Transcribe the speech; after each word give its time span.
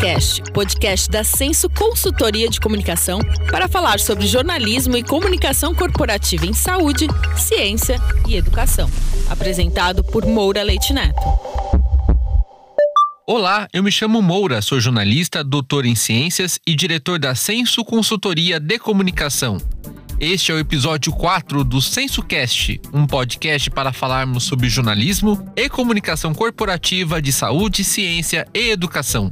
SensoCast, 0.00 0.42
podcast 0.52 1.10
da 1.10 1.22
Senso 1.22 1.68
Consultoria 1.68 2.48
de 2.48 2.58
Comunicação, 2.58 3.20
para 3.50 3.68
falar 3.68 4.00
sobre 4.00 4.26
jornalismo 4.26 4.96
e 4.96 5.02
comunicação 5.02 5.74
corporativa 5.74 6.46
em 6.46 6.54
saúde, 6.54 7.06
ciência 7.36 7.98
e 8.26 8.34
educação. 8.34 8.90
Apresentado 9.28 10.02
por 10.02 10.24
Moura 10.24 10.62
Leite 10.62 10.94
Neto. 10.94 11.20
Olá, 13.26 13.68
eu 13.74 13.82
me 13.82 13.92
chamo 13.92 14.22
Moura, 14.22 14.62
sou 14.62 14.80
jornalista, 14.80 15.44
doutor 15.44 15.84
em 15.84 15.94
ciências 15.94 16.58
e 16.66 16.74
diretor 16.74 17.18
da 17.18 17.34
Senso 17.34 17.84
Consultoria 17.84 18.58
de 18.58 18.78
Comunicação. 18.78 19.58
Este 20.18 20.50
é 20.50 20.54
o 20.54 20.58
episódio 20.58 21.12
4 21.12 21.62
do 21.62 21.80
SensoCast, 21.80 22.80
um 22.92 23.06
podcast 23.06 23.70
para 23.70 23.92
falarmos 23.92 24.44
sobre 24.44 24.68
jornalismo 24.68 25.46
e 25.54 25.68
comunicação 25.68 26.34
corporativa 26.34 27.20
de 27.20 27.32
saúde, 27.32 27.84
ciência 27.84 28.46
e 28.54 28.70
educação. 28.70 29.30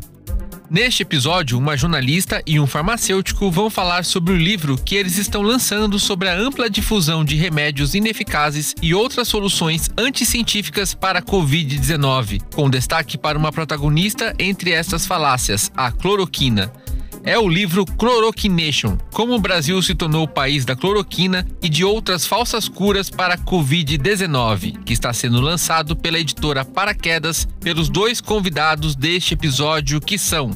Neste 0.70 1.02
episódio, 1.02 1.56
uma 1.56 1.78
jornalista 1.78 2.42
e 2.46 2.60
um 2.60 2.66
farmacêutico 2.66 3.50
vão 3.50 3.70
falar 3.70 4.04
sobre 4.04 4.34
o 4.34 4.36
livro 4.36 4.76
que 4.76 4.96
eles 4.96 5.16
estão 5.16 5.40
lançando 5.40 5.98
sobre 5.98 6.28
a 6.28 6.36
ampla 6.36 6.68
difusão 6.68 7.24
de 7.24 7.36
remédios 7.36 7.95
ineficazes 7.95 8.74
e 8.82 8.95
outras 8.95 9.28
soluções 9.28 9.88
anticientíficas 9.96 10.92
para 10.92 11.20
a 11.20 11.23
Covid-19, 11.23 12.42
com 12.54 12.68
destaque 12.68 13.16
para 13.16 13.38
uma 13.38 13.50
protagonista 13.50 14.34
entre 14.38 14.73
estas 14.73 15.06
falácias, 15.06 15.73
a 15.74 15.90
cloroquina 15.90 16.70
é 17.24 17.38
o 17.38 17.48
livro 17.48 17.84
Chloroquination: 17.84 18.96
Como 19.12 19.34
o 19.34 19.40
Brasil 19.40 19.80
se 19.82 19.95
tornou 19.95 20.24
o 20.24 20.28
país 20.28 20.64
da 20.64 20.76
cloroquina 20.76 21.46
e 21.62 21.68
de 21.68 21.84
outras 21.84 22.26
falsas 22.26 22.68
curas 22.68 23.10
para 23.10 23.34
a 23.34 23.38
Covid-19, 23.38 24.82
que 24.84 24.92
está 24.92 25.12
sendo 25.12 25.40
lançado 25.40 25.96
pela 25.96 26.18
editora 26.18 26.64
Paraquedas 26.64 27.46
pelos 27.60 27.88
dois 27.88 28.20
convidados 28.20 28.95
deste 28.95 29.34
episódio, 29.34 30.00
que 30.00 30.18
são 30.18 30.50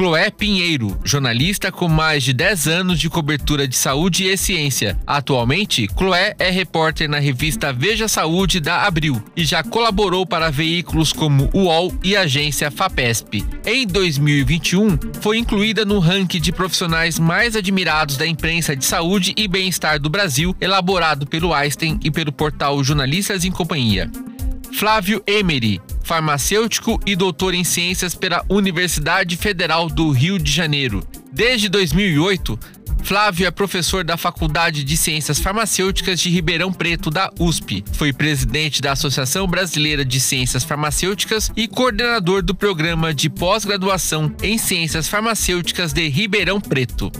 Cloé 0.00 0.30
Pinheiro, 0.30 0.98
jornalista 1.04 1.70
com 1.70 1.86
mais 1.86 2.24
de 2.24 2.32
10 2.32 2.68
anos 2.68 2.98
de 2.98 3.10
cobertura 3.10 3.68
de 3.68 3.76
saúde 3.76 4.26
e 4.26 4.34
ciência. 4.34 4.98
Atualmente, 5.06 5.86
Cloé 5.88 6.34
é 6.38 6.48
repórter 6.48 7.06
na 7.06 7.18
revista 7.18 7.70
Veja 7.70 8.08
Saúde 8.08 8.60
da 8.60 8.86
Abril 8.86 9.22
e 9.36 9.44
já 9.44 9.62
colaborou 9.62 10.24
para 10.24 10.50
veículos 10.50 11.12
como 11.12 11.50
UOL 11.52 11.92
e 12.02 12.16
agência 12.16 12.70
FAPESP. 12.70 13.44
Em 13.66 13.86
2021, 13.86 14.98
foi 15.20 15.36
incluída 15.36 15.84
no 15.84 15.98
ranking 15.98 16.40
de 16.40 16.50
profissionais 16.50 17.18
mais 17.18 17.54
admirados 17.54 18.16
da 18.16 18.26
imprensa 18.26 18.74
de 18.74 18.86
saúde 18.86 19.34
e 19.36 19.46
bem-estar 19.46 20.00
do 20.00 20.08
Brasil, 20.08 20.56
elaborado 20.58 21.26
pelo 21.26 21.52
Einstein 21.52 22.00
e 22.02 22.10
pelo 22.10 22.32
portal 22.32 22.82
Jornalistas 22.82 23.44
em 23.44 23.50
Companhia. 23.50 24.10
Flávio 24.72 25.22
Emery, 25.26 25.78
farmacêutico 26.10 27.00
e 27.06 27.14
doutor 27.14 27.54
em 27.54 27.62
ciências 27.62 28.16
pela 28.16 28.44
Universidade 28.48 29.36
Federal 29.36 29.88
do 29.88 30.10
Rio 30.10 30.40
de 30.40 30.50
Janeiro. 30.50 31.06
Desde 31.32 31.68
2008, 31.68 32.58
Flávio 33.04 33.46
é 33.46 33.50
professor 33.52 34.02
da 34.02 34.16
Faculdade 34.16 34.82
de 34.82 34.96
Ciências 34.96 35.38
Farmacêuticas 35.38 36.18
de 36.18 36.28
Ribeirão 36.28 36.72
Preto, 36.72 37.12
da 37.12 37.30
USP. 37.38 37.84
Foi 37.92 38.12
presidente 38.12 38.82
da 38.82 38.90
Associação 38.90 39.46
Brasileira 39.46 40.04
de 40.04 40.18
Ciências 40.18 40.64
Farmacêuticas 40.64 41.52
e 41.56 41.68
coordenador 41.68 42.42
do 42.42 42.56
programa 42.56 43.14
de 43.14 43.30
pós-graduação 43.30 44.34
em 44.42 44.58
Ciências 44.58 45.06
Farmacêuticas 45.06 45.92
de 45.92 46.08
Ribeirão 46.08 46.60
Preto. 46.60 47.12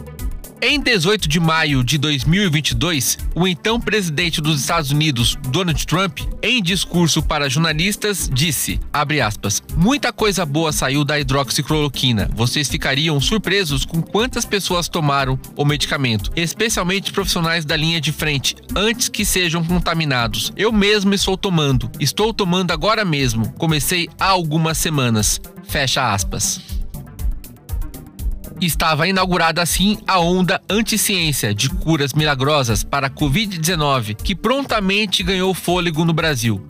Em 0.62 0.78
18 0.78 1.26
de 1.26 1.40
maio 1.40 1.82
de 1.82 1.96
2022, 1.96 3.16
o 3.34 3.48
então 3.48 3.80
presidente 3.80 4.42
dos 4.42 4.60
Estados 4.60 4.90
Unidos, 4.90 5.34
Donald 5.48 5.86
Trump, 5.86 6.18
em 6.42 6.62
discurso 6.62 7.22
para 7.22 7.48
jornalistas, 7.48 8.28
disse, 8.30 8.78
aspas, 8.92 9.62
muita 9.74 10.12
coisa 10.12 10.44
boa 10.44 10.70
saiu 10.70 11.02
da 11.02 11.18
hidroxicloroquina. 11.18 12.28
Vocês 12.34 12.68
ficariam 12.68 13.18
surpresos 13.22 13.86
com 13.86 14.02
quantas 14.02 14.44
pessoas 14.44 14.86
tomaram 14.86 15.40
o 15.56 15.64
medicamento, 15.64 16.30
especialmente 16.36 17.10
profissionais 17.10 17.64
da 17.64 17.74
linha 17.74 17.98
de 17.98 18.12
frente, 18.12 18.54
antes 18.76 19.08
que 19.08 19.24
sejam 19.24 19.64
contaminados. 19.64 20.52
Eu 20.58 20.70
mesmo 20.70 21.14
estou 21.14 21.38
tomando. 21.38 21.90
Estou 21.98 22.34
tomando 22.34 22.70
agora 22.70 23.02
mesmo. 23.02 23.50
Comecei 23.52 24.10
há 24.20 24.26
algumas 24.26 24.76
semanas. 24.76 25.40
Fecha 25.66 26.12
aspas 26.12 26.79
estava 28.60 29.08
inaugurada 29.08 29.62
assim 29.62 29.98
a 30.06 30.18
onda 30.18 30.60
anti-ciência 30.68 31.54
de 31.54 31.68
curas 31.68 32.12
milagrosas 32.12 32.84
para 32.84 33.06
a 33.06 33.10
Covid-19, 33.10 34.16
que 34.16 34.34
prontamente 34.34 35.22
ganhou 35.22 35.54
fôlego 35.54 36.04
no 36.04 36.12
Brasil. 36.12 36.64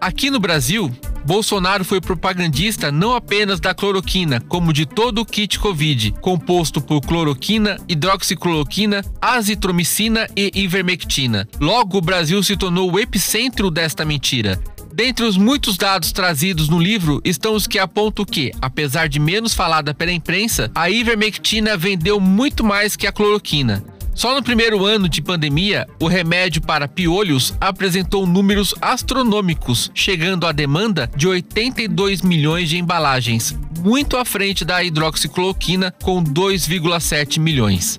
Aqui 0.00 0.30
no 0.30 0.38
Brasil, 0.38 0.92
Bolsonaro 1.24 1.84
foi 1.84 2.00
propagandista 2.00 2.92
não 2.92 3.14
apenas 3.14 3.58
da 3.58 3.72
cloroquina, 3.72 4.40
como 4.42 4.72
de 4.72 4.84
todo 4.84 5.22
o 5.22 5.24
kit 5.24 5.58
Covid, 5.58 6.12
composto 6.20 6.80
por 6.80 7.00
cloroquina, 7.00 7.78
hidroxicloroquina, 7.88 9.02
azitromicina 9.20 10.28
e 10.36 10.52
ivermectina. 10.54 11.48
Logo, 11.58 11.96
o 11.96 12.02
Brasil 12.02 12.42
se 12.42 12.56
tornou 12.56 12.92
o 12.92 12.98
epicentro 12.98 13.70
desta 13.70 14.04
mentira. 14.04 14.60
Dentre 14.94 15.24
os 15.24 15.36
muitos 15.36 15.76
dados 15.76 16.12
trazidos 16.12 16.68
no 16.68 16.78
livro 16.78 17.20
estão 17.24 17.56
os 17.56 17.66
que 17.66 17.80
apontam 17.80 18.24
que, 18.24 18.52
apesar 18.62 19.08
de 19.08 19.18
menos 19.18 19.52
falada 19.52 19.92
pela 19.92 20.12
imprensa, 20.12 20.70
a 20.72 20.88
ivermectina 20.88 21.76
vendeu 21.76 22.20
muito 22.20 22.62
mais 22.62 22.94
que 22.94 23.04
a 23.04 23.10
cloroquina. 23.10 23.82
Só 24.14 24.32
no 24.36 24.40
primeiro 24.40 24.84
ano 24.84 25.08
de 25.08 25.20
pandemia, 25.20 25.88
o 25.98 26.06
remédio 26.06 26.62
para 26.62 26.86
piolhos 26.86 27.52
apresentou 27.60 28.24
números 28.24 28.72
astronômicos, 28.80 29.90
chegando 29.92 30.46
à 30.46 30.52
demanda 30.52 31.10
de 31.16 31.26
82 31.26 32.22
milhões 32.22 32.68
de 32.68 32.78
embalagens, 32.78 33.52
muito 33.80 34.16
à 34.16 34.24
frente 34.24 34.64
da 34.64 34.84
hidroxicloroquina, 34.84 35.92
com 36.04 36.22
2,7 36.22 37.40
milhões. 37.40 37.98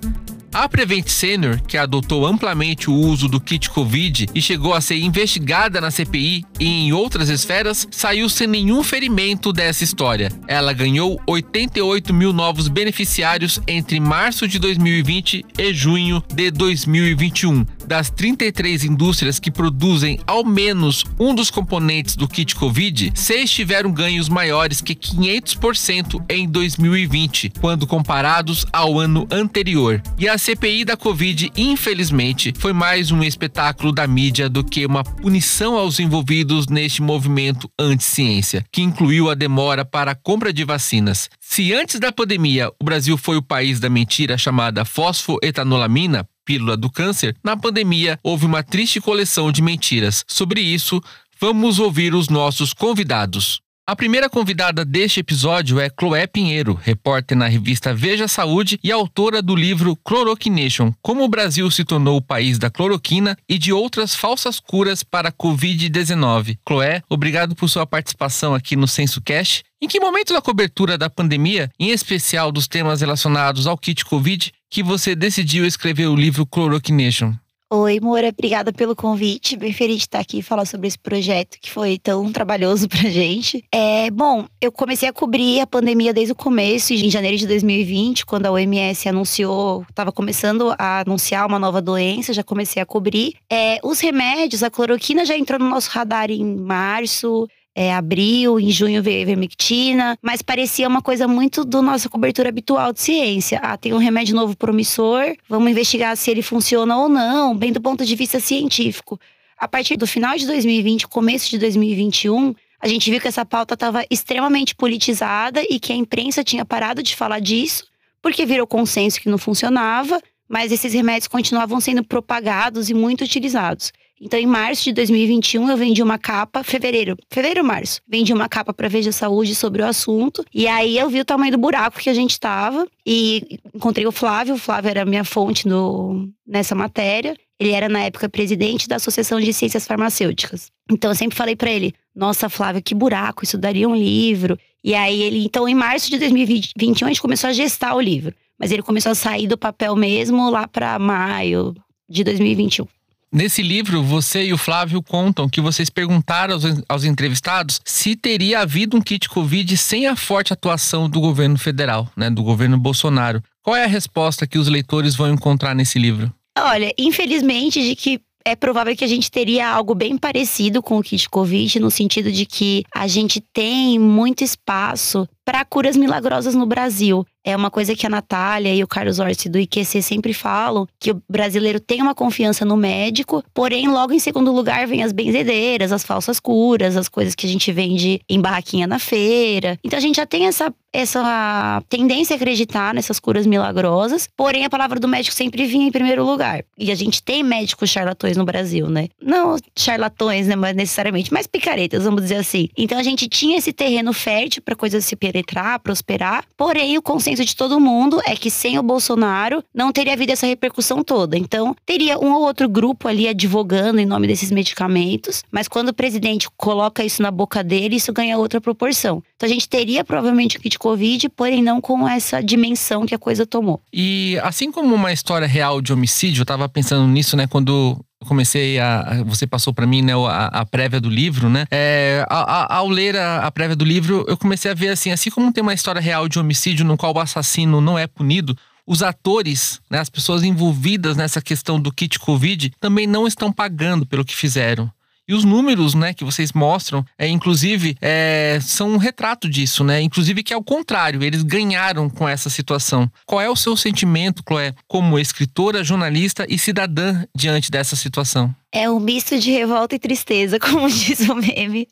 A 0.56 0.70
Prevent 0.70 1.06
Senior, 1.08 1.60
que 1.60 1.76
adotou 1.76 2.24
amplamente 2.26 2.88
o 2.88 2.94
uso 2.94 3.28
do 3.28 3.38
kit 3.38 3.68
Covid 3.68 4.26
e 4.34 4.40
chegou 4.40 4.72
a 4.72 4.80
ser 4.80 4.96
investigada 4.96 5.82
na 5.82 5.90
CPI 5.90 6.46
e 6.58 6.64
em 6.66 6.94
outras 6.94 7.28
esferas, 7.28 7.86
saiu 7.90 8.26
sem 8.26 8.46
nenhum 8.46 8.82
ferimento 8.82 9.52
dessa 9.52 9.84
história. 9.84 10.32
Ela 10.48 10.72
ganhou 10.72 11.20
88 11.26 12.14
mil 12.14 12.32
novos 12.32 12.68
beneficiários 12.68 13.60
entre 13.68 14.00
março 14.00 14.48
de 14.48 14.58
2020 14.58 15.44
e 15.58 15.74
junho 15.74 16.24
de 16.34 16.50
2021. 16.50 17.66
Das 17.86 18.08
33 18.08 18.84
indústrias 18.84 19.38
que 19.38 19.50
produzem 19.50 20.18
ao 20.26 20.42
menos 20.42 21.04
um 21.20 21.34
dos 21.34 21.50
componentes 21.50 22.16
do 22.16 22.26
kit 22.26 22.56
Covid, 22.56 23.12
seis 23.14 23.50
tiveram 23.50 23.92
ganhos 23.92 24.30
maiores 24.30 24.80
que 24.80 24.94
500% 24.94 26.24
em 26.30 26.48
2020, 26.48 27.52
quando 27.60 27.86
comparados 27.86 28.64
ao 28.72 28.98
ano 28.98 29.28
anterior. 29.30 30.02
E 30.18 30.26
as 30.26 30.45
CPI 30.46 30.84
da 30.84 30.96
Covid, 30.96 31.50
infelizmente, 31.56 32.54
foi 32.56 32.72
mais 32.72 33.10
um 33.10 33.24
espetáculo 33.24 33.90
da 33.90 34.06
mídia 34.06 34.48
do 34.48 34.62
que 34.62 34.86
uma 34.86 35.02
punição 35.02 35.76
aos 35.76 35.98
envolvidos 35.98 36.68
neste 36.68 37.02
movimento 37.02 37.68
anti-ciência, 37.76 38.64
que 38.70 38.80
incluiu 38.80 39.28
a 39.28 39.34
demora 39.34 39.84
para 39.84 40.12
a 40.12 40.14
compra 40.14 40.52
de 40.52 40.62
vacinas. 40.62 41.28
Se 41.40 41.74
antes 41.74 41.98
da 41.98 42.12
pandemia 42.12 42.70
o 42.80 42.84
Brasil 42.84 43.18
foi 43.18 43.36
o 43.36 43.42
país 43.42 43.80
da 43.80 43.90
mentira 43.90 44.38
chamada 44.38 44.84
fosfoetanolamina, 44.84 46.24
pílula 46.44 46.76
do 46.76 46.92
câncer, 46.92 47.34
na 47.42 47.56
pandemia 47.56 48.16
houve 48.22 48.46
uma 48.46 48.62
triste 48.62 49.00
coleção 49.00 49.50
de 49.50 49.60
mentiras. 49.60 50.24
Sobre 50.28 50.60
isso, 50.60 51.02
vamos 51.40 51.80
ouvir 51.80 52.14
os 52.14 52.28
nossos 52.28 52.72
convidados. 52.72 53.60
A 53.88 53.94
primeira 53.94 54.28
convidada 54.28 54.84
deste 54.84 55.20
episódio 55.20 55.78
é 55.78 55.88
Chloé 55.88 56.26
Pinheiro, 56.26 56.74
repórter 56.74 57.38
na 57.38 57.46
revista 57.46 57.94
Veja 57.94 58.26
Saúde 58.26 58.80
e 58.82 58.90
autora 58.90 59.40
do 59.40 59.54
livro 59.54 59.96
Chloroquination: 60.04 60.92
Como 61.00 61.22
o 61.22 61.28
Brasil 61.28 61.70
se 61.70 61.84
tornou 61.84 62.16
o 62.16 62.20
país 62.20 62.58
da 62.58 62.68
cloroquina 62.68 63.38
e 63.48 63.56
de 63.56 63.72
outras 63.72 64.12
falsas 64.12 64.58
curas 64.58 65.04
para 65.04 65.28
a 65.28 65.32
Covid-19. 65.32 66.58
Chloé, 66.68 67.00
obrigado 67.08 67.54
por 67.54 67.68
sua 67.68 67.86
participação 67.86 68.56
aqui 68.56 68.74
no 68.74 68.88
Censo 68.88 69.22
Cash. 69.24 69.62
Em 69.80 69.86
que 69.86 70.00
momento 70.00 70.32
da 70.32 70.42
cobertura 70.42 70.98
da 70.98 71.08
pandemia, 71.08 71.70
em 71.78 71.90
especial 71.90 72.50
dos 72.50 72.66
temas 72.66 73.02
relacionados 73.02 73.68
ao 73.68 73.78
kit 73.78 74.04
Covid, 74.04 74.52
que 74.68 74.82
você 74.82 75.14
decidiu 75.14 75.64
escrever 75.64 76.08
o 76.08 76.16
livro 76.16 76.44
Chloroquination? 76.44 77.34
Oi, 77.68 77.98
Moura, 77.98 78.28
obrigada 78.28 78.72
pelo 78.72 78.94
convite. 78.94 79.56
Bem 79.56 79.72
feliz 79.72 79.96
de 79.96 80.02
estar 80.02 80.20
aqui 80.20 80.38
e 80.38 80.42
falar 80.42 80.64
sobre 80.66 80.86
esse 80.86 80.96
projeto 80.96 81.58
que 81.60 81.68
foi 81.68 81.98
tão 81.98 82.30
trabalhoso 82.30 82.86
pra 82.88 83.10
gente. 83.10 83.64
É, 83.74 84.08
bom, 84.08 84.46
eu 84.60 84.70
comecei 84.70 85.08
a 85.08 85.12
cobrir 85.12 85.58
a 85.58 85.66
pandemia 85.66 86.14
desde 86.14 86.30
o 86.30 86.36
começo, 86.36 86.92
em 86.92 87.10
janeiro 87.10 87.36
de 87.36 87.44
2020, 87.44 88.24
quando 88.24 88.46
a 88.46 88.52
OMS 88.52 89.08
anunciou, 89.08 89.84
estava 89.90 90.12
começando 90.12 90.72
a 90.78 91.00
anunciar 91.00 91.44
uma 91.44 91.58
nova 91.58 91.82
doença, 91.82 92.32
já 92.32 92.44
comecei 92.44 92.80
a 92.80 92.86
cobrir. 92.86 93.34
É, 93.50 93.80
os 93.82 93.98
remédios, 93.98 94.62
a 94.62 94.70
cloroquina 94.70 95.26
já 95.26 95.36
entrou 95.36 95.58
no 95.58 95.68
nosso 95.68 95.90
radar 95.90 96.30
em 96.30 96.44
março 96.44 97.48
é, 97.76 97.92
abril, 97.92 98.58
em 98.58 98.70
junho 98.70 99.02
veio 99.02 99.18
a 99.18 99.22
ivermectina, 99.22 100.18
mas 100.22 100.40
parecia 100.40 100.88
uma 100.88 101.02
coisa 101.02 101.28
muito 101.28 101.62
do 101.62 101.82
nossa 101.82 102.08
cobertura 102.08 102.48
habitual 102.48 102.90
de 102.90 103.02
ciência. 103.02 103.60
Ah, 103.62 103.76
tem 103.76 103.92
um 103.92 103.98
remédio 103.98 104.34
novo 104.34 104.56
promissor, 104.56 105.36
vamos 105.46 105.70
investigar 105.70 106.16
se 106.16 106.30
ele 106.30 106.40
funciona 106.40 106.96
ou 106.96 107.06
não, 107.06 107.54
bem 107.54 107.70
do 107.70 107.80
ponto 107.80 108.06
de 108.06 108.16
vista 108.16 108.40
científico. 108.40 109.20
A 109.58 109.68
partir 109.68 109.98
do 109.98 110.06
final 110.06 110.38
de 110.38 110.46
2020, 110.46 111.06
começo 111.06 111.50
de 111.50 111.58
2021, 111.58 112.48
a 112.48 112.54
a 112.86 112.88
gente 112.88 113.10
viu 113.10 113.20
que 113.20 113.28
essa 113.28 113.44
pauta 113.44 113.74
estava 113.74 114.04
extremamente 114.08 114.74
politizada 114.74 115.60
e 115.68 115.80
que 115.80 115.92
a 115.92 115.96
imprensa 115.96 116.44
tinha 116.44 116.64
parado 116.64 117.02
de 117.02 117.16
falar 117.16 117.40
disso, 117.40 117.84
porque 118.22 118.46
virou 118.46 118.66
consenso 118.66 119.20
que 119.20 119.28
não 119.28 119.38
funcionava, 119.38 120.20
mas 120.48 120.70
esses 120.70 120.92
remédios 120.92 121.26
continuavam 121.26 121.80
sendo 121.80 122.04
propagados 122.04 122.88
e 122.88 122.94
muito 122.94 123.24
utilizados. 123.24 123.92
Então, 124.20 124.38
em 124.38 124.46
março 124.46 124.84
de 124.84 124.92
2021, 124.92 125.70
eu 125.70 125.76
vendi 125.76 126.02
uma 126.02 126.18
capa, 126.18 126.62
fevereiro, 126.64 127.16
fevereiro 127.30 127.64
março, 127.64 128.00
vendi 128.08 128.32
uma 128.32 128.48
capa 128.48 128.72
para 128.72 128.88
Veja 128.88 129.12
Saúde 129.12 129.54
sobre 129.54 129.82
o 129.82 129.86
assunto. 129.86 130.44
E 130.54 130.66
aí 130.66 130.96
eu 130.96 131.08
vi 131.10 131.20
o 131.20 131.24
tamanho 131.24 131.52
do 131.52 131.58
buraco 131.58 131.98
que 131.98 132.08
a 132.08 132.14
gente 132.14 132.30
estava 132.30 132.86
e 133.06 133.60
encontrei 133.74 134.06
o 134.06 134.12
Flávio. 134.12 134.54
O 134.54 134.58
Flávio 134.58 134.88
era 134.88 135.04
minha 135.04 135.24
fonte 135.24 135.68
no, 135.68 136.28
nessa 136.46 136.74
matéria. 136.74 137.36
Ele 137.58 137.72
era, 137.72 137.88
na 137.88 138.00
época, 138.00 138.28
presidente 138.28 138.88
da 138.88 138.96
Associação 138.96 139.40
de 139.40 139.52
Ciências 139.52 139.86
Farmacêuticas. 139.86 140.70
Então, 140.90 141.10
eu 141.10 141.14
sempre 141.14 141.36
falei 141.36 141.56
para 141.56 141.70
ele: 141.70 141.94
Nossa, 142.14 142.48
Flávio, 142.48 142.82
que 142.82 142.94
buraco, 142.94 143.44
isso 143.44 143.58
daria 143.58 143.88
um 143.88 143.96
livro. 143.96 144.58
E 144.82 144.94
aí, 144.94 145.22
ele, 145.22 145.44
então, 145.44 145.68
em 145.68 145.74
março 145.74 146.10
de 146.10 146.18
2021, 146.18 147.06
a 147.06 147.10
gente 147.10 147.20
começou 147.20 147.48
a 147.48 147.52
gestar 147.52 147.94
o 147.94 148.00
livro. 148.00 148.34
Mas 148.58 148.72
ele 148.72 148.82
começou 148.82 149.12
a 149.12 149.14
sair 149.14 149.46
do 149.46 149.58
papel 149.58 149.94
mesmo 149.94 150.48
lá 150.50 150.66
para 150.66 150.98
maio 150.98 151.74
de 152.08 152.24
2021. 152.24 152.86
Nesse 153.32 153.60
livro, 153.60 154.02
você 154.02 154.44
e 154.44 154.52
o 154.52 154.58
Flávio 154.58 155.02
contam 155.02 155.48
que 155.48 155.60
vocês 155.60 155.90
perguntaram 155.90 156.54
aos, 156.54 156.64
aos, 156.88 157.04
entrevistados 157.04 157.80
se 157.84 158.14
teria 158.14 158.60
havido 158.60 158.96
um 158.96 159.00
kit 159.00 159.28
Covid 159.28 159.76
sem 159.76 160.06
a 160.06 160.14
forte 160.14 160.52
atuação 160.52 161.08
do 161.08 161.20
governo 161.20 161.58
federal, 161.58 162.08
né, 162.16 162.30
do 162.30 162.42
governo 162.42 162.78
Bolsonaro. 162.78 163.42
Qual 163.62 163.76
é 163.76 163.84
a 163.84 163.88
resposta 163.88 164.46
que 164.46 164.58
os 164.58 164.68
leitores 164.68 165.16
vão 165.16 165.32
encontrar 165.32 165.74
nesse 165.74 165.98
livro? 165.98 166.32
Olha, 166.56 166.92
infelizmente, 166.96 167.82
de 167.82 167.96
que 167.96 168.20
é 168.44 168.54
provável 168.54 168.94
que 168.94 169.04
a 169.04 169.08
gente 169.08 169.28
teria 169.28 169.68
algo 169.68 169.92
bem 169.92 170.16
parecido 170.16 170.80
com 170.80 170.98
o 170.98 171.02
kit 171.02 171.28
Covid, 171.28 171.80
no 171.80 171.90
sentido 171.90 172.30
de 172.30 172.46
que 172.46 172.84
a 172.94 173.08
gente 173.08 173.40
tem 173.52 173.98
muito 173.98 174.44
espaço 174.44 175.28
para 175.46 175.64
curas 175.64 175.96
milagrosas 175.96 176.56
no 176.56 176.66
Brasil. 176.66 177.24
É 177.44 177.54
uma 177.54 177.70
coisa 177.70 177.94
que 177.94 178.04
a 178.04 178.10
Natália 178.10 178.74
e 178.74 178.82
o 178.82 178.88
Carlos 178.88 179.20
Orsi 179.20 179.48
do 179.48 179.56
IQC 179.56 180.02
sempre 180.02 180.34
falam, 180.34 180.84
que 180.98 181.12
o 181.12 181.22
brasileiro 181.30 181.78
tem 181.78 182.02
uma 182.02 182.12
confiança 182.12 182.64
no 182.64 182.76
médico, 182.76 183.40
porém, 183.54 183.86
logo 183.86 184.12
em 184.12 184.18
segundo 184.18 184.50
lugar 184.50 184.84
vem 184.88 185.04
as 185.04 185.12
benzedeiras, 185.12 185.92
as 185.92 186.02
falsas 186.02 186.40
curas, 186.40 186.96
as 186.96 187.08
coisas 187.08 187.36
que 187.36 187.46
a 187.46 187.48
gente 187.48 187.70
vende 187.70 188.20
em 188.28 188.40
barraquinha 188.40 188.88
na 188.88 188.98
feira. 188.98 189.78
Então 189.84 189.96
a 189.96 190.02
gente 190.02 190.16
já 190.16 190.26
tem 190.26 190.48
essa, 190.48 190.74
essa 190.92 191.80
tendência 191.88 192.34
a 192.34 192.36
acreditar 192.36 192.92
nessas 192.92 193.20
curas 193.20 193.46
milagrosas, 193.46 194.28
porém 194.36 194.64
a 194.64 194.70
palavra 194.70 194.98
do 194.98 195.06
médico 195.06 195.32
sempre 195.36 195.66
vinha 195.66 195.86
em 195.86 195.92
primeiro 195.92 196.24
lugar. 196.24 196.64
E 196.76 196.90
a 196.90 196.96
gente 196.96 197.22
tem 197.22 197.44
médicos 197.44 197.88
charlatões 197.90 198.36
no 198.36 198.44
Brasil, 198.44 198.88
né? 198.88 199.06
Não 199.22 199.56
charlatões, 199.78 200.48
né, 200.48 200.56
mas 200.56 200.74
necessariamente, 200.74 201.32
mas 201.32 201.46
picaretas, 201.46 202.02
vamos 202.02 202.22
dizer 202.22 202.36
assim. 202.36 202.68
Então 202.76 202.98
a 202.98 203.04
gente 203.04 203.28
tinha 203.28 203.56
esse 203.56 203.72
terreno 203.72 204.12
fértil 204.12 204.62
para 204.62 204.74
coisas 204.74 205.04
se 205.04 205.14
penetrar, 205.36 205.78
prosperar, 205.80 206.44
porém 206.56 206.96
o 206.96 207.02
consenso 207.02 207.44
de 207.44 207.54
todo 207.54 207.78
mundo 207.78 208.20
é 208.24 208.34
que 208.34 208.50
sem 208.50 208.78
o 208.78 208.82
Bolsonaro 208.82 209.62
não 209.74 209.92
teria 209.92 210.14
havido 210.14 210.32
essa 210.32 210.46
repercussão 210.46 211.02
toda. 211.04 211.36
Então, 211.36 211.76
teria 211.84 212.18
um 212.18 212.32
ou 212.32 212.42
outro 212.42 212.68
grupo 212.68 213.08
ali 213.08 213.28
advogando 213.28 214.00
em 214.00 214.06
nome 214.06 214.26
desses 214.26 214.50
medicamentos, 214.50 215.42
mas 215.50 215.68
quando 215.68 215.90
o 215.90 215.94
presidente 215.94 216.48
coloca 216.56 217.04
isso 217.04 217.20
na 217.20 217.30
boca 217.30 217.62
dele, 217.62 217.96
isso 217.96 218.12
ganha 218.12 218.38
outra 218.38 218.60
proporção. 218.60 219.22
Então, 219.36 219.46
a 219.46 219.52
gente 219.52 219.68
teria 219.68 220.04
provavelmente 220.04 220.56
o 220.56 220.60
kit 220.60 220.78
Covid, 220.78 221.28
porém 221.30 221.62
não 221.62 221.80
com 221.80 222.08
essa 222.08 222.42
dimensão 222.42 223.04
que 223.04 223.14
a 223.14 223.18
coisa 223.18 223.44
tomou. 223.44 223.80
E 223.92 224.38
assim 224.42 224.70
como 224.70 224.94
uma 224.94 225.12
história 225.12 225.46
real 225.46 225.82
de 225.82 225.92
homicídio, 225.92 226.42
eu 226.42 226.46
tava 226.46 226.68
pensando 226.68 227.06
nisso, 227.06 227.36
né, 227.36 227.46
quando 227.46 227.98
comecei 228.26 228.78
a. 228.78 229.22
Você 229.24 229.46
passou 229.46 229.72
para 229.72 229.86
mim, 229.86 230.02
né, 230.02 230.12
a, 230.14 230.46
a, 230.46 230.66
prévia 230.66 231.00
do 231.00 231.08
livro, 231.08 231.48
né? 231.48 231.64
É, 231.70 232.26
a, 232.28 232.74
a, 232.74 232.76
ao 232.76 232.88
ler 232.88 233.16
a, 233.16 233.50
prévia 233.50 233.76
do 233.76 233.84
livro, 233.84 234.24
eu 234.28 234.36
comecei 234.36 234.70
a 234.70 234.74
ver 234.74 234.88
assim, 234.88 235.10
assim 235.10 235.30
como 235.30 235.52
tem 235.52 235.62
uma 235.62 235.74
história 235.74 236.00
real 236.00 236.28
de 236.28 236.38
homicídio 236.38 236.84
no 236.84 236.96
qual 236.96 237.14
o 237.14 237.20
assassino 237.20 237.80
não 237.80 237.98
é 237.98 238.06
punido. 238.06 238.56
Os 238.86 239.02
atores, 239.02 239.80
né, 239.90 239.98
as 239.98 240.08
pessoas 240.08 240.44
envolvidas 240.44 241.16
nessa 241.16 241.40
questão 241.42 241.80
do 241.80 241.90
kit 241.90 242.18
Covid, 242.18 242.72
também 242.78 243.06
não 243.06 243.26
estão 243.26 243.52
pagando 243.52 244.06
pelo 244.06 244.24
que 244.24 244.36
fizeram. 244.36 244.90
E 245.28 245.34
os 245.34 245.44
números, 245.44 245.94
né, 245.94 246.14
que 246.14 246.24
vocês 246.24 246.52
mostram, 246.52 247.04
é, 247.18 247.26
inclusive, 247.26 247.96
é, 248.00 248.58
são 248.62 248.90
um 248.90 248.96
retrato 248.96 249.48
disso, 249.48 249.82
né? 249.82 250.00
Inclusive 250.00 250.42
que 250.42 250.52
é 250.52 250.56
o 250.56 250.62
contrário, 250.62 251.22
eles 251.22 251.42
ganharam 251.42 252.08
com 252.08 252.28
essa 252.28 252.48
situação. 252.48 253.10
Qual 253.24 253.40
é 253.40 253.50
o 253.50 253.56
seu 253.56 253.76
sentimento, 253.76 254.42
Chloé, 254.46 254.72
como 254.86 255.18
escritora, 255.18 255.82
jornalista 255.82 256.46
e 256.48 256.58
cidadã 256.58 257.24
diante 257.34 257.70
dessa 257.70 257.96
situação? 257.96 258.54
É 258.72 258.88
um 258.88 259.00
misto 259.00 259.38
de 259.38 259.50
revolta 259.50 259.94
e 259.94 259.98
tristeza, 259.98 260.58
como 260.60 260.88
diz 260.88 261.20
o 261.28 261.34
meme 261.34 261.88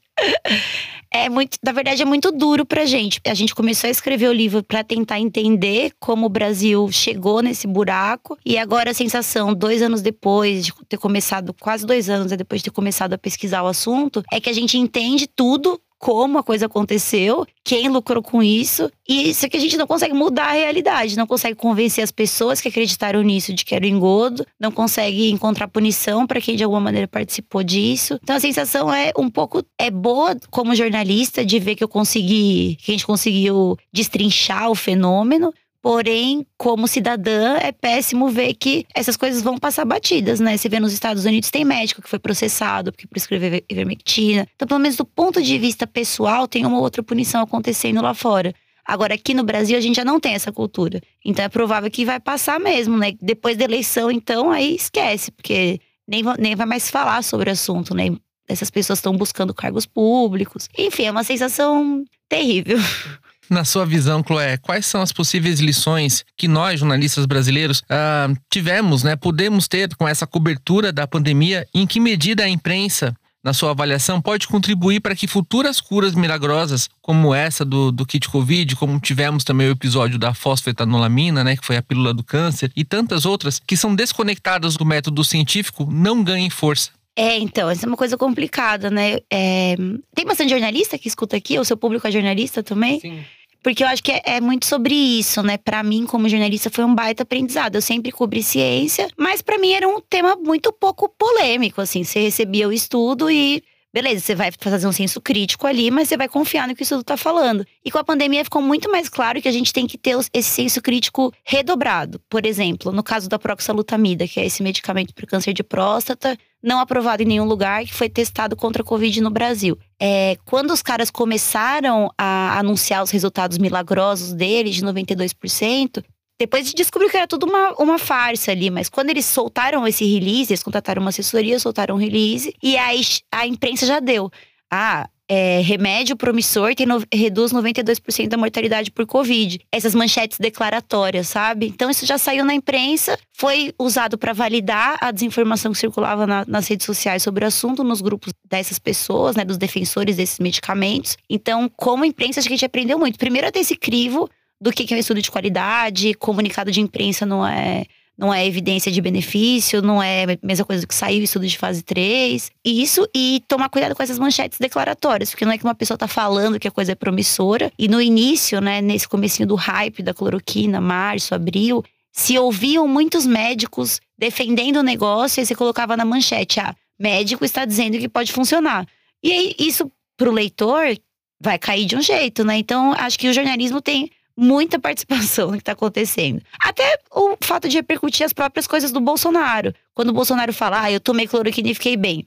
é 1.15 1.29
muito, 1.29 1.57
na 1.65 1.71
verdade, 1.71 2.03
é 2.03 2.05
muito 2.05 2.33
duro 2.33 2.67
pra 2.67 2.85
gente. 2.85 3.21
A 3.25 3.35
gente 3.35 3.55
começou 3.55 3.87
a 3.87 3.91
escrever 3.91 4.29
o 4.29 4.33
livro 4.33 4.65
para 4.65 4.83
tentar 4.83 5.21
entender 5.21 5.93
como 6.01 6.27
o 6.27 6.29
Brasil 6.29 6.91
chegou 6.91 7.41
nesse 7.41 7.69
buraco. 7.69 8.37
E 8.45 8.59
agora 8.59 8.91
a 8.91 8.95
sensação, 8.95 9.55
dois 9.55 9.81
anos 9.81 10.03
depois 10.03 10.67
de 10.67 10.73
ter 10.89 10.99
começado, 10.99 11.55
quase 11.55 11.87
dois 11.87 12.11
anos 12.11 12.33
né, 12.33 12.37
depois 12.37 12.61
de 12.61 12.65
ter 12.65 12.75
começado 12.75 13.13
a 13.13 13.19
pesquisar 13.19 13.63
o 13.63 13.69
assunto, 13.69 14.25
é 14.33 14.41
que 14.41 14.51
a 14.51 14.53
gente 14.53 14.77
entende 14.77 15.29
tudo 15.29 15.81
como 16.05 16.37
a 16.37 16.43
coisa 16.43 16.67
aconteceu, 16.67 17.47
quem 17.65 17.89
lucrou 17.89 18.23
com 18.23 18.43
isso. 18.43 18.93
E 19.09 19.31
isso 19.31 19.47
é 19.47 19.49
que 19.49 19.57
a 19.57 19.61
gente 19.61 19.79
não 19.79 19.87
consegue 19.87 20.13
mudar 20.13 20.49
a 20.49 20.53
realidade, 20.53 21.17
não 21.17 21.27
consegue 21.27 21.55
convencer 21.57 22.05
as 22.05 22.11
pessoas 22.11 22.61
que 22.61 22.69
acreditaram 22.69 23.23
nisso 23.23 23.55
de 23.55 23.65
que 23.65 23.75
era 23.75 23.87
engodo, 23.87 24.47
não 24.61 24.71
consegue 24.71 25.31
encontrar 25.31 25.67
punição 25.67 26.27
para 26.27 26.43
quem 26.43 26.57
de 26.57 26.63
alguma 26.63 26.83
maneira 26.83 27.09
participou 27.09 27.63
disso. 27.63 28.21
Então 28.23 28.37
a 28.37 28.41
sensação 28.41 28.93
é 28.93 29.13
um 29.17 29.31
pouco 29.31 29.65
é 29.79 29.91
boa 29.91 30.37
como 30.51 30.75
jornalista 30.75 31.43
de 31.43 31.59
ver 31.59 31.75
que 31.75 31.83
eu 31.83 31.89
consegui, 31.89 32.77
que 32.83 32.91
a 32.91 32.95
gente 32.95 33.07
conseguiu 33.07 33.79
destrinchar 33.91 34.71
o 34.71 34.75
fenômeno, 34.75 35.55
Porém, 35.85 36.47
como 36.57 36.89
cidadã, 36.89 37.59
é 37.59 37.71
péssimo 37.71 38.31
ver 38.31 38.55
que 38.55 38.87
essas 38.95 39.19
coisas 39.19 39.43
vão 39.43 39.59
passar 39.59 39.85
batidas, 39.85 40.41
né? 40.41 40.57
Você 40.57 40.67
vê 40.67 40.81
nos 40.81 40.95
Estados 40.95 41.27
Unidos 41.27 41.51
tem 41.51 41.63
médico 41.63 42.01
que 42.01 42.09
foi 42.09 42.19
processado 42.19 42.91
porque 42.91 43.07
prescreveu 43.07 43.63
ivermectina. 43.69 44.49
Então, 44.57 44.67
pelo 44.67 44.81
menos 44.81 44.97
do 44.97 45.05
ponto 45.05 45.43
de 45.43 45.59
vista 45.59 45.87
pessoal, 45.87 46.49
tem 46.49 46.65
uma 46.65 46.79
outra 46.79 47.03
punição 47.03 47.43
acontecendo 47.43 48.01
lá 48.01 48.15
fora. 48.15 48.55
Agora, 48.83 49.13
aqui 49.13 49.35
no 49.35 49.45
Brasil, 49.45 49.77
a 49.77 49.81
gente 49.83 49.97
já 49.97 50.07
não 50.07 50.19
tem 50.19 50.33
essa 50.33 50.51
cultura. 50.51 51.03
Então, 51.23 51.45
é 51.45 51.51
provável 51.51 51.91
que 51.91 52.07
vai 52.07 52.19
passar 52.19 52.59
mesmo, 52.59 52.97
né? 52.97 53.13
Depois 53.21 53.55
da 53.59 53.65
eleição, 53.65 54.11
então, 54.11 54.51
aí 54.51 54.75
esquece, 54.75 55.31
porque 55.33 55.79
nem, 56.09 56.23
nem 56.39 56.57
vai 56.57 56.65
mais 56.65 56.91
falar 56.91 57.23
sobre 57.23 57.51
o 57.51 57.53
assunto, 57.53 57.95
né? 57.95 58.05
Essas 58.49 58.71
pessoas 58.71 59.01
estão 59.01 59.15
buscando 59.15 59.53
cargos 59.53 59.85
públicos. 59.85 60.67
Enfim, 60.79 61.05
é 61.05 61.11
uma 61.11 61.25
sensação 61.25 62.03
terrível. 62.27 62.79
Na 63.49 63.65
sua 63.65 63.85
visão, 63.85 64.23
Chloé, 64.27 64.57
quais 64.57 64.87
são 64.87 65.03
as 65.03 65.13
possíveis 65.13 65.61
lições 65.61 66.25
que 66.37 66.49
nós, 66.49 66.81
jornalistas 66.81 67.27
brasileiros, 67.27 67.81
uh, 67.81 68.35
tivemos, 68.51 69.03
né, 69.03 69.17
podemos 69.17 69.69
ter 69.69 69.95
com 69.97 70.09
essa 70.09 70.27
cobertura 70.27 70.93
da 70.93 71.07
pandemia? 71.07 71.67
Em 71.75 71.87
que 71.87 72.01
medida 72.01 72.45
a 72.45 72.49
imprensa, 72.49 73.15
na 73.43 73.53
sua 73.53 73.73
avaliação, 73.73 74.23
pode 74.23 74.49
contribuir 74.49 75.01
para 75.01 75.15
que 75.15 75.27
futuras 75.27 75.81
curas 75.81 76.15
milagrosas, 76.15 76.89
como 77.03 77.35
essa 77.35 77.65
do, 77.65 77.93
do 77.93 78.07
kit 78.07 78.27
Covid, 78.29 78.75
como 78.77 78.99
tivemos 78.99 79.45
também 79.45 79.69
o 79.69 79.73
episódio 79.73 80.19
da 80.19 80.33
fosfetanolamina, 80.33 81.45
né, 81.45 81.57
que 81.57 81.67
foi 81.67 81.77
a 81.77 81.83
pílula 81.83 82.15
do 82.15 82.25
câncer, 82.25 82.73
e 82.75 82.85
tantas 82.85 83.27
outras 83.27 83.59
que 83.59 83.77
são 83.77 83.95
desconectadas 83.95 84.77
do 84.77 84.87
método 84.87 85.23
científico, 85.23 85.87
não 85.91 86.25
ganhem 86.25 86.49
força? 86.49 86.91
É, 87.17 87.39
então, 87.39 87.71
essa 87.71 87.87
é 87.87 87.89
uma 87.89 87.97
coisa 87.97 88.17
complicada, 88.17 88.91
né? 88.91 89.19
É... 89.31 89.77
Tem 90.15 90.27
bastante 90.27 90.51
jornalista 90.51 90.99
que 90.99 91.07
escuta 91.07 91.37
aqui, 91.37 91.59
o 91.59 91.65
seu 91.65 91.77
público 91.77 92.09
é 92.09 92.11
jornalista 92.11 92.63
também? 92.63 92.99
Sim. 92.99 93.25
Porque 93.65 93.83
eu 93.83 93.89
acho 93.89 94.03
que 94.03 94.13
é, 94.13 94.23
é 94.27 94.41
muito 94.43 94.67
sobre 94.67 94.95
isso, 94.95 95.43
né? 95.43 95.57
Para 95.57 95.83
mim, 95.83 96.05
como 96.05 96.29
jornalista, 96.29 96.69
foi 96.71 96.85
um 96.85 96.95
baita 96.95 97.23
aprendizado. 97.23 97.77
Eu 97.77 97.81
sempre 97.81 98.13
cobri 98.13 98.43
ciência, 98.43 99.09
mas 99.17 99.41
para 99.41 99.57
mim 99.57 99.73
era 99.73 99.89
um 99.89 100.03
tema 100.03 100.37
muito 100.37 100.71
pouco 100.71 101.09
polêmico, 101.09 101.81
assim. 101.81 102.05
Você 102.05 102.21
recebia 102.21 102.69
o 102.69 102.73
estudo 102.73 103.31
e 103.31 103.65
beleza, 103.95 104.21
você 104.21 104.35
vai 104.35 104.51
fazer 104.59 104.87
um 104.87 104.93
senso 104.93 105.21
crítico 105.21 105.67
ali, 105.69 105.89
mas 105.89 106.09
você 106.09 106.17
vai 106.17 106.29
confiar 106.29 106.69
no 106.69 106.75
que 106.75 106.83
o 106.83 106.85
estudo 106.85 107.01
está 107.01 107.17
falando. 107.17 107.65
E 107.83 107.91
com 107.91 107.97
a 107.97 108.05
pandemia 108.05 108.45
ficou 108.45 108.61
muito 108.61 108.91
mais 108.91 109.09
claro 109.09 109.41
que 109.41 109.49
a 109.49 109.53
gente 109.53 109.73
tem 109.73 109.87
que 109.87 109.97
ter 109.97 110.15
esse 110.35 110.51
senso 110.51 110.83
crítico 110.83 111.33
redobrado. 111.43 112.21
Por 112.29 112.45
exemplo, 112.45 112.93
no 112.93 113.03
caso 113.03 113.29
da 113.29 113.39
proxalutamida, 113.39 114.29
que 114.29 114.41
é 114.41 114.45
esse 114.45 114.63
medicamento 114.63 115.15
para 115.15 115.27
câncer 115.27 115.55
de 115.55 115.63
próstata, 115.63 116.37
não 116.65 116.81
aprovado 116.81 117.23
em 117.23 117.27
nenhum 117.27 117.45
lugar, 117.45 117.85
que 117.85 117.93
foi 117.93 118.09
testado 118.09 118.57
contra 118.57 118.83
a 118.83 118.85
Covid 118.85 119.21
no 119.21 119.31
Brasil. 119.31 119.79
É, 120.01 120.37
quando 120.47 120.71
os 120.73 120.83
caras 120.83 121.11
começaram 121.11 122.11
a 122.17 122.59
anunciar 122.59 123.03
os 123.03 123.11
resultados 123.11 123.59
milagrosos 123.59 124.33
deles, 124.33 124.77
de 124.77 124.83
92%, 124.83 126.03
depois 126.39 126.73
descobriu 126.73 127.11
que 127.11 127.17
era 127.17 127.29
tudo 127.29 127.47
uma, 127.47 127.75
uma 127.75 127.99
farsa 127.99 128.51
ali, 128.51 128.71
mas 128.71 128.89
quando 128.89 129.11
eles 129.11 129.27
soltaram 129.27 129.87
esse 129.87 130.05
release, 130.05 130.53
eles 130.53 130.63
contrataram 130.63 131.03
uma 131.03 131.11
assessoria, 131.11 131.61
soltaram 131.61 131.97
um 131.97 131.99
release, 131.99 132.55
e 132.63 132.77
aí 132.79 133.03
a 133.31 133.47
imprensa 133.47 133.85
já 133.87 134.01
deu. 134.01 134.31
Ah, 134.73 135.09
é, 135.29 135.61
remédio 135.61 136.17
promissor 136.17 136.75
tem 136.75 136.87
no, 136.87 137.03
reduz 137.13 137.53
92% 137.53 138.29
da 138.29 138.37
mortalidade 138.37 138.91
por 138.91 139.07
Covid. 139.07 139.61
Essas 139.73 139.95
manchetes 139.95 140.39
declaratórias, 140.39 141.29
sabe? 141.29 141.67
Então 141.67 141.91
isso 141.91 142.05
já 142.05 142.19
saiu 142.19 142.45
na 142.45 142.55
imprensa, 142.55 143.19
foi 143.33 143.75
usado 143.79 144.19
para 144.19 144.33
validar 144.33 144.99
a 145.01 145.11
desinformação 145.11 145.73
que 145.73 145.79
circulava 145.79 146.27
na, 146.27 146.45
nas 146.47 146.69
redes 146.69 146.85
sociais 146.85 147.23
sobre 147.23 147.45
o 147.45 147.49
assunto, 147.49 147.83
nos 147.83 148.01
grupos 148.01 148.33
dessas 148.49 148.79
pessoas, 148.79 149.35
né, 149.35 149.45
dos 149.45 149.57
defensores 149.57 150.17
desses 150.17 150.39
medicamentos. 150.39 151.17
Então, 151.29 151.71
como 151.75 152.05
imprensa, 152.05 152.41
acho 152.41 152.49
que 152.49 152.55
a 152.55 152.57
gente 152.57 152.67
aprendeu 152.67 152.99
muito. 152.99 153.19
Primeiro 153.19 153.49
a 153.49 153.53
ter 153.53 153.61
esse 153.61 153.77
crivo 153.77 154.29
do 154.61 154.73
que 154.73 154.93
é 154.93 154.97
um 154.97 155.01
estudo 155.01 155.21
de 155.21 155.31
qualidade, 155.31 156.15
comunicado 156.15 156.71
de 156.71 156.81
imprensa 156.81 157.27
não 157.27 157.47
é 157.47 157.85
não 158.17 158.33
é 158.33 158.47
evidência 158.47 158.93
de 158.93 159.01
benefício, 159.01 159.83
não 159.83 160.03
é 160.03 160.25
a 160.25 160.39
mesma 160.43 160.65
coisa 160.65 160.87
que 160.87 160.95
saiu 160.95 161.23
estudo 161.23 161.47
de 161.47 161.59
fase 161.59 161.83
3. 161.83 162.51
Isso 162.65 163.09
e 163.15 163.43
tomar 163.49 163.69
cuidado 163.69 163.95
com 163.95 164.03
essas 164.03 164.19
manchetes 164.19 164.59
declaratórias, 164.59 165.31
porque 165.31 165.45
não 165.45 165.53
é 165.53 165.59
que 165.59 165.65
uma 165.65 165.75
pessoa 165.75 165.99
tá 165.99 166.07
falando 166.07 166.61
que 166.61 166.69
a 166.69 166.71
coisa 166.71 166.93
é 166.93 166.95
promissora. 166.95 167.73
E 167.79 167.89
no 167.89 168.01
início, 168.01 168.61
né, 168.61 168.81
nesse 168.81 169.09
comecinho 169.09 169.49
do 169.49 169.57
hype 169.57 170.03
da 170.03 170.15
cloroquina, 170.15 170.81
março, 170.81 171.35
abril, 171.35 171.85
se 172.13 172.39
ouviam 172.39 172.87
muitos 172.87 173.27
médicos 173.27 174.01
defendendo 174.17 174.77
o 174.77 174.83
negócio 174.83 175.41
e 175.41 175.47
você 175.47 175.55
colocava 175.55 175.97
na 175.97 176.05
manchete, 176.05 176.61
ah, 176.61 176.75
médico 176.99 177.45
está 177.45 177.65
dizendo 177.65 177.99
que 177.99 178.09
pode 178.09 178.33
funcionar. 178.33 178.87
E 179.23 179.33
aí, 179.33 179.55
isso 179.59 179.91
pro 180.17 180.31
leitor 180.31 180.97
vai 181.41 181.59
cair 181.59 181.87
de 181.87 181.97
um 181.97 182.01
jeito, 182.01 182.45
né? 182.45 182.57
Então, 182.57 182.93
acho 182.93 183.19
que 183.19 183.29
o 183.29 183.33
jornalismo 183.33 183.83
tem 183.83 184.11
muita 184.37 184.79
participação 184.79 185.47
no 185.49 185.53
que 185.55 185.63
está 185.63 185.73
acontecendo. 185.73 186.43
Até 186.61 186.99
o 187.11 187.37
fato 187.41 187.69
de 187.69 187.77
repercutir 187.77 188.27
as 188.27 188.33
próprias 188.33 188.67
coisas 188.67 188.91
do 188.91 189.01
Bolsonaro. 189.01 189.75
Quando 189.95 190.11
o 190.11 190.13
Bolsonaro 190.13 190.53
fala, 190.53 190.83
ah, 190.83 190.93
eu 190.93 191.01
tomei 191.01 191.27
cloroquina 191.27 191.71
e 191.71 191.75
fiquei 191.75 191.97
bem. 191.97 192.27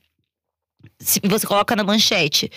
Se 1.00 1.20
você 1.24 1.46
coloca 1.46 1.76
na 1.76 1.84
manchete, 1.84 2.50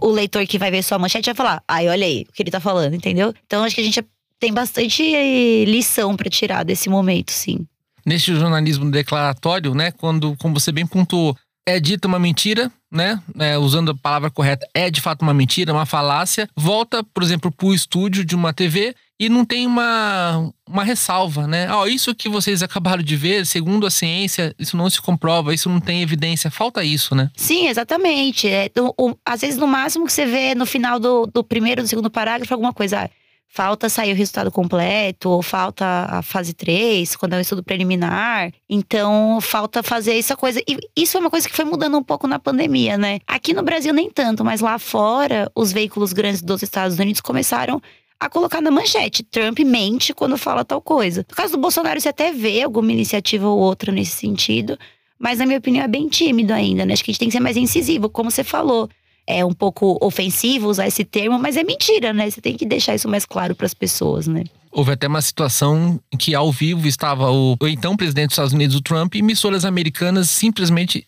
o 0.00 0.08
leitor 0.08 0.46
que 0.46 0.58
vai 0.58 0.70
ver 0.70 0.82
sua 0.82 0.98
manchete 0.98 1.26
vai 1.26 1.34
falar, 1.34 1.62
ai, 1.68 1.88
olha 1.88 2.06
aí 2.06 2.26
o 2.28 2.32
que 2.32 2.42
ele 2.42 2.50
tá 2.50 2.60
falando, 2.60 2.94
entendeu? 2.94 3.34
Então 3.46 3.64
acho 3.64 3.74
que 3.74 3.80
a 3.80 3.84
gente 3.84 4.04
tem 4.38 4.52
bastante 4.52 5.64
lição 5.66 6.16
para 6.16 6.30
tirar 6.30 6.64
desse 6.64 6.88
momento, 6.88 7.30
sim. 7.30 7.66
Neste 8.04 8.34
jornalismo 8.34 8.90
declaratório, 8.90 9.74
né, 9.74 9.90
quando, 9.90 10.36
como 10.36 10.58
você 10.58 10.70
bem 10.70 10.86
pontuou, 10.86 11.36
é 11.66 11.80
dita 11.80 12.06
uma 12.06 12.18
mentira, 12.18 12.70
né? 12.90 13.20
É, 13.38 13.58
usando 13.58 13.90
a 13.90 13.94
palavra 13.94 14.30
correta, 14.30 14.66
é 14.72 14.88
de 14.88 15.00
fato 15.00 15.22
uma 15.22 15.34
mentira, 15.34 15.72
uma 15.72 15.84
falácia. 15.84 16.48
Volta, 16.56 17.02
por 17.02 17.22
exemplo, 17.22 17.50
para 17.50 17.66
o 17.66 17.74
estúdio 17.74 18.24
de 18.24 18.36
uma 18.36 18.52
TV 18.52 18.94
e 19.18 19.28
não 19.28 19.44
tem 19.44 19.66
uma, 19.66 20.52
uma 20.68 20.84
ressalva, 20.84 21.46
né? 21.46 21.72
Oh, 21.74 21.86
isso 21.86 22.14
que 22.14 22.28
vocês 22.28 22.62
acabaram 22.62 23.02
de 23.02 23.16
ver, 23.16 23.44
segundo 23.46 23.86
a 23.86 23.90
ciência, 23.90 24.54
isso 24.58 24.76
não 24.76 24.88
se 24.88 25.00
comprova, 25.00 25.52
isso 25.52 25.68
não 25.68 25.80
tem 25.80 26.02
evidência. 26.02 26.50
Falta 26.50 26.84
isso, 26.84 27.14
né? 27.14 27.30
Sim, 27.34 27.66
exatamente. 27.66 28.46
É, 28.46 28.70
o, 28.78 29.08
o, 29.08 29.16
às 29.24 29.40
vezes, 29.40 29.58
no 29.58 29.66
máximo 29.66 30.06
que 30.06 30.12
você 30.12 30.26
vê 30.26 30.54
no 30.54 30.66
final 30.66 31.00
do, 31.00 31.26
do 31.26 31.42
primeiro, 31.42 31.82
do 31.82 31.88
segundo 31.88 32.10
parágrafo, 32.10 32.54
alguma 32.54 32.72
coisa. 32.72 33.04
Ah, 33.04 33.10
falta 33.48 33.88
sair 33.88 34.12
o 34.12 34.16
resultado 34.16 34.50
completo, 34.50 35.30
ou 35.30 35.42
falta 35.42 35.84
a 36.10 36.22
fase 36.22 36.52
3, 36.52 37.16
quando 37.16 37.32
é 37.34 37.38
um 37.38 37.40
estudo 37.40 37.62
preliminar. 37.62 38.52
Então, 38.68 39.38
falta 39.40 39.82
fazer 39.82 40.18
essa 40.18 40.36
coisa. 40.36 40.60
E 40.68 40.78
isso 40.94 41.16
é 41.16 41.20
uma 41.20 41.30
coisa 41.30 41.48
que 41.48 41.56
foi 41.56 41.64
mudando 41.64 41.96
um 41.96 42.02
pouco 42.02 42.26
na 42.26 42.38
pandemia, 42.38 42.98
né? 42.98 43.20
Aqui 43.26 43.54
no 43.54 43.62
Brasil, 43.62 43.94
nem 43.94 44.10
tanto, 44.10 44.44
mas 44.44 44.60
lá 44.60 44.78
fora, 44.78 45.50
os 45.54 45.72
veículos 45.72 46.12
grandes 46.12 46.42
dos 46.42 46.62
Estados 46.62 46.98
Unidos 46.98 47.20
começaram 47.20 47.80
a 48.18 48.28
colocar 48.28 48.60
na 48.60 48.70
manchete. 48.70 49.22
Trump 49.22 49.58
mente 49.60 50.12
quando 50.12 50.36
fala 50.36 50.64
tal 50.64 50.80
coisa. 50.80 51.24
No 51.28 51.36
caso 51.36 51.52
do 51.52 51.58
Bolsonaro, 51.58 52.00
você 52.00 52.08
até 52.08 52.32
vê 52.32 52.62
alguma 52.62 52.92
iniciativa 52.92 53.46
ou 53.46 53.58
outra 53.58 53.92
nesse 53.92 54.12
sentido, 54.12 54.78
mas 55.18 55.38
na 55.38 55.46
minha 55.46 55.58
opinião 55.58 55.84
é 55.84 55.88
bem 55.88 56.08
tímido 56.08 56.52
ainda, 56.52 56.84
né? 56.84 56.92
Acho 56.92 57.04
que 57.04 57.10
a 57.10 57.12
gente 57.12 57.20
tem 57.20 57.28
que 57.28 57.32
ser 57.32 57.40
mais 57.40 57.56
incisivo, 57.56 58.08
como 58.08 58.30
você 58.30 58.44
falou 58.44 58.88
é 59.26 59.44
um 59.44 59.52
pouco 59.52 59.98
ofensivo 60.00 60.68
usar 60.68 60.86
esse 60.86 61.04
termo, 61.04 61.38
mas 61.38 61.56
é 61.56 61.64
mentira, 61.64 62.12
né? 62.12 62.30
Você 62.30 62.40
tem 62.40 62.56
que 62.56 62.64
deixar 62.64 62.94
isso 62.94 63.08
mais 63.08 63.26
claro 63.26 63.54
para 63.54 63.66
as 63.66 63.74
pessoas, 63.74 64.26
né? 64.26 64.44
Houve 64.70 64.92
até 64.92 65.08
uma 65.08 65.22
situação 65.22 66.00
em 66.12 66.16
que 66.16 66.34
ao 66.34 66.52
vivo 66.52 66.86
estava 66.86 67.30
o, 67.30 67.56
o 67.60 67.68
então 67.68 67.96
presidente 67.96 68.28
dos 68.28 68.34
Estados 68.34 68.52
Unidos, 68.52 68.76
o 68.76 68.82
Trump, 68.82 69.14
e 69.14 69.18
emissoras 69.18 69.64
americanas 69.64 70.28
simplesmente 70.30 71.06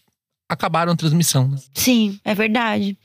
acabaram 0.49 0.93
a 0.93 0.97
transmissão. 0.97 1.47
Né? 1.49 1.59
Sim, 1.75 2.19
é 2.25 2.35
verdade. 2.35 2.97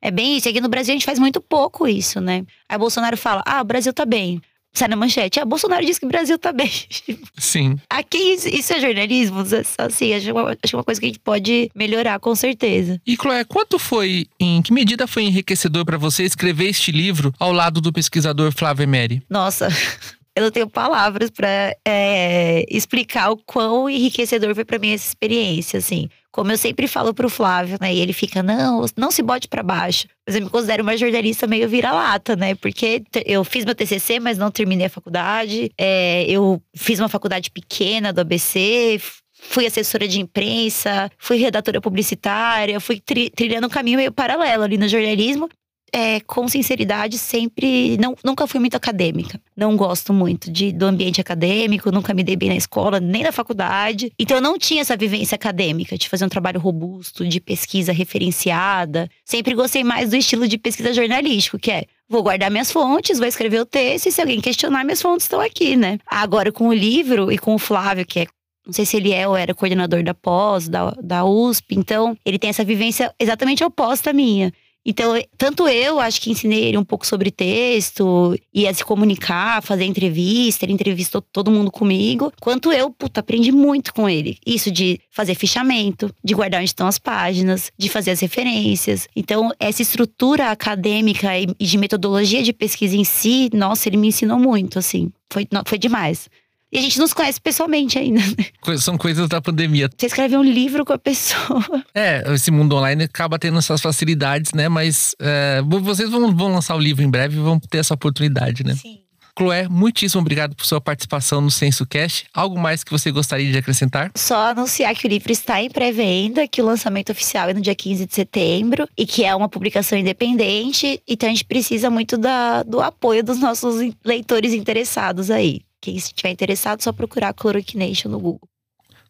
É 0.00 0.10
bem 0.10 0.36
isso. 0.36 0.48
Aqui 0.48 0.60
no 0.60 0.68
Brasil 0.68 0.92
a 0.92 0.96
gente 0.96 1.06
faz 1.06 1.18
muito 1.18 1.40
pouco 1.40 1.86
isso, 1.86 2.20
né? 2.20 2.44
Aí 2.68 2.78
Bolsonaro 2.78 3.16
fala: 3.16 3.42
ah, 3.46 3.60
o 3.60 3.64
Brasil 3.64 3.92
tá 3.92 4.06
bem 4.06 4.40
sai 4.78 4.88
na 4.88 4.96
manchete. 4.96 5.40
Ah, 5.40 5.44
Bolsonaro 5.44 5.84
disse 5.84 6.00
que 6.00 6.06
o 6.06 6.08
Brasil 6.08 6.38
tá 6.38 6.52
bem. 6.52 6.70
Sim. 7.36 7.76
Aqui 7.90 8.18
isso 8.18 8.72
é 8.72 8.80
jornalismo, 8.80 9.44
assim, 9.78 10.14
acho 10.14 10.30
uma, 10.32 10.56
acho 10.62 10.76
uma 10.76 10.84
coisa 10.84 11.00
que 11.00 11.06
a 11.06 11.08
gente 11.08 11.20
pode 11.20 11.70
melhorar, 11.74 12.18
com 12.18 12.34
certeza. 12.34 13.00
E 13.06 13.16
Chloé, 13.16 13.44
quanto 13.44 13.78
foi, 13.78 14.26
em 14.38 14.62
que 14.62 14.72
medida 14.72 15.06
foi 15.06 15.24
enriquecedor 15.24 15.84
para 15.84 15.98
você 15.98 16.24
escrever 16.24 16.68
este 16.68 16.92
livro 16.92 17.32
ao 17.38 17.52
lado 17.52 17.80
do 17.80 17.92
pesquisador 17.92 18.52
Flávio 18.52 18.84
Emery? 18.84 19.22
Nossa, 19.28 19.68
eu 20.36 20.44
não 20.44 20.50
tenho 20.50 20.68
palavras 20.68 21.30
para 21.30 21.74
é, 21.84 22.64
explicar 22.70 23.30
o 23.30 23.36
quão 23.36 23.90
enriquecedor 23.90 24.54
foi 24.54 24.64
para 24.64 24.78
mim 24.78 24.92
essa 24.92 25.08
experiência, 25.08 25.78
assim. 25.78 26.08
Como 26.38 26.52
eu 26.52 26.56
sempre 26.56 26.86
falo 26.86 27.12
pro 27.12 27.28
Flávio, 27.28 27.76
né? 27.80 27.92
E 27.92 27.98
ele 27.98 28.12
fica, 28.12 28.44
não, 28.44 28.86
não 28.96 29.10
se 29.10 29.24
bote 29.24 29.48
para 29.48 29.60
baixo. 29.60 30.06
Mas 30.24 30.36
eu 30.36 30.42
me 30.44 30.48
considero 30.48 30.84
uma 30.84 30.96
jornalista 30.96 31.48
meio 31.48 31.68
vira-lata, 31.68 32.36
né? 32.36 32.54
Porque 32.54 33.02
eu 33.26 33.42
fiz 33.42 33.64
meu 33.64 33.74
TCC, 33.74 34.20
mas 34.20 34.38
não 34.38 34.48
terminei 34.48 34.86
a 34.86 34.90
faculdade. 34.90 35.68
É, 35.76 36.24
eu 36.28 36.62
fiz 36.76 37.00
uma 37.00 37.08
faculdade 37.08 37.50
pequena 37.50 38.12
do 38.12 38.20
ABC, 38.20 39.00
fui 39.32 39.66
assessora 39.66 40.06
de 40.06 40.20
imprensa, 40.20 41.10
fui 41.18 41.38
redatora 41.38 41.80
publicitária, 41.80 42.78
fui 42.78 43.00
tri 43.00 43.30
trilhando 43.30 43.66
um 43.66 43.70
caminho 43.70 43.98
meio 43.98 44.12
paralelo 44.12 44.62
ali 44.62 44.78
no 44.78 44.86
jornalismo 44.86 45.48
é, 45.92 46.20
com 46.20 46.48
sinceridade, 46.48 47.18
sempre. 47.18 47.96
Não, 47.98 48.16
nunca 48.24 48.46
fui 48.46 48.60
muito 48.60 48.76
acadêmica. 48.76 49.40
Não 49.56 49.76
gosto 49.76 50.12
muito 50.12 50.50
de, 50.50 50.72
do 50.72 50.86
ambiente 50.86 51.20
acadêmico, 51.20 51.90
nunca 51.90 52.14
me 52.14 52.22
dei 52.22 52.36
bem 52.36 52.50
na 52.50 52.56
escola, 52.56 53.00
nem 53.00 53.22
na 53.22 53.32
faculdade. 53.32 54.12
Então 54.18 54.36
eu 54.36 54.42
não 54.42 54.58
tinha 54.58 54.80
essa 54.80 54.96
vivência 54.96 55.34
acadêmica 55.34 55.96
de 55.96 56.08
fazer 56.08 56.24
um 56.24 56.28
trabalho 56.28 56.60
robusto, 56.60 57.26
de 57.26 57.40
pesquisa 57.40 57.92
referenciada. 57.92 59.08
Sempre 59.24 59.54
gostei 59.54 59.84
mais 59.84 60.10
do 60.10 60.16
estilo 60.16 60.46
de 60.46 60.58
pesquisa 60.58 60.92
jornalístico, 60.92 61.58
que 61.58 61.70
é 61.70 61.84
vou 62.08 62.22
guardar 62.22 62.50
minhas 62.50 62.72
fontes, 62.72 63.18
vou 63.18 63.28
escrever 63.28 63.60
o 63.60 63.66
texto, 63.66 64.06
e 64.06 64.12
se 64.12 64.20
alguém 64.20 64.40
questionar, 64.40 64.82
minhas 64.82 65.02
fontes 65.02 65.26
estão 65.26 65.40
aqui, 65.40 65.76
né? 65.76 65.98
Agora, 66.06 66.50
com 66.50 66.68
o 66.68 66.72
livro 66.72 67.30
e 67.30 67.36
com 67.36 67.54
o 67.54 67.58
Flávio, 67.58 68.06
que 68.06 68.20
é 68.20 68.26
não 68.68 68.72
sei 68.74 68.84
se 68.84 68.98
ele 68.98 69.12
é 69.14 69.26
ou 69.26 69.34
era 69.34 69.54
coordenador 69.54 70.02
da 70.02 70.12
pós, 70.12 70.68
da, 70.68 70.90
da 71.02 71.24
USP, 71.24 71.74
então 71.74 72.14
ele 72.22 72.38
tem 72.38 72.50
essa 72.50 72.62
vivência 72.62 73.14
exatamente 73.18 73.64
oposta 73.64 74.10
à 74.10 74.12
minha. 74.12 74.52
Então, 74.88 75.22
tanto 75.36 75.68
eu 75.68 76.00
acho 76.00 76.18
que 76.18 76.30
ensinei 76.30 76.64
ele 76.64 76.78
um 76.78 76.82
pouco 76.82 77.06
sobre 77.06 77.30
texto, 77.30 78.34
e 78.54 78.66
a 78.66 78.72
se 78.72 78.82
comunicar, 78.82 79.62
fazer 79.62 79.84
entrevista, 79.84 80.64
ele 80.64 80.72
entrevistou 80.72 81.20
todo 81.20 81.50
mundo 81.50 81.70
comigo, 81.70 82.32
quanto 82.40 82.72
eu, 82.72 82.90
puta, 82.90 83.20
aprendi 83.20 83.52
muito 83.52 83.92
com 83.92 84.08
ele. 84.08 84.38
Isso 84.46 84.70
de 84.70 84.98
fazer 85.10 85.34
fichamento, 85.34 86.10
de 86.24 86.32
guardar 86.32 86.60
onde 86.60 86.70
estão 86.70 86.86
as 86.86 86.98
páginas, 86.98 87.70
de 87.76 87.90
fazer 87.90 88.12
as 88.12 88.20
referências. 88.20 89.06
Então, 89.14 89.50
essa 89.60 89.82
estrutura 89.82 90.50
acadêmica 90.50 91.38
e 91.38 91.66
de 91.66 91.76
metodologia 91.76 92.42
de 92.42 92.54
pesquisa 92.54 92.96
em 92.96 93.04
si, 93.04 93.50
nossa, 93.52 93.90
ele 93.90 93.98
me 93.98 94.08
ensinou 94.08 94.38
muito, 94.38 94.78
assim. 94.78 95.12
Foi, 95.30 95.46
foi 95.66 95.76
demais. 95.76 96.30
E 96.70 96.78
a 96.78 96.82
gente 96.82 96.98
não 96.98 97.06
se 97.06 97.14
conhece 97.14 97.40
pessoalmente 97.40 97.98
ainda. 97.98 98.20
Né? 98.20 98.76
São 98.76 98.98
coisas 98.98 99.28
da 99.28 99.40
pandemia. 99.40 99.88
Você 99.96 100.06
escreve 100.06 100.36
um 100.36 100.42
livro 100.42 100.84
com 100.84 100.92
a 100.92 100.98
pessoa. 100.98 101.64
É, 101.94 102.22
esse 102.34 102.50
mundo 102.50 102.76
online 102.76 103.04
acaba 103.04 103.38
tendo 103.38 103.58
essas 103.58 103.80
facilidades, 103.80 104.52
né? 104.52 104.68
Mas 104.68 105.14
é, 105.18 105.62
vocês 105.82 106.10
vão, 106.10 106.34
vão 106.34 106.52
lançar 106.52 106.76
o 106.76 106.78
livro 106.78 107.02
em 107.02 107.10
breve 107.10 107.36
e 107.36 107.40
vão 107.40 107.58
ter 107.58 107.78
essa 107.78 107.94
oportunidade, 107.94 108.62
né? 108.64 108.74
Sim. 108.74 109.00
Chloé, 109.38 109.68
muitíssimo 109.68 110.20
obrigado 110.20 110.56
por 110.56 110.66
sua 110.66 110.80
participação 110.80 111.40
no 111.40 111.48
SensoCast. 111.48 112.26
Algo 112.34 112.58
mais 112.58 112.82
que 112.82 112.90
você 112.90 113.12
gostaria 113.12 113.50
de 113.52 113.56
acrescentar? 113.56 114.10
Só 114.16 114.48
anunciar 114.48 114.92
que 114.96 115.06
o 115.06 115.08
livro 115.08 115.30
está 115.30 115.62
em 115.62 115.70
pré-venda, 115.70 116.48
que 116.48 116.60
o 116.60 116.64
lançamento 116.64 117.12
oficial 117.12 117.48
é 117.48 117.54
no 117.54 117.60
dia 117.60 117.74
15 117.74 118.04
de 118.04 118.14
setembro 118.14 118.88
e 118.98 119.06
que 119.06 119.24
é 119.24 119.32
uma 119.34 119.48
publicação 119.48 119.96
independente. 119.96 121.00
Então 121.06 121.28
a 121.28 121.32
gente 121.32 121.44
precisa 121.44 121.88
muito 121.88 122.18
da, 122.18 122.64
do 122.64 122.80
apoio 122.80 123.22
dos 123.22 123.38
nossos 123.38 123.76
leitores 124.04 124.52
interessados 124.52 125.30
aí. 125.30 125.60
Quem 125.80 125.96
estiver 125.96 126.30
interessado, 126.30 126.82
só 126.82 126.92
procurar 126.92 127.34
Chloroquination 127.34 128.08
no 128.08 128.18
Google. 128.18 128.48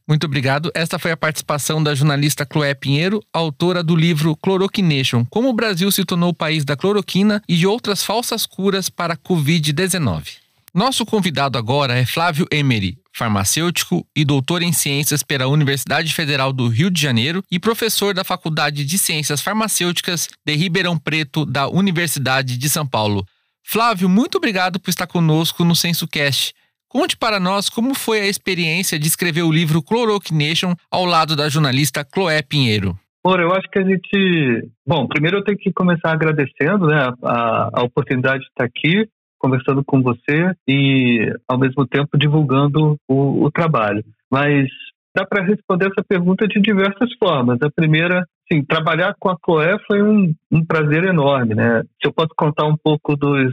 Muito 0.08 0.24
obrigado. 0.24 0.70
Esta 0.74 0.98
foi 0.98 1.10
a 1.10 1.16
participação 1.16 1.82
da 1.82 1.94
jornalista 1.94 2.46
Chloé 2.50 2.72
Pinheiro, 2.72 3.22
autora 3.30 3.82
do 3.82 3.94
livro 3.94 4.34
Chloroquination: 4.42 5.24
Como 5.26 5.50
o 5.50 5.52
Brasil 5.52 5.92
se 5.92 6.02
tornou 6.02 6.30
o 6.30 6.34
país 6.34 6.64
da 6.64 6.74
cloroquina 6.74 7.42
e 7.46 7.56
de 7.56 7.66
outras 7.66 8.02
falsas 8.02 8.46
curas 8.46 8.88
para 8.88 9.12
a 9.12 9.16
Covid-19. 9.18 10.38
Nosso 10.74 11.04
convidado 11.04 11.58
agora 11.58 11.98
é 11.98 12.06
Flávio 12.06 12.46
Emery, 12.50 12.98
farmacêutico 13.12 14.06
e 14.14 14.24
doutor 14.24 14.62
em 14.62 14.72
ciências 14.72 15.22
pela 15.22 15.46
Universidade 15.46 16.14
Federal 16.14 16.52
do 16.52 16.68
Rio 16.68 16.90
de 16.90 17.00
Janeiro 17.00 17.42
e 17.50 17.58
professor 17.58 18.14
da 18.14 18.22
Faculdade 18.24 18.84
de 18.84 18.98
Ciências 18.98 19.40
Farmacêuticas 19.40 20.28
de 20.44 20.54
Ribeirão 20.54 20.98
Preto 20.98 21.44
da 21.44 21.68
Universidade 21.68 22.56
de 22.56 22.68
São 22.70 22.86
Paulo. 22.86 23.26
Flávio, 23.62 24.08
muito 24.08 24.38
obrigado 24.38 24.80
por 24.80 24.88
estar 24.88 25.06
conosco 25.06 25.64
no 25.64 25.76
SensoCast. 25.76 26.54
Conte 26.88 27.16
para 27.16 27.38
nós 27.38 27.68
como 27.68 27.94
foi 27.94 28.20
a 28.20 28.26
experiência 28.26 28.98
de 28.98 29.06
escrever 29.06 29.42
o 29.42 29.52
livro 29.52 29.82
Chloroquination 29.82 30.74
ao 30.90 31.04
lado 31.04 31.36
da 31.36 31.48
jornalista 31.48 32.02
Chloé 32.02 32.40
Pinheiro. 32.42 32.98
Ora, 33.24 33.42
eu 33.42 33.52
acho 33.52 33.68
que 33.70 33.78
a 33.78 33.84
gente. 33.84 34.70
Bom, 34.86 35.06
primeiro 35.06 35.38
eu 35.38 35.44
tenho 35.44 35.58
que 35.58 35.70
começar 35.72 36.12
agradecendo 36.12 36.86
né, 36.86 37.12
a, 37.22 37.68
a 37.74 37.82
oportunidade 37.82 38.40
de 38.40 38.48
estar 38.48 38.64
aqui 38.64 39.06
conversando 39.38 39.84
com 39.84 40.02
você 40.02 40.52
e, 40.66 41.32
ao 41.46 41.58
mesmo 41.58 41.86
tempo, 41.86 42.18
divulgando 42.18 42.96
o, 43.06 43.44
o 43.44 43.50
trabalho. 43.50 44.02
Mas 44.30 44.66
dá 45.14 45.24
para 45.24 45.44
responder 45.44 45.86
essa 45.86 46.04
pergunta 46.06 46.46
de 46.46 46.60
diversas 46.60 47.12
formas. 47.18 47.58
A 47.62 47.70
primeira, 47.70 48.26
sim, 48.50 48.64
trabalhar 48.64 49.14
com 49.18 49.28
a 49.28 49.36
Chloé 49.44 49.76
foi 49.86 50.02
um, 50.02 50.34
um 50.50 50.64
prazer 50.64 51.04
enorme, 51.04 51.54
né? 51.54 51.82
Se 52.00 52.08
eu 52.08 52.12
posso 52.12 52.30
contar 52.36 52.66
um 52.66 52.76
pouco 52.76 53.16
dos, 53.16 53.52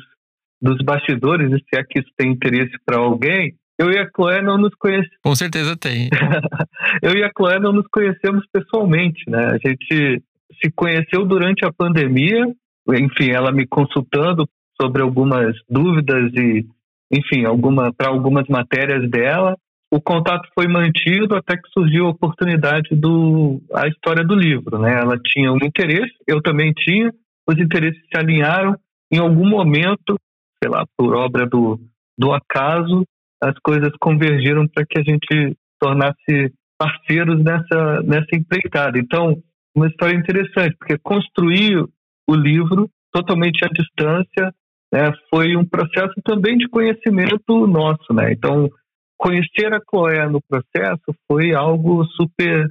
dos 0.65 0.83
bastidores, 0.83 1.49
se 1.51 1.79
é 1.79 1.83
que 1.83 1.99
isso 1.99 2.09
tem 2.17 2.31
interesse 2.31 2.73
para 2.83 2.97
alguém, 2.97 3.53
eu 3.77 3.91
e 3.91 3.99
a 3.99 4.09
Chloé 4.09 4.41
não 4.41 4.57
nos 4.57 4.73
conhecemos. 4.75 5.17
Com 5.23 5.35
certeza 5.35 5.77
tem. 5.77 6.09
eu 7.03 7.11
e 7.15 7.23
a 7.23 7.29
Chloé 7.37 7.59
não 7.59 7.71
nos 7.71 7.85
conhecemos 7.87 8.43
pessoalmente, 8.51 9.29
né? 9.29 9.47
A 9.47 9.57
gente 9.57 10.23
se 10.61 10.71
conheceu 10.73 11.25
durante 11.25 11.65
a 11.65 11.71
pandemia, 11.71 12.45
enfim, 12.89 13.31
ela 13.31 13.51
me 13.51 13.67
consultando 13.67 14.47
sobre 14.81 15.01
algumas 15.01 15.55
dúvidas 15.69 16.31
e, 16.33 16.65
enfim, 17.11 17.45
alguma 17.45 17.93
para 17.93 18.09
algumas 18.09 18.47
matérias 18.47 19.09
dela. 19.09 19.55
O 19.91 20.01
contato 20.01 20.49
foi 20.57 20.67
mantido 20.67 21.35
até 21.35 21.55
que 21.55 21.69
surgiu 21.71 22.07
a 22.07 22.09
oportunidade 22.09 22.95
do 22.95 23.61
a 23.73 23.87
história 23.87 24.25
do 24.25 24.35
livro, 24.35 24.79
né? 24.79 24.99
Ela 24.99 25.19
tinha 25.23 25.51
um 25.51 25.63
interesse, 25.63 26.13
eu 26.25 26.41
também 26.41 26.73
tinha, 26.73 27.13
os 27.47 27.57
interesses 27.59 28.01
se 28.01 28.17
alinharam 28.17 28.75
em 29.11 29.19
algum 29.19 29.47
momento, 29.47 30.17
sei 30.61 30.71
lá, 30.71 30.85
por 30.97 31.15
obra 31.15 31.45
do 31.45 31.79
do 32.17 32.33
acaso, 32.33 33.05
as 33.41 33.57
coisas 33.59 33.91
convergiram 33.99 34.67
para 34.67 34.85
que 34.85 34.99
a 34.99 35.03
gente 35.03 35.57
tornasse 35.79 36.53
parceiros 36.77 37.43
nessa, 37.43 38.01
nessa 38.03 38.35
empreitada. 38.35 38.97
Então, 38.97 39.41
uma 39.75 39.87
história 39.87 40.15
interessante, 40.15 40.75
porque 40.77 40.97
construir 40.97 41.85
o 42.27 42.35
livro 42.35 42.89
totalmente 43.11 43.63
à 43.63 43.67
distância 43.67 44.53
né, 44.93 45.11
foi 45.29 45.55
um 45.55 45.65
processo 45.65 46.13
também 46.23 46.57
de 46.57 46.67
conhecimento 46.67 47.67
nosso. 47.67 48.13
Né? 48.13 48.31
Então, 48.31 48.69
conhecer 49.17 49.73
a 49.73 49.81
Chloé 49.89 50.27
no 50.27 50.41
processo 50.41 51.15
foi 51.29 51.53
algo 51.53 52.05
super, 52.05 52.69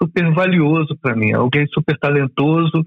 super 0.00 0.32
valioso 0.32 0.96
para 1.00 1.16
mim. 1.16 1.32
Alguém 1.32 1.66
super 1.68 1.98
talentoso, 1.98 2.84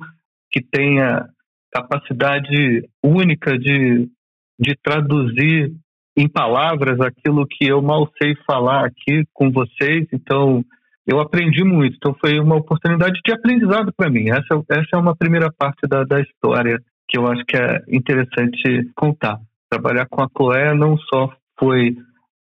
que 0.51 0.61
tenha 0.61 1.27
capacidade 1.71 2.87
única 3.03 3.57
de, 3.57 4.09
de 4.59 4.75
traduzir 4.81 5.73
em 6.17 6.27
palavras 6.27 6.99
aquilo 6.99 7.45
que 7.45 7.67
eu 7.67 7.81
mal 7.81 8.09
sei 8.21 8.35
falar 8.45 8.85
aqui 8.85 9.23
com 9.33 9.51
vocês. 9.51 10.07
Então, 10.11 10.63
eu 11.05 11.19
aprendi 11.19 11.63
muito. 11.63 11.95
Então, 11.95 12.15
foi 12.19 12.39
uma 12.39 12.55
oportunidade 12.55 13.19
de 13.23 13.31
aprendizado 13.31 13.93
para 13.95 14.09
mim. 14.09 14.29
Essa, 14.29 14.61
essa 14.69 14.89
é 14.95 14.97
uma 14.97 15.15
primeira 15.15 15.51
parte 15.55 15.87
da, 15.87 16.03
da 16.03 16.19
história 16.19 16.79
que 17.07 17.17
eu 17.17 17.27
acho 17.27 17.45
que 17.45 17.55
é 17.55 17.81
interessante 17.87 18.91
contar. 18.95 19.39
Trabalhar 19.69 20.07
com 20.09 20.21
a 20.21 20.27
Chloé 20.35 20.73
não 20.73 20.97
só 20.97 21.31
foi 21.59 21.95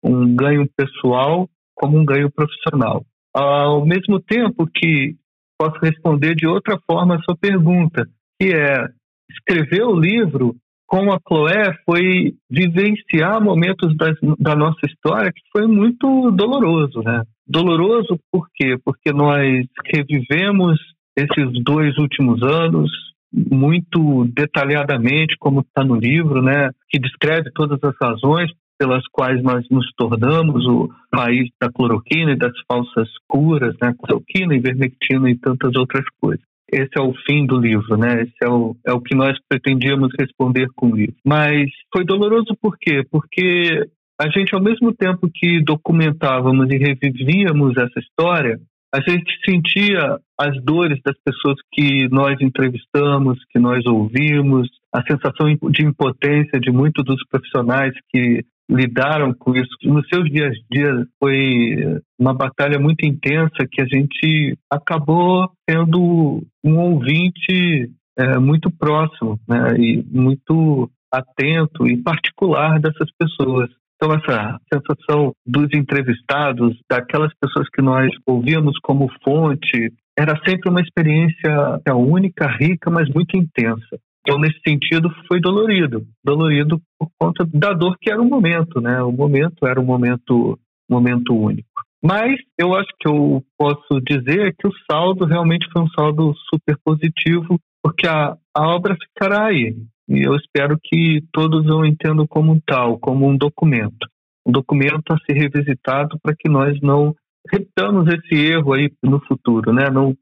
um 0.03 0.35
ganho 0.35 0.67
pessoal, 0.75 1.47
como 1.75 1.97
um 1.97 2.05
ganho 2.05 2.31
profissional. 2.31 3.05
Ao 3.33 3.85
mesmo 3.85 4.19
tempo 4.19 4.67
que 4.67 5.15
posso 5.57 5.77
responder 5.81 6.35
de 6.35 6.47
outra 6.47 6.79
forma 6.89 7.15
a 7.15 7.21
sua 7.21 7.37
pergunta, 7.37 8.05
que 8.39 8.49
é 8.53 8.87
escrever 9.29 9.83
o 9.83 9.99
livro 9.99 10.55
com 10.89 11.13
a 11.13 11.19
Chloé 11.25 11.71
foi 11.85 12.33
vivenciar 12.49 13.39
momentos 13.39 13.95
das, 13.95 14.17
da 14.39 14.55
nossa 14.55 14.87
história 14.87 15.31
que 15.31 15.41
foi 15.51 15.67
muito 15.67 16.31
doloroso, 16.31 17.01
né? 17.03 17.21
Doloroso 17.47 18.19
por 18.31 18.47
quê? 18.55 18.75
Porque 18.83 19.13
nós 19.13 19.65
revivemos 19.85 20.79
esses 21.15 21.63
dois 21.63 21.95
últimos 21.99 22.41
anos 22.41 22.89
muito 23.31 24.25
detalhadamente, 24.33 25.35
como 25.39 25.61
está 25.61 25.83
no 25.83 25.95
livro, 25.95 26.41
né? 26.41 26.71
Que 26.89 26.99
descreve 26.99 27.51
todas 27.53 27.77
as 27.83 27.93
razões 28.01 28.51
pelas 28.79 29.03
quais 29.11 29.43
nós 29.43 29.63
nos 29.69 29.85
tornamos 29.95 30.65
o 30.65 30.89
país 31.11 31.49
da 31.61 31.69
cloroquina 31.71 32.31
e 32.31 32.37
das 32.37 32.53
falsas 32.67 33.07
curas, 33.27 33.75
né? 33.79 33.93
Cloroquina, 33.99 34.55
ivermectina 34.55 35.29
e 35.29 35.37
tantas 35.37 35.75
outras 35.75 36.05
coisas 36.19 36.48
esse 36.71 36.97
é 36.97 37.01
o 37.01 37.13
fim 37.25 37.45
do 37.45 37.57
livro, 37.57 37.97
né? 37.97 38.23
Esse 38.23 38.35
é 38.43 38.49
o, 38.49 38.75
é 38.85 38.93
o 38.93 39.01
que 39.01 39.15
nós 39.15 39.37
pretendíamos 39.47 40.09
responder 40.19 40.67
com 40.75 40.91
o 40.91 40.95
livro. 40.95 41.15
Mas 41.25 41.69
foi 41.93 42.05
doloroso 42.05 42.55
por 42.61 42.77
quê? 42.77 43.03
Porque 43.09 43.87
a 44.19 44.29
gente, 44.29 44.53
ao 44.53 44.61
mesmo 44.61 44.93
tempo 44.93 45.29
que 45.33 45.61
documentávamos 45.61 46.69
e 46.71 46.77
revivíamos 46.77 47.77
essa 47.77 47.99
história, 47.99 48.59
a 48.93 48.99
gente 49.01 49.31
sentia 49.45 50.17
as 50.37 50.61
dores 50.63 50.99
das 51.05 51.15
pessoas 51.23 51.55
que 51.71 52.07
nós 52.09 52.35
entrevistamos, 52.41 53.37
que 53.51 53.59
nós 53.59 53.85
ouvimos, 53.85 54.67
a 54.93 55.03
sensação 55.03 55.47
de 55.71 55.85
impotência 55.85 56.59
de 56.59 56.71
muitos 56.71 57.05
dos 57.05 57.21
profissionais 57.29 57.93
que 58.09 58.43
lidaram 58.69 59.33
com 59.33 59.55
isso. 59.55 59.69
Nos 59.83 60.07
seus 60.07 60.29
dias 60.29 60.55
a 60.55 60.73
dias 60.73 61.07
foi 61.19 62.01
uma 62.17 62.33
batalha 62.33 62.79
muito 62.79 63.05
intensa 63.05 63.67
que 63.69 63.81
a 63.81 63.85
gente 63.85 64.57
acabou 64.69 65.49
tendo 65.65 66.43
um 66.63 66.77
ouvinte 66.77 67.89
é, 68.17 68.37
muito 68.37 68.69
próximo 68.69 69.39
né, 69.47 69.75
e 69.77 70.03
muito 70.11 70.89
atento 71.11 71.87
e 71.87 71.97
particular 71.97 72.79
dessas 72.79 73.09
pessoas. 73.17 73.69
Então, 73.95 74.15
essa 74.15 74.59
sensação 74.73 75.33
dos 75.45 75.67
entrevistados, 75.73 76.77
daquelas 76.89 77.33
pessoas 77.41 77.67
que 77.69 77.81
nós 77.81 78.09
ouvíamos 78.25 78.77
como 78.81 79.11
fonte, 79.23 79.91
era 80.17 80.39
sempre 80.47 80.69
uma 80.69 80.81
experiência 80.81 81.81
única, 81.93 82.47
rica, 82.47 82.89
mas 82.89 83.09
muito 83.09 83.35
intensa. 83.35 83.99
Então, 84.29 84.39
nesse 84.39 84.59
sentido, 84.65 85.09
foi 85.27 85.41
dolorido. 85.41 86.05
Dolorido 86.23 86.79
por 86.99 87.09
conta 87.19 87.43
da 87.51 87.73
dor 87.73 87.97
que 87.99 88.11
era 88.11 88.21
o 88.21 88.29
momento, 88.29 88.79
né? 88.79 89.01
O 89.01 89.11
momento 89.11 89.65
era 89.65 89.81
um 89.81 89.83
momento, 89.83 90.59
momento 90.87 91.35
único. 91.35 91.67
Mas 92.01 92.39
eu 92.55 92.75
acho 92.75 92.89
que 92.99 93.09
eu 93.09 93.43
posso 93.57 93.99
dizer 94.07 94.55
que 94.55 94.67
o 94.67 94.73
saldo 94.89 95.25
realmente 95.25 95.67
foi 95.73 95.81
um 95.81 95.89
saldo 95.89 96.35
super 96.47 96.77
positivo, 96.85 97.59
porque 97.83 98.07
a, 98.07 98.37
a 98.55 98.67
obra 98.67 98.95
ficará 98.95 99.47
aí. 99.47 99.75
E 100.07 100.21
eu 100.27 100.35
espero 100.35 100.77
que 100.81 101.23
todos 101.33 101.67
o 101.67 101.83
entendam 101.83 102.27
como 102.27 102.61
tal, 102.67 102.99
como 102.99 103.27
um 103.27 103.35
documento. 103.35 104.07
Um 104.45 104.51
documento 104.51 105.11
a 105.11 105.17
ser 105.25 105.33
revisitado 105.33 106.19
para 106.21 106.35
que 106.37 106.47
nós 106.47 106.79
não 106.81 107.15
repitamos 107.51 108.07
esse 108.07 108.35
erro 108.45 108.73
aí 108.73 108.91
no 109.03 109.19
futuro, 109.25 109.73
né? 109.73 109.89
Não, 109.89 110.15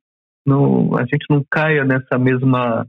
não, 0.45 0.97
a 0.97 1.01
gente 1.01 1.25
não 1.29 1.43
caia 1.51 1.83
nessa 1.83 2.17
mesma 2.17 2.87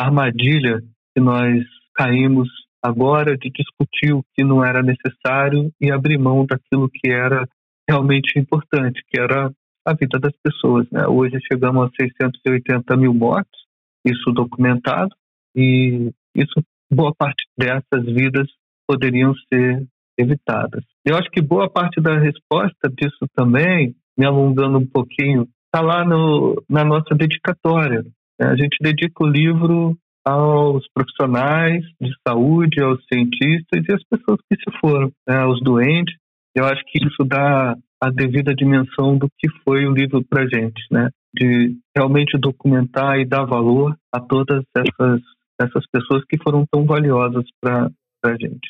armadilha 0.00 0.80
que 1.14 1.20
nós 1.20 1.64
caímos 1.94 2.48
agora 2.82 3.36
de 3.36 3.50
discutir 3.50 4.12
o 4.12 4.24
que 4.34 4.44
não 4.44 4.64
era 4.64 4.82
necessário 4.82 5.72
e 5.80 5.90
abrir 5.90 6.18
mão 6.18 6.46
daquilo 6.46 6.88
que 6.88 7.10
era 7.10 7.46
realmente 7.88 8.38
importante, 8.38 9.02
que 9.08 9.20
era 9.20 9.50
a 9.84 9.92
vida 9.94 10.18
das 10.18 10.32
pessoas. 10.42 10.86
Né? 10.90 11.06
Hoje 11.06 11.38
chegamos 11.50 11.86
a 11.86 11.90
680 12.00 12.96
mil 12.96 13.14
mortes, 13.14 13.60
isso 14.04 14.30
documentado, 14.32 15.14
e 15.56 16.10
isso 16.34 16.62
boa 16.90 17.12
parte 17.14 17.44
dessas 17.56 18.04
vidas 18.04 18.48
poderiam 18.86 19.34
ser 19.52 19.86
evitadas. 20.16 20.84
Eu 21.04 21.16
acho 21.16 21.30
que 21.30 21.40
boa 21.40 21.68
parte 21.68 22.00
da 22.00 22.18
resposta 22.18 22.88
disso 22.90 23.26
também, 23.34 23.94
me 24.16 24.26
alongando 24.26 24.78
um 24.78 24.86
pouquinho, 24.86 25.48
está 25.66 25.84
lá 25.84 26.04
no, 26.04 26.62
na 26.68 26.84
nossa 26.84 27.14
dedicatória. 27.14 28.04
É, 28.40 28.44
a 28.44 28.56
gente 28.56 28.76
dedica 28.80 29.24
o 29.24 29.28
livro 29.28 29.96
aos 30.24 30.86
profissionais 30.92 31.84
de 32.00 32.12
saúde, 32.26 32.82
aos 32.82 33.04
cientistas 33.12 33.84
e 33.88 33.92
às 33.92 34.02
pessoas 34.04 34.38
que 34.50 34.56
se 34.56 34.78
foram, 34.78 35.10
né, 35.26 35.38
aos 35.38 35.62
doentes. 35.62 36.14
Eu 36.54 36.64
acho 36.66 36.82
que 36.86 36.98
isso 36.98 37.24
dá 37.24 37.76
a 38.00 38.10
devida 38.10 38.54
dimensão 38.54 39.16
do 39.16 39.28
que 39.38 39.48
foi 39.64 39.86
o 39.86 39.92
livro 39.92 40.22
para 40.24 40.46
gente, 40.46 40.82
né? 40.90 41.08
De 41.34 41.76
realmente 41.96 42.38
documentar 42.38 43.18
e 43.18 43.24
dar 43.24 43.44
valor 43.44 43.96
a 44.12 44.20
todas 44.20 44.62
essas 44.76 45.20
essas 45.60 45.84
pessoas 45.90 46.22
que 46.28 46.38
foram 46.40 46.64
tão 46.70 46.84
valiosas 46.84 47.44
para 47.60 47.90
a 48.24 48.30
gente. 48.30 48.68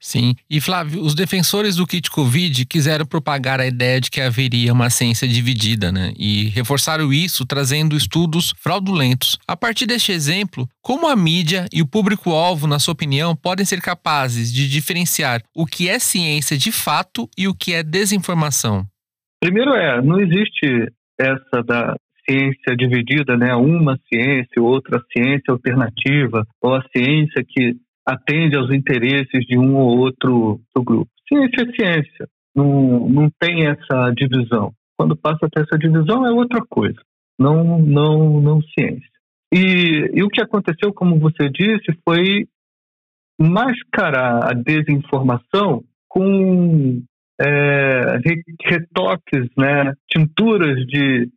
Sim. 0.00 0.34
E 0.48 0.60
Flávio, 0.60 1.02
os 1.02 1.14
defensores 1.14 1.76
do 1.76 1.86
kit 1.86 2.08
Covid 2.10 2.64
quiseram 2.66 3.04
propagar 3.04 3.60
a 3.60 3.66
ideia 3.66 4.00
de 4.00 4.10
que 4.10 4.20
haveria 4.20 4.72
uma 4.72 4.90
ciência 4.90 5.26
dividida, 5.26 5.90
né? 5.90 6.12
E 6.16 6.48
reforçaram 6.50 7.12
isso 7.12 7.44
trazendo 7.44 7.96
estudos 7.96 8.54
fraudulentos. 8.58 9.38
A 9.46 9.56
partir 9.56 9.86
deste 9.86 10.12
exemplo, 10.12 10.68
como 10.80 11.08
a 11.08 11.16
mídia 11.16 11.66
e 11.72 11.82
o 11.82 11.86
público-alvo, 11.86 12.66
na 12.66 12.78
sua 12.78 12.92
opinião, 12.92 13.34
podem 13.34 13.66
ser 13.66 13.80
capazes 13.80 14.52
de 14.52 14.68
diferenciar 14.68 15.42
o 15.54 15.66
que 15.66 15.88
é 15.88 15.98
ciência 15.98 16.56
de 16.56 16.70
fato 16.70 17.28
e 17.36 17.48
o 17.48 17.54
que 17.54 17.74
é 17.74 17.82
desinformação? 17.82 18.86
Primeiro 19.40 19.72
é, 19.74 20.00
não 20.00 20.20
existe 20.20 20.92
essa 21.18 21.62
da 21.66 21.96
ciência 22.28 22.76
dividida, 22.76 23.36
né? 23.36 23.54
Uma 23.54 23.98
ciência, 24.12 24.62
outra 24.62 25.02
ciência 25.12 25.50
alternativa, 25.50 26.44
ou 26.62 26.74
a 26.74 26.84
ciência 26.94 27.42
que 27.48 27.74
atende 28.08 28.56
aos 28.56 28.70
interesses 28.70 29.44
de 29.46 29.58
um 29.58 29.76
ou 29.76 29.98
outro 29.98 30.60
grupo. 30.76 31.10
Ciência 31.28 31.62
é 31.62 31.72
ciência, 31.72 32.28
não, 32.54 33.08
não 33.08 33.30
tem 33.38 33.66
essa 33.66 34.10
divisão. 34.16 34.72
Quando 34.96 35.14
passa 35.14 35.46
a 35.46 35.48
ter 35.48 35.62
essa 35.62 35.78
divisão 35.78 36.26
é 36.26 36.30
outra 36.30 36.60
coisa. 36.68 36.98
não, 37.38 37.78
não, 37.78 38.40
não 38.40 38.62
ciência. 38.62 39.08
E, 39.52 40.10
e 40.14 40.22
o 40.22 40.28
que 40.28 40.40
aconteceu, 40.40 40.92
como 40.92 41.18
você 41.18 41.48
disse, 41.50 41.92
foi 42.04 42.46
mascarar 43.38 44.50
a 44.50 44.54
desinformação 44.54 45.84
com 46.08 47.02
é, 47.40 48.18
retoques, 48.64 49.48
né, 49.56 49.92
tinturas 50.10 50.84
de, 50.86 51.30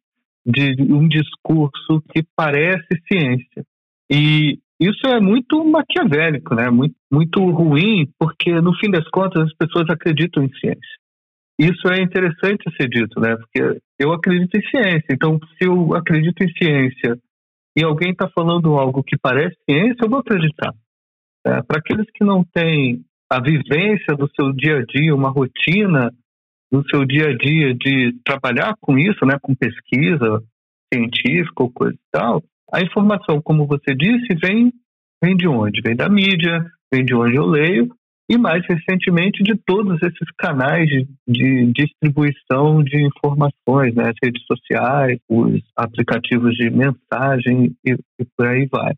de 0.46 0.82
um 0.82 1.08
discurso 1.08 2.02
que 2.14 2.24
parece 2.36 2.88
ciência. 3.12 3.64
E 4.10 4.60
isso 4.82 5.06
é 5.06 5.20
muito 5.20 5.63
maquiavélico, 5.63 6.56
né? 6.56 6.72
muito, 6.72 6.96
muito 7.12 7.39
ruim, 7.52 8.12
porque 8.17 8.52
no 8.60 8.74
fim 8.78 8.89
das 8.89 9.08
contas 9.10 9.44
as 9.44 9.54
pessoas 9.54 9.88
acreditam 9.88 10.44
em 10.44 10.52
ciência. 10.56 10.98
Isso 11.60 11.88
é 11.88 12.02
interessante 12.02 12.63
ser 12.76 12.89
dito, 12.89 13.20
né? 13.20 13.36
porque 13.36 13.80
eu 14.00 14.12
acredito 14.12 14.58
em 14.58 14.67
ciência. 14.67 15.06
Então, 15.12 15.39
se 15.39 15.67
eu 15.67 15.94
acredito 15.94 16.41
em 16.41 16.52
ciência 16.54 17.15
e 17.78 17.84
alguém 17.84 18.12
está 18.12 18.28
falando 18.28 18.76
algo 18.76 19.04
que 19.04 19.15
parece 19.22 19.56
ciência, 19.70 20.04
eu 20.04 20.10
vou 20.10 20.20
acreditar. 20.20 20.74
É, 21.46 21.62
Para 21.62 21.78
aqueles 21.78 22.08
que 22.12 22.24
não 22.24 22.44
têm 22.44 23.06
a 23.30 23.39
vivência 23.39 24.15
do 24.17 24.28
seu 24.36 24.52
dia 24.52 24.80
a 24.80 24.84
dia, 24.84 25.13
uma 25.13 25.30
rotina 25.30 26.12
do 26.72 26.84
seu 26.89 27.06
dia 27.06 27.28
a 27.28 27.38
dia 27.38 27.76
de 27.76 28.17
trabalhar 28.26 28.74
com 28.82 28.98
isso, 28.98 29.24
né, 29.28 29.38
com 29.39 29.54
pesquisa 29.54 30.44
científica 30.91 31.63
ou 31.63 31.72
coisa 31.72 31.94
e 31.94 32.12
tal, 32.12 32.44
a 32.72 32.82
informação, 32.82 33.42
como 33.42 33.68
você 33.68 33.94
disse, 33.94 34.34
vem, 34.36 34.72
vem 35.24 35.36
de 35.36 35.48
onde? 35.48 35.82
Vem 35.82 35.96
da 35.96 36.10
mídia, 36.10 36.66
vem 36.92 37.04
de 37.04 37.14
onde 37.14 37.36
eu 37.36 37.46
leio, 37.46 37.94
e 38.30 38.38
mais 38.38 38.66
recentemente 38.66 39.44
de 39.44 39.56
todos 39.66 40.02
esses 40.02 40.32
canais 40.38 40.88
de, 40.88 41.06
de 41.28 41.74
distribuição 41.74 42.82
de 42.82 43.06
informações, 43.06 43.94
né? 43.94 44.04
as 44.10 44.16
redes 44.24 44.42
sociais, 44.46 45.20
os 45.28 45.62
aplicativos 45.76 46.56
de 46.56 46.70
mensagem 46.70 47.76
e, 47.86 47.98
e 48.20 48.26
por 48.38 48.48
aí 48.48 48.66
vai. 48.72 48.94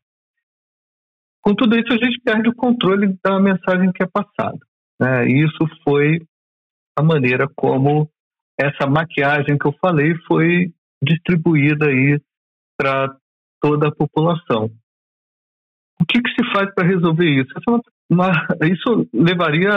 Com 1.42 1.56
tudo 1.56 1.76
isso, 1.76 1.92
a 1.92 1.98
gente 1.98 2.22
perde 2.24 2.48
o 2.48 2.56
controle 2.56 3.18
da 3.26 3.40
mensagem 3.40 3.92
que 3.92 4.04
é 4.04 4.08
passada. 4.08 4.60
Né? 5.02 5.28
E 5.28 5.44
isso 5.44 5.68
foi 5.84 6.22
a 6.96 7.02
maneira 7.02 7.48
como 7.56 8.08
essa 8.60 8.88
maquiagem 8.88 9.58
que 9.58 9.68
eu 9.68 9.74
falei 9.82 10.14
foi 10.28 10.72
distribuída 11.04 11.88
aí 11.88 12.22
para 12.78 13.16
toda 13.64 13.88
a 13.88 13.96
população. 13.96 14.70
O 16.02 16.06
que, 16.06 16.22
que 16.22 16.30
se 16.32 16.52
faz 16.52 16.74
para 16.76 16.86
resolver 16.86 17.26
isso? 17.26 17.54
Isso 18.66 19.08
levaria, 19.14 19.72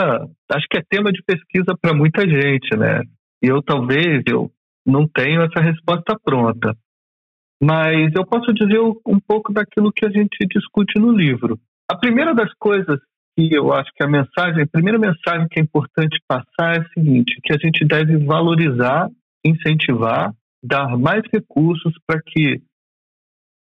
acho 0.51 0.67
que 0.69 0.77
é 0.77 0.83
tema 0.89 1.09
de 1.09 1.23
pesquisa 1.23 1.73
para 1.81 1.95
muita 1.95 2.27
gente, 2.27 2.75
né? 2.77 3.01
E 3.41 3.47
eu 3.47 3.63
talvez 3.63 4.23
eu 4.27 4.51
não 4.85 5.07
tenho 5.07 5.41
essa 5.41 5.61
resposta 5.61 6.19
pronta, 6.21 6.75
mas 7.63 8.11
eu 8.13 8.25
posso 8.25 8.53
dizer 8.53 8.79
um 8.79 9.19
pouco 9.25 9.53
daquilo 9.53 9.93
que 9.93 10.05
a 10.05 10.09
gente 10.09 10.37
discute 10.49 10.99
no 10.99 11.11
livro. 11.11 11.57
A 11.89 11.95
primeira 11.95 12.35
das 12.35 12.53
coisas 12.59 12.99
que 13.37 13.55
eu 13.55 13.71
acho 13.71 13.89
que 13.95 14.03
a 14.03 14.07
mensagem, 14.07 14.63
a 14.63 14.67
primeira 14.67 14.99
mensagem 14.99 15.47
que 15.49 15.59
é 15.59 15.63
importante 15.63 16.19
passar 16.27 16.75
é 16.75 16.79
a 16.79 16.89
seguinte, 16.89 17.39
que 17.41 17.53
a 17.53 17.57
gente 17.57 17.85
deve 17.85 18.17
valorizar, 18.17 19.07
incentivar, 19.45 20.33
dar 20.61 20.97
mais 20.97 21.21
recursos 21.31 21.93
para 22.05 22.19
que 22.21 22.61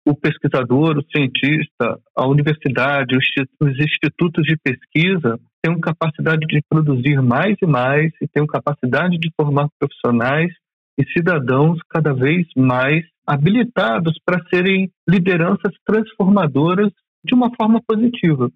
o 0.06 0.16
pesquisador, 0.16 0.98
o 0.98 1.06
cientista, 1.12 2.00
a 2.16 2.28
universidade, 2.28 3.18
os 3.18 3.80
institutos 3.80 4.46
de 4.46 4.56
pesquisa 4.58 5.40
tenham 5.64 5.80
capacidade 5.80 6.46
de 6.46 6.62
produzir 6.70 7.22
mais 7.24 7.56
e 7.62 7.66
mais 7.66 8.14
e 8.22 8.28
tenham 8.28 8.46
capacidade 8.46 9.18
de 9.18 9.32
formar 9.36 9.68
profissionais 9.80 10.52
e 10.98 11.04
cidadãos 11.12 11.80
cada 11.90 12.14
vez 12.14 12.48
mais 12.56 13.04
habilitados 13.26 14.14
para 14.24 14.44
serem 14.50 14.92
lideranças 15.10 15.74
transformadoras 15.84 16.92
de 17.24 17.34
uma 17.34 17.50
forma 17.56 17.82
positiva. 17.86 18.52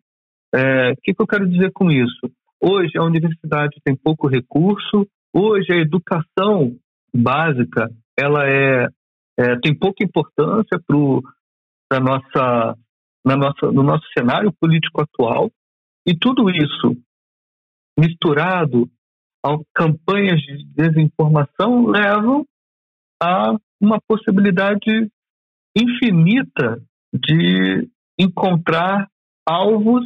É, 0.54 0.92
o 0.92 0.96
que, 1.02 1.14
que 1.16 1.22
eu 1.22 1.28
quero 1.28 1.50
dizer 1.50 1.72
com 1.74 1.90
isso? 1.90 2.32
Hoje 2.62 2.92
a 2.96 3.04
universidade 3.04 3.80
tem 3.84 3.96
pouco 3.96 4.28
recurso, 4.28 5.08
hoje 5.34 5.74
a 5.74 5.78
educação 5.78 6.76
básica 7.14 7.90
ela 8.18 8.48
é, 8.48 8.88
é 9.40 9.60
tem 9.60 9.74
pouca 9.74 10.04
importância 10.04 10.80
para 10.86 10.98
na 11.91 11.99
nossa, 11.99 12.78
na 13.25 13.36
nossa, 13.36 13.71
no 13.71 13.84
nosso 13.84 14.06
cenário 14.17 14.54
político 14.60 15.02
atual, 15.02 15.52
e 16.06 16.17
tudo 16.17 16.49
isso 16.49 16.95
misturado 17.97 18.89
a 19.45 19.58
campanhas 19.73 20.41
de 20.41 20.63
desinformação 20.65 21.88
levam 21.88 22.45
a 23.21 23.56
uma 23.82 23.99
possibilidade 24.08 25.10
infinita 25.75 26.82
de 27.13 27.89
encontrar 28.19 29.08
alvos 29.47 30.06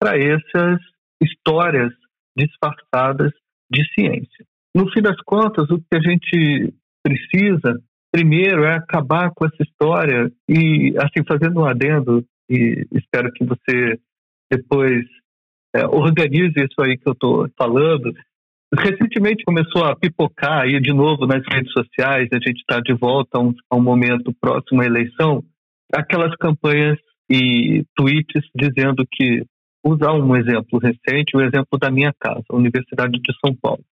para 0.00 0.16
essas 0.18 0.80
histórias 1.22 1.92
disfarçadas 2.36 3.32
de 3.70 3.84
ciência. 3.94 4.44
No 4.74 4.90
fim 4.90 5.00
das 5.00 5.20
contas, 5.22 5.70
o 5.70 5.78
que 5.78 5.96
a 5.96 6.00
gente 6.00 6.74
precisa 7.02 7.80
primeiro 8.14 8.62
é 8.62 8.76
acabar 8.76 9.32
com 9.34 9.44
essa 9.44 9.60
história 9.60 10.30
e, 10.48 10.94
assim, 10.98 11.26
fazendo 11.26 11.60
um 11.60 11.64
adendo, 11.64 12.24
e 12.48 12.86
espero 12.92 13.32
que 13.32 13.44
você 13.44 13.98
depois 14.48 15.04
é, 15.74 15.84
organize 15.84 16.54
isso 16.56 16.80
aí 16.80 16.96
que 16.96 17.08
eu 17.08 17.12
estou 17.12 17.48
falando. 17.58 18.14
Recentemente 18.72 19.42
começou 19.44 19.84
a 19.84 19.96
pipocar 19.96 20.62
aí 20.62 20.80
de 20.80 20.92
novo 20.92 21.26
nas 21.26 21.42
redes 21.50 21.72
sociais, 21.72 22.28
a 22.32 22.36
gente 22.36 22.60
está 22.60 22.78
de 22.78 22.94
volta 22.94 23.36
a 23.38 23.40
um, 23.40 23.52
a 23.68 23.76
um 23.76 23.82
momento 23.82 24.32
próximo 24.40 24.82
à 24.82 24.86
eleição, 24.86 25.42
aquelas 25.92 26.36
campanhas 26.36 26.96
e 27.28 27.84
tweets 27.96 28.44
dizendo 28.54 29.04
que, 29.10 29.44
usar 29.84 30.12
um 30.12 30.36
exemplo 30.36 30.78
recente, 30.78 31.36
o 31.36 31.40
exemplo 31.40 31.78
da 31.80 31.90
minha 31.90 32.12
casa, 32.20 32.44
a 32.48 32.56
Universidade 32.56 33.18
de 33.18 33.34
São 33.44 33.52
Paulo, 33.60 33.82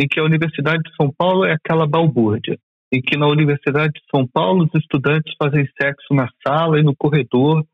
em 0.00 0.08
que 0.08 0.18
a 0.18 0.24
Universidade 0.24 0.82
de 0.82 0.94
São 0.96 1.12
Paulo 1.16 1.44
é 1.44 1.52
aquela 1.52 1.86
balbúrdia 1.86 2.58
em 2.92 3.00
que 3.00 3.16
na 3.16 3.26
Universidade 3.26 3.94
de 3.94 4.02
São 4.10 4.26
Paulo 4.26 4.64
os 4.64 4.80
estudantes 4.80 5.34
fazem 5.42 5.66
sexo 5.80 6.12
na 6.12 6.28
sala 6.46 6.78
e 6.78 6.82
no 6.82 6.94
corredor 6.94 7.64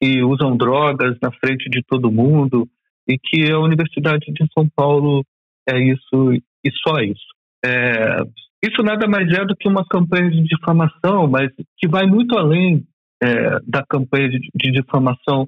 e 0.00 0.22
usam 0.22 0.56
drogas 0.56 1.16
na 1.22 1.32
frente 1.32 1.70
de 1.70 1.82
todo 1.82 2.12
mundo 2.12 2.68
e 3.08 3.18
que 3.18 3.50
a 3.50 3.58
Universidade 3.58 4.26
de 4.32 4.46
São 4.52 4.68
Paulo 4.68 5.24
é 5.66 5.78
isso 5.78 6.32
e 6.32 6.70
só 6.86 7.00
isso. 7.00 7.24
É, 7.64 8.22
isso 8.62 8.82
nada 8.82 9.08
mais 9.08 9.30
é 9.32 9.44
do 9.44 9.56
que 9.56 9.68
uma 9.68 9.86
campanha 9.86 10.30
de 10.30 10.42
difamação, 10.42 11.26
mas 11.26 11.50
que 11.78 11.88
vai 11.88 12.06
muito 12.06 12.36
além 12.36 12.84
é, 13.22 13.60
da 13.66 13.82
campanha 13.88 14.28
de, 14.28 14.50
de 14.54 14.72
difamação 14.72 15.46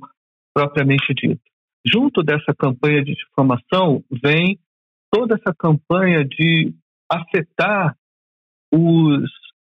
propriamente 0.54 1.12
dita. 1.14 1.40
Junto 1.86 2.22
dessa 2.22 2.54
campanha 2.56 3.04
de 3.04 3.14
difamação 3.14 4.02
vem 4.22 4.58
toda 5.10 5.34
essa 5.34 5.54
campanha 5.54 6.24
de 6.24 6.72
afetar 7.10 7.96
os, 8.72 9.24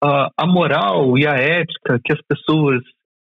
uh, 0.05 0.31
a 0.37 0.47
moral 0.47 1.17
e 1.19 1.27
a 1.27 1.35
ética 1.35 2.01
que 2.05 2.13
as 2.13 2.21
pessoas 2.23 2.83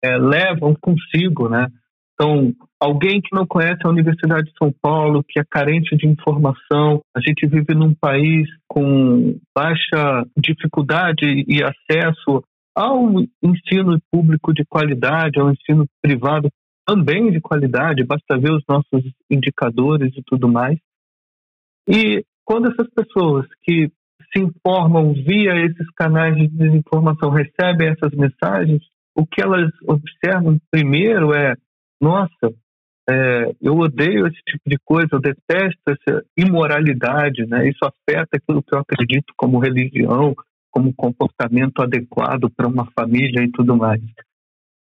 é, 0.02 0.16
levam 0.16 0.74
consigo, 0.80 1.48
né? 1.48 1.68
Então, 2.14 2.52
alguém 2.80 3.20
que 3.20 3.34
não 3.34 3.46
conhece 3.46 3.80
a 3.84 3.90
Universidade 3.90 4.46
de 4.46 4.56
São 4.56 4.72
Paulo, 4.80 5.22
que 5.22 5.38
é 5.38 5.44
carente 5.44 5.94
de 5.96 6.06
informação, 6.06 7.02
a 7.14 7.20
gente 7.20 7.46
vive 7.46 7.74
num 7.74 7.94
país 7.94 8.48
com 8.66 9.38
baixa 9.54 10.24
dificuldade 10.36 11.44
e 11.46 11.62
acesso 11.62 12.42
ao 12.74 13.20
ensino 13.42 13.98
público 14.10 14.52
de 14.54 14.64
qualidade, 14.64 15.38
ao 15.38 15.50
ensino 15.50 15.86
privado 16.02 16.48
também 16.86 17.30
de 17.30 17.40
qualidade, 17.40 18.04
basta 18.04 18.38
ver 18.38 18.52
os 18.52 18.62
nossos 18.68 19.02
indicadores 19.30 20.12
e 20.16 20.22
tudo 20.24 20.48
mais. 20.48 20.78
E 21.88 22.24
quando 22.44 22.70
essas 22.70 22.88
pessoas 22.94 23.46
que 23.64 23.90
se 24.36 24.42
informam 24.42 25.14
via 25.14 25.56
esses 25.64 25.90
canais 25.96 26.36
de 26.36 26.48
desinformação, 26.48 27.30
recebem 27.30 27.88
essas 27.88 28.12
mensagens, 28.12 28.82
o 29.14 29.26
que 29.26 29.42
elas 29.42 29.70
observam 29.86 30.60
primeiro 30.70 31.34
é: 31.34 31.54
nossa, 32.00 32.52
é, 33.08 33.54
eu 33.62 33.76
odeio 33.78 34.26
esse 34.26 34.40
tipo 34.46 34.68
de 34.68 34.76
coisa, 34.84 35.08
eu 35.12 35.20
detesto 35.20 35.80
essa 35.88 36.22
imoralidade, 36.36 37.46
né? 37.46 37.68
Isso 37.68 37.84
afeta 37.84 38.36
aquilo 38.36 38.62
que 38.62 38.74
eu 38.74 38.80
acredito 38.80 39.32
como 39.36 39.58
religião, 39.58 40.34
como 40.70 40.92
comportamento 40.92 41.80
adequado 41.80 42.50
para 42.54 42.68
uma 42.68 42.86
família 42.98 43.42
e 43.42 43.50
tudo 43.50 43.76
mais. 43.76 44.02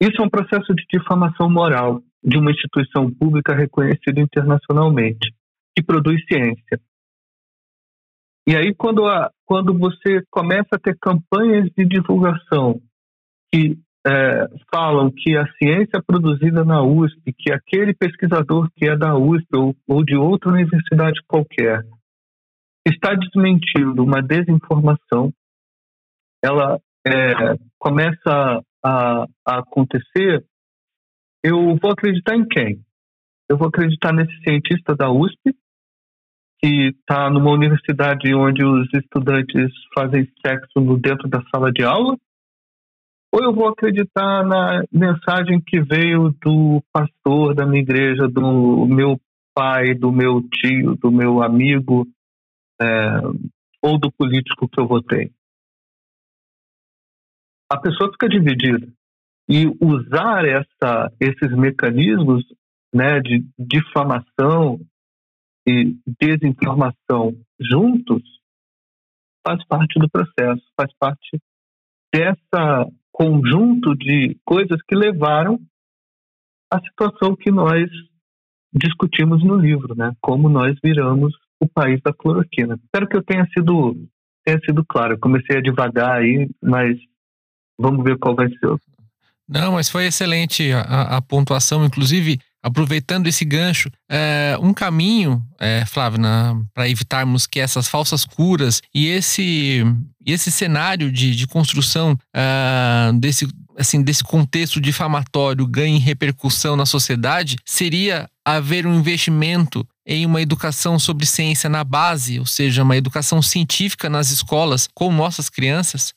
Isso 0.00 0.20
é 0.20 0.24
um 0.24 0.30
processo 0.30 0.74
de 0.74 0.84
difamação 0.92 1.48
moral 1.48 2.02
de 2.22 2.36
uma 2.36 2.50
instituição 2.50 3.10
pública 3.10 3.54
reconhecida 3.54 4.20
internacionalmente, 4.20 5.32
que 5.74 5.82
produz 5.82 6.20
ciência. 6.26 6.80
E 8.48 8.56
aí, 8.56 8.74
quando, 8.74 9.06
a, 9.06 9.30
quando 9.44 9.76
você 9.76 10.22
começa 10.30 10.68
a 10.72 10.78
ter 10.78 10.96
campanhas 11.00 11.68
de 11.76 11.84
divulgação 11.84 12.80
que 13.52 13.76
é, 14.06 14.46
falam 14.72 15.10
que 15.10 15.36
a 15.36 15.46
ciência 15.54 16.00
produzida 16.06 16.64
na 16.64 16.80
USP, 16.82 17.32
que 17.32 17.52
aquele 17.52 17.92
pesquisador 17.92 18.70
que 18.76 18.88
é 18.88 18.96
da 18.96 19.16
USP 19.16 19.48
ou, 19.56 19.74
ou 19.88 20.04
de 20.04 20.16
outra 20.16 20.52
universidade 20.52 21.20
qualquer 21.26 21.84
está 22.86 23.14
desmentindo 23.14 24.04
uma 24.04 24.22
desinformação, 24.22 25.32
ela 26.40 26.78
é, 27.04 27.56
começa 27.80 28.62
a, 28.84 29.26
a 29.44 29.58
acontecer, 29.58 30.44
eu 31.42 31.76
vou 31.82 31.90
acreditar 31.90 32.36
em 32.36 32.46
quem? 32.46 32.80
Eu 33.48 33.56
vou 33.56 33.66
acreditar 33.66 34.12
nesse 34.12 34.36
cientista 34.42 34.94
da 34.94 35.10
USP, 35.10 35.52
que 36.58 36.88
está 36.88 37.30
numa 37.30 37.50
universidade 37.50 38.34
onde 38.34 38.64
os 38.64 38.88
estudantes 38.94 39.72
fazem 39.94 40.30
sexo 40.44 40.80
no 40.80 40.98
dentro 40.98 41.28
da 41.28 41.42
sala 41.50 41.72
de 41.72 41.84
aula? 41.84 42.16
Ou 43.32 43.42
eu 43.42 43.52
vou 43.52 43.68
acreditar 43.68 44.44
na 44.44 44.82
mensagem 44.90 45.60
que 45.60 45.80
veio 45.80 46.34
do 46.42 46.82
pastor 46.92 47.54
da 47.54 47.66
minha 47.66 47.82
igreja, 47.82 48.26
do 48.28 48.86
meu 48.86 49.20
pai, 49.54 49.94
do 49.94 50.10
meu 50.10 50.42
tio, 50.48 50.96
do 50.96 51.10
meu 51.10 51.42
amigo, 51.42 52.06
é, 52.80 53.20
ou 53.82 53.98
do 53.98 54.10
político 54.10 54.68
que 54.68 54.80
eu 54.80 54.86
votei? 54.86 55.30
A 57.70 57.78
pessoa 57.78 58.10
fica 58.12 58.28
dividida. 58.28 58.86
E 59.48 59.66
usar 59.80 60.44
essa, 60.44 61.12
esses 61.20 61.56
mecanismos 61.56 62.44
né, 62.94 63.20
de 63.20 63.44
difamação 63.58 64.80
e 65.66 65.96
desinformação 66.20 67.36
juntos 67.60 68.22
faz 69.46 69.64
parte 69.66 69.98
do 69.98 70.08
processo, 70.08 70.62
faz 70.78 70.92
parte 70.98 71.40
dessa 72.12 72.86
conjunto 73.12 73.94
de 73.96 74.36
coisas 74.44 74.78
que 74.86 74.94
levaram 74.94 75.58
à 76.70 76.80
situação 76.80 77.34
que 77.34 77.50
nós 77.50 77.88
discutimos 78.72 79.42
no 79.42 79.56
livro, 79.56 79.94
né? 79.96 80.12
Como 80.20 80.48
nós 80.48 80.76
viramos 80.82 81.34
o 81.60 81.68
país 81.68 82.00
da 82.02 82.12
cloroquina. 82.12 82.78
Espero 82.84 83.08
que 83.08 83.16
eu 83.16 83.22
tenha 83.22 83.46
sido 83.56 83.96
tenha 84.44 84.60
sido 84.60 84.84
claro. 84.84 85.14
Eu 85.14 85.18
comecei 85.18 85.58
a 85.58 85.62
devagar 85.62 86.20
aí, 86.20 86.48
mas 86.62 86.96
vamos 87.78 88.04
ver 88.04 88.18
qual 88.18 88.34
vai 88.34 88.48
ser. 88.48 88.76
Não, 89.48 89.72
mas 89.72 89.88
foi 89.88 90.06
excelente 90.06 90.72
a, 90.72 91.16
a 91.16 91.22
pontuação, 91.22 91.84
inclusive 91.84 92.38
aproveitando 92.66 93.28
esse 93.28 93.44
gancho, 93.44 93.88
é, 94.10 94.58
um 94.60 94.74
caminho, 94.74 95.40
é, 95.60 95.86
Flávio, 95.86 96.20
para 96.74 96.88
evitarmos 96.88 97.46
que 97.46 97.60
essas 97.60 97.86
falsas 97.86 98.24
curas 98.24 98.82
e 98.92 99.06
esse, 99.06 99.84
esse 100.26 100.50
cenário 100.50 101.12
de, 101.12 101.36
de 101.36 101.46
construção 101.46 102.18
é, 102.34 103.12
desse, 103.20 103.46
assim, 103.78 104.02
desse 104.02 104.24
contexto 104.24 104.80
difamatório 104.80 105.64
ganhe 105.64 106.00
repercussão 106.00 106.74
na 106.74 106.84
sociedade 106.84 107.56
seria 107.64 108.28
haver 108.44 108.84
um 108.84 108.98
investimento 108.98 109.86
em 110.04 110.26
uma 110.26 110.42
educação 110.42 110.98
sobre 110.98 111.24
ciência 111.24 111.70
na 111.70 111.84
base, 111.84 112.40
ou 112.40 112.46
seja, 112.46 112.82
uma 112.82 112.96
educação 112.96 113.40
científica 113.40 114.10
nas 114.10 114.32
escolas 114.32 114.88
com 114.92 115.12
nossas 115.12 115.48
crianças? 115.48 116.12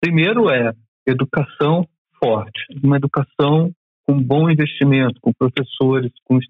Primeiro 0.00 0.48
é 0.48 0.72
educação 1.06 1.86
forte, 2.18 2.58
uma 2.82 2.96
educação 2.96 3.70
com 4.10 4.20
bom 4.20 4.50
investimento, 4.50 5.20
com 5.20 5.32
professores 5.32 6.10
com, 6.24 6.40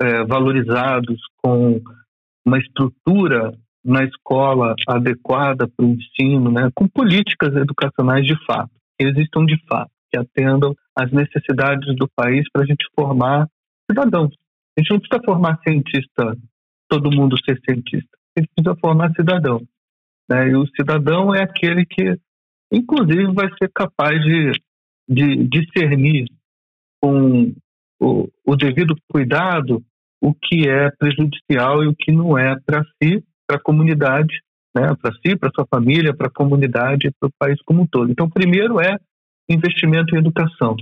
é, 0.00 0.24
valorizados, 0.24 1.20
com 1.42 1.80
uma 2.46 2.58
estrutura 2.58 3.52
na 3.84 4.04
escola 4.04 4.76
adequada 4.86 5.66
para 5.66 5.84
o 5.84 5.88
ensino, 5.88 6.52
né, 6.52 6.70
com 6.72 6.86
políticas 6.86 7.54
educacionais 7.56 8.24
de 8.24 8.36
fato, 8.44 8.70
que 8.96 9.08
existam 9.08 9.44
de 9.44 9.58
fato, 9.66 9.90
que 10.08 10.18
atendam 10.18 10.72
às 10.94 11.10
necessidades 11.10 11.96
do 11.96 12.08
país 12.14 12.44
para 12.52 12.62
a 12.62 12.66
gente 12.66 12.86
formar 12.94 13.48
cidadãos. 13.90 14.32
A 14.78 14.80
gente 14.80 14.90
não 14.92 15.00
precisa 15.00 15.22
formar 15.24 15.58
cientista, 15.66 16.36
todo 16.88 17.10
mundo 17.10 17.36
ser 17.44 17.58
cientista. 17.64 18.10
A 18.36 18.40
gente 18.40 18.50
precisa 18.54 18.78
formar 18.80 19.12
cidadão. 19.14 19.60
Né? 20.28 20.50
E 20.50 20.54
o 20.54 20.64
cidadão 20.76 21.34
é 21.34 21.42
aquele 21.42 21.84
que, 21.84 22.16
inclusive, 22.70 23.32
vai 23.32 23.48
ser 23.60 23.68
capaz 23.74 24.22
de, 24.22 24.52
de 25.08 25.48
discernir 25.48 26.26
com 27.00 27.54
o, 28.00 28.28
o 28.44 28.56
devido 28.56 28.94
cuidado 29.08 29.82
o 30.20 30.34
que 30.34 30.68
é 30.68 30.90
prejudicial 30.90 31.82
e 31.82 31.88
o 31.88 31.94
que 31.94 32.12
não 32.12 32.36
é 32.36 32.54
para 32.60 32.84
si, 33.02 33.24
para 33.46 33.56
a 33.56 33.62
comunidade, 33.62 34.42
né, 34.74 34.94
para 35.00 35.14
si, 35.14 35.34
para 35.34 35.50
sua 35.54 35.66
família, 35.66 36.14
para 36.14 36.26
a 36.26 36.32
comunidade 36.32 37.10
para 37.18 37.28
o 37.28 37.32
país 37.38 37.60
como 37.62 37.82
um 37.82 37.86
todo. 37.86 38.10
Então, 38.10 38.28
primeiro 38.28 38.80
é 38.80 38.98
investimento 39.48 40.14
em 40.14 40.18
educação. 40.18 40.76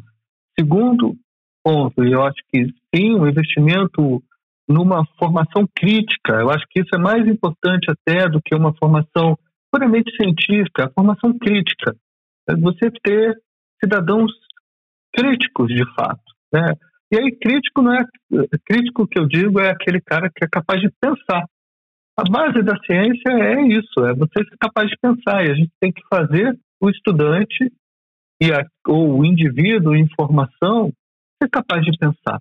Segundo 0.59 1.17
ponto, 1.65 2.05
e 2.05 2.13
eu 2.13 2.23
acho 2.23 2.43
que 2.53 2.67
sim, 2.95 3.15
o 3.15 3.23
um 3.23 3.29
investimento 3.29 4.23
numa 4.69 5.07
formação 5.19 5.67
crítica. 5.75 6.35
Eu 6.35 6.51
acho 6.51 6.67
que 6.69 6.81
isso 6.81 6.95
é 6.95 6.99
mais 6.99 7.27
importante 7.27 7.91
até 7.91 8.29
do 8.29 8.41
que 8.43 8.55
uma 8.55 8.75
formação 8.75 9.39
puramente 9.73 10.15
científica, 10.17 10.87
a 10.87 10.91
formação 10.91 11.39
crítica. 11.39 11.97
É 12.49 12.57
você 12.57 12.91
ter 13.03 13.41
cidadãos 13.83 14.31
críticos 15.14 15.68
de 15.68 15.85
fato, 15.94 16.23
né? 16.53 16.75
E 17.11 17.18
aí 17.18 17.37
crítico 17.37 17.83
não 17.83 17.94
é 17.94 18.05
crítico 18.66 19.07
que 19.07 19.18
eu 19.18 19.27
digo 19.27 19.61
é 19.61 19.71
aquele 19.71 20.01
cara 20.01 20.31
que 20.31 20.44
é 20.44 20.49
capaz 20.49 20.81
de 20.81 20.90
pensar. 21.01 21.44
A 22.18 22.23
base 22.29 22.62
da 22.62 22.77
ciência 22.85 23.31
é 23.31 23.62
isso, 23.62 24.05
é 24.05 24.12
você 24.14 24.44
ser 24.44 24.57
capaz 24.61 24.88
de 24.88 24.97
pensar 25.01 25.44
e 25.44 25.51
a 25.51 25.55
gente 25.55 25.73
tem 25.81 25.92
que 25.92 26.03
fazer 26.12 26.59
o 26.81 26.90
estudante 26.90 27.73
e 28.40 28.53
a, 28.53 28.64
ou 28.87 29.21
o 29.21 29.25
indivíduo 29.25 29.94
em 29.94 30.09
formação 30.14 30.92
ser 31.42 31.49
capaz 31.49 31.85
de 31.85 31.97
pensar. 31.97 32.40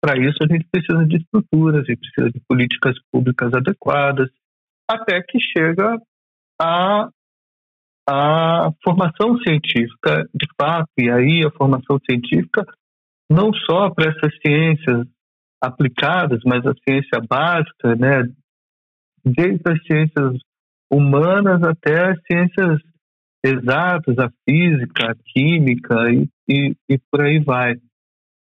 Para 0.00 0.18
isso 0.18 0.38
a 0.42 0.46
gente 0.46 0.66
precisa 0.70 1.06
de 1.06 1.16
estruturas, 1.16 1.82
a 1.82 1.84
gente 1.84 2.00
precisa 2.00 2.30
de 2.30 2.40
políticas 2.48 2.96
públicas 3.10 3.52
adequadas, 3.54 4.28
até 4.88 5.22
que 5.22 5.38
chega 5.40 5.98
a 6.60 7.08
a 8.08 8.70
formação 8.84 9.36
científica, 9.38 10.28
de 10.32 10.46
fato, 10.60 10.90
e 10.98 11.10
aí 11.10 11.44
a 11.44 11.50
formação 11.50 11.98
científica 12.08 12.64
não 13.30 13.52
só 13.52 13.90
para 13.90 14.10
essas 14.10 14.32
ciências 14.44 15.06
aplicadas, 15.60 16.40
mas 16.44 16.64
a 16.64 16.74
ciência 16.88 17.20
básica, 17.28 17.96
né, 17.96 18.22
desde 19.24 19.62
as 19.66 19.82
ciências 19.84 20.38
humanas 20.90 21.60
até 21.64 22.12
as 22.12 22.18
ciências 22.30 22.80
exatas, 23.44 24.18
a 24.18 24.30
física, 24.48 25.10
a 25.10 25.14
química 25.32 25.94
e, 26.12 26.28
e, 26.48 26.76
e 26.88 26.98
por 27.10 27.22
aí 27.22 27.40
vai. 27.40 27.74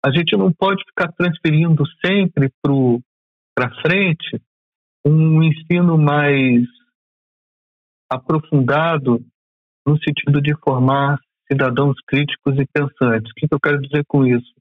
A 0.05 0.11
gente 0.11 0.37
não 0.37 0.53
pode 0.53 0.83
ficar 0.85 1.13
transferindo 1.13 1.85
sempre 2.05 2.51
para 2.63 3.71
frente 3.83 4.41
um 5.07 5.43
ensino 5.43 5.97
mais 5.97 6.67
aprofundado 8.11 9.25
no 9.87 9.99
sentido 9.99 10.41
de 10.41 10.55
formar 10.59 11.19
cidadãos 11.51 11.97
críticos 12.07 12.59
e 12.59 12.67
pensantes. 12.67 13.31
O 13.31 13.35
que, 13.35 13.47
eu 13.51 13.61
quero 13.61 13.81
dizer 13.81 14.05
com 14.07 14.27
isso? 14.27 14.53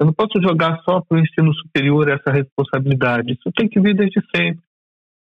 Eu 0.00 0.06
não 0.06 0.12
posso 0.12 0.40
jogar 0.40 0.80
só 0.82 1.00
para 1.00 1.18
o 1.18 1.20
ensino 1.20 1.52
superior 1.54 2.08
essa 2.08 2.30
responsabilidade. 2.30 3.32
Isso 3.32 3.50
tem 3.56 3.68
que 3.68 3.80
vir 3.80 3.94
desde 3.94 4.20
sempre. 4.34 4.62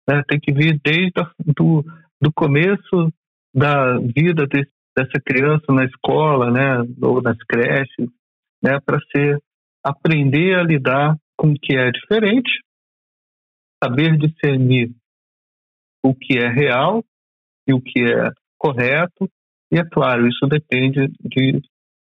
Né? 0.08 0.22
Tem 0.28 0.40
que 0.40 0.52
vir 0.52 0.80
desde 0.82 1.20
a, 1.20 1.30
do, 1.56 1.84
do 2.20 2.32
começo 2.32 3.12
da 3.54 3.98
vida 3.98 4.46
desse, 4.46 4.70
dessa 4.96 5.20
criança 5.24 5.72
na 5.72 5.84
escola, 5.84 6.50
né, 6.50 6.78
ou 7.02 7.20
nas 7.22 7.38
creches, 7.48 8.08
né, 8.62 8.78
para 8.84 8.98
ser 9.10 9.42
aprender 9.84 10.54
a 10.54 10.62
lidar 10.62 11.16
com 11.36 11.52
o 11.52 11.58
que 11.58 11.76
é 11.76 11.90
diferente, 11.90 12.50
saber 13.82 14.16
discernir 14.16 14.94
o 16.04 16.14
que 16.14 16.38
é 16.38 16.48
real 16.48 17.04
e 17.66 17.74
o 17.74 17.80
que 17.80 18.00
é 18.00 18.30
correto. 18.62 19.28
E 19.72 19.78
é 19.78 19.84
claro, 19.84 20.28
isso 20.28 20.46
depende 20.46 21.08
de 21.20 21.60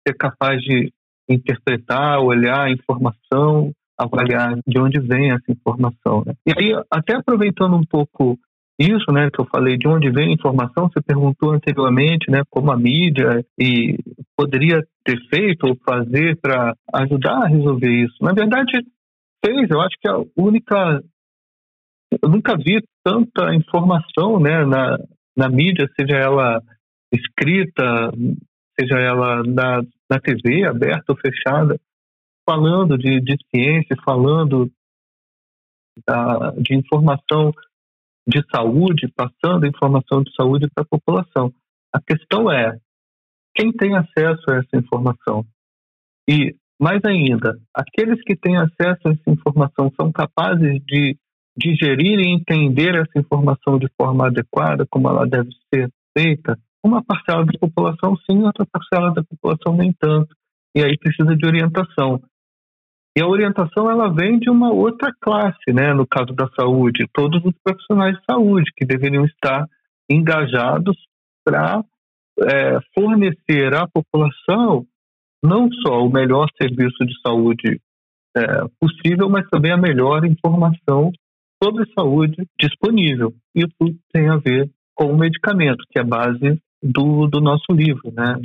ser 0.07 0.15
capaz 0.17 0.59
de 0.61 0.91
interpretar, 1.29 2.19
olhar 2.19 2.65
a 2.65 2.71
informação, 2.71 3.71
avaliar 3.97 4.57
de 4.65 4.79
onde 4.79 4.99
vem 4.99 5.31
essa 5.31 5.51
informação. 5.51 6.23
Né? 6.25 6.33
E 6.47 6.53
aí, 6.57 6.83
até 6.89 7.17
aproveitando 7.17 7.75
um 7.75 7.85
pouco 7.85 8.39
isso, 8.79 9.11
né, 9.11 9.29
que 9.29 9.41
eu 9.41 9.45
falei 9.45 9.77
de 9.77 9.87
onde 9.89 10.09
vem 10.09 10.29
a 10.29 10.33
informação, 10.33 10.89
você 10.89 11.01
perguntou 11.01 11.51
anteriormente, 11.51 12.31
né, 12.31 12.43
como 12.49 12.71
a 12.71 12.77
mídia 12.77 13.45
e 13.59 13.99
poderia 14.37 14.81
ter 15.03 15.19
feito 15.29 15.67
ou 15.67 15.75
fazer 15.85 16.39
para 16.41 16.73
ajudar 16.93 17.43
a 17.43 17.47
resolver 17.47 17.91
isso. 17.91 18.15
Na 18.21 18.31
verdade, 18.31 18.71
fez. 19.45 19.69
Eu 19.69 19.81
acho 19.81 19.97
que 20.01 20.09
a 20.09 20.23
única, 20.37 21.03
eu 22.23 22.29
nunca 22.29 22.55
vi 22.55 22.81
tanta 23.03 23.53
informação, 23.53 24.39
né, 24.39 24.65
na 24.65 24.97
na 25.39 25.47
mídia, 25.47 25.89
seja 25.97 26.17
ela 26.17 26.61
escrita, 27.13 28.11
seja 28.77 28.99
ela 28.99 29.41
na, 29.43 29.81
na 30.09 30.19
TV, 30.19 30.65
aberta 30.65 31.13
ou 31.13 31.17
fechada, 31.17 31.79
falando 32.47 32.97
de, 32.97 33.21
de 33.21 33.37
ciência, 33.49 33.95
falando 34.03 34.69
da, 36.05 36.51
de 36.57 36.75
informação 36.75 37.53
de 38.27 38.43
saúde, 38.53 39.11
passando 39.15 39.65
informação 39.65 40.21
de 40.23 40.35
saúde 40.35 40.67
para 40.75 40.83
a 40.83 40.87
população. 40.87 41.53
A 41.93 42.01
questão 42.01 42.51
é 42.51 42.77
quem 43.55 43.71
tem 43.71 43.95
acesso 43.95 44.43
a 44.49 44.57
essa 44.57 44.75
informação. 44.75 45.45
E, 46.29 46.53
mais 46.79 46.99
ainda, 47.05 47.57
aqueles 47.73 48.21
que 48.23 48.35
têm 48.35 48.57
acesso 48.57 49.07
a 49.07 49.11
essa 49.11 49.29
informação 49.29 49.91
são 49.99 50.11
capazes 50.11 50.83
de 50.85 51.17
digerir 51.59 52.19
e 52.19 52.33
entender 52.33 52.95
essa 52.95 53.19
informação 53.19 53.77
de 53.77 53.87
forma 53.99 54.27
adequada, 54.27 54.87
como 54.89 55.09
ela 55.09 55.27
deve 55.27 55.49
ser 55.73 55.89
feita, 56.17 56.57
Uma 56.83 57.03
parcela 57.03 57.45
da 57.45 57.51
população 57.59 58.15
sim, 58.25 58.41
outra 58.43 58.65
parcela 58.65 59.13
da 59.13 59.21
população 59.21 59.75
nem 59.75 59.93
tanto. 59.93 60.33
E 60.73 60.81
aí 60.81 60.97
precisa 60.97 61.35
de 61.35 61.45
orientação. 61.45 62.21
E 63.17 63.21
a 63.21 63.27
orientação 63.27 63.91
ela 63.91 64.07
vem 64.07 64.39
de 64.39 64.49
uma 64.49 64.71
outra 64.71 65.11
classe, 65.19 65.73
né? 65.73 65.93
No 65.93 66.07
caso 66.07 66.33
da 66.33 66.47
saúde, 66.57 67.05
todos 67.13 67.43
os 67.43 67.53
profissionais 67.61 68.15
de 68.15 68.23
saúde 68.23 68.71
que 68.77 68.85
deveriam 68.85 69.25
estar 69.25 69.67
engajados 70.09 70.95
para 71.43 71.83
é, 72.41 72.79
fornecer 72.95 73.73
à 73.73 73.85
população 73.87 74.85
não 75.43 75.69
só 75.71 76.05
o 76.05 76.11
melhor 76.11 76.47
serviço 76.61 77.05
de 77.05 77.13
saúde 77.21 77.81
é, 78.35 78.41
possível, 78.79 79.29
mas 79.29 79.47
também 79.49 79.71
a 79.71 79.77
melhor 79.77 80.23
informação 80.25 81.11
sobre 81.61 81.91
saúde 81.93 82.47
disponível. 82.59 83.33
Isso 83.53 83.95
tem 84.11 84.29
a 84.29 84.37
ver 84.37 84.69
com 84.95 85.05
o 85.05 85.17
medicamento, 85.17 85.83
que 85.89 85.99
é 85.99 86.01
a 86.01 86.05
base 86.05 86.61
do, 86.81 87.27
do 87.27 87.41
nosso 87.41 87.71
livro, 87.71 88.11
né? 88.11 88.39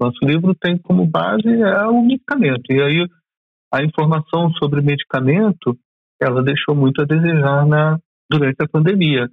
Nosso 0.00 0.18
livro 0.22 0.54
tem 0.54 0.76
como 0.78 1.06
base 1.06 1.48
é 1.48 1.86
o 1.86 2.02
medicamento. 2.02 2.64
E 2.70 2.82
aí 2.82 3.06
a 3.72 3.82
informação 3.82 4.52
sobre 4.52 4.80
medicamento, 4.80 5.76
ela 6.20 6.42
deixou 6.42 6.74
muito 6.74 7.02
a 7.02 7.04
desejar 7.04 7.66
na, 7.66 7.98
durante 8.30 8.56
a 8.60 8.68
pandemia. 8.68 9.28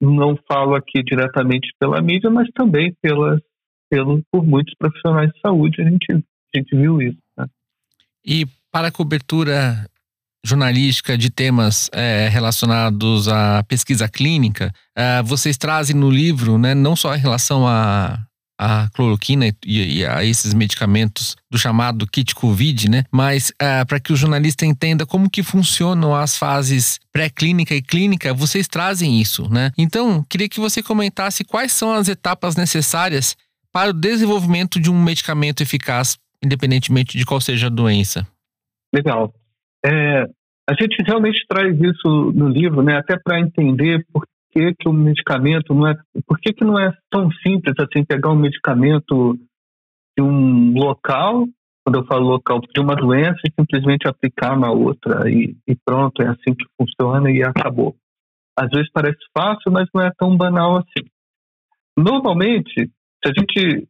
Não 0.00 0.38
falo 0.50 0.74
aqui 0.74 1.02
diretamente 1.02 1.68
pela 1.78 2.00
mídia, 2.00 2.30
mas 2.30 2.48
também 2.54 2.94
pelas, 3.00 3.40
pelo, 3.90 4.22
por 4.30 4.44
muitos 4.44 4.74
profissionais 4.78 5.30
de 5.30 5.40
saúde, 5.40 5.80
a 5.80 5.84
gente, 5.84 6.12
a 6.12 6.58
gente 6.58 6.76
viu 6.76 7.00
isso. 7.00 7.18
Né? 7.36 7.46
E 8.24 8.46
para 8.70 8.88
a 8.88 8.92
cobertura 8.92 9.88
jornalística 10.44 11.16
de 11.16 11.30
temas 11.30 11.90
é, 11.92 12.28
relacionados 12.28 13.28
à 13.28 13.62
pesquisa 13.64 14.08
clínica, 14.08 14.72
é, 14.96 15.22
vocês 15.22 15.56
trazem 15.56 15.96
no 15.96 16.10
livro, 16.10 16.58
né, 16.58 16.74
não 16.74 16.94
só 16.94 17.14
em 17.14 17.18
relação 17.18 17.66
a 17.66 18.18
a 18.58 18.88
cloroquina 18.92 19.46
e, 19.64 20.00
e, 20.00 20.04
a 20.04 20.24
esses 20.24 20.52
medicamentos 20.52 21.36
do 21.48 21.56
chamado 21.56 22.06
kit 22.08 22.34
COVID, 22.34 22.90
né? 22.90 23.04
Mas 23.10 23.50
uh, 23.50 23.86
para 23.86 24.00
que 24.00 24.12
o 24.12 24.16
jornalista 24.16 24.66
entenda 24.66 25.06
como 25.06 25.30
que 25.30 25.44
funcionam 25.44 26.14
as 26.14 26.36
fases 26.36 26.98
pré-clínica 27.12 27.74
e 27.74 27.80
clínica, 27.80 28.34
vocês 28.34 28.66
trazem 28.66 29.20
isso, 29.20 29.48
né? 29.48 29.70
Então, 29.78 30.24
queria 30.28 30.48
que 30.48 30.58
você 30.58 30.82
comentasse 30.82 31.44
quais 31.44 31.72
são 31.72 31.92
as 31.92 32.08
etapas 32.08 32.56
necessárias 32.56 33.36
para 33.72 33.90
o 33.90 33.94
desenvolvimento 33.94 34.80
de 34.80 34.90
um 34.90 35.00
medicamento 35.00 35.62
eficaz, 35.62 36.18
independentemente 36.42 37.16
de 37.16 37.24
qual 37.24 37.40
seja 37.40 37.68
a 37.68 37.70
doença. 37.70 38.26
Legal. 38.92 39.32
É, 39.84 40.22
a 40.68 40.74
gente 40.78 41.02
realmente 41.06 41.44
traz 41.48 41.74
isso 41.80 42.32
no 42.32 42.48
livro, 42.48 42.82
né? 42.82 42.98
Até 42.98 43.18
para 43.18 43.40
entender 43.40 44.04
por 44.12 44.24
que, 44.50 44.74
que 44.74 44.88
o 44.88 44.92
medicamento 44.92 45.74
não 45.74 45.86
é. 45.86 45.94
Por 46.26 46.38
que, 46.38 46.52
que 46.52 46.64
não 46.64 46.78
é 46.78 46.92
tão 47.10 47.30
simples 47.42 47.74
assim 47.78 48.04
pegar 48.04 48.30
um 48.30 48.36
medicamento 48.36 49.38
de 50.16 50.22
um 50.22 50.72
local, 50.74 51.46
quando 51.84 52.00
eu 52.00 52.06
falo 52.06 52.28
local, 52.28 52.60
de 52.60 52.80
uma 52.80 52.94
doença 52.94 53.38
e 53.46 53.52
simplesmente 53.58 54.08
aplicar 54.08 54.58
na 54.58 54.70
outra 54.70 55.30
e, 55.30 55.56
e 55.66 55.76
pronto, 55.84 56.20
é 56.22 56.28
assim 56.28 56.54
que 56.54 56.66
funciona 56.76 57.30
e 57.30 57.42
acabou. 57.42 57.96
Às 58.58 58.68
vezes 58.70 58.90
parece 58.92 59.18
fácil, 59.36 59.70
mas 59.70 59.88
não 59.94 60.02
é 60.02 60.10
tão 60.18 60.36
banal 60.36 60.76
assim. 60.78 61.08
Normalmente, 61.96 62.74
se 62.74 63.24
a 63.24 63.32
gente 63.36 63.88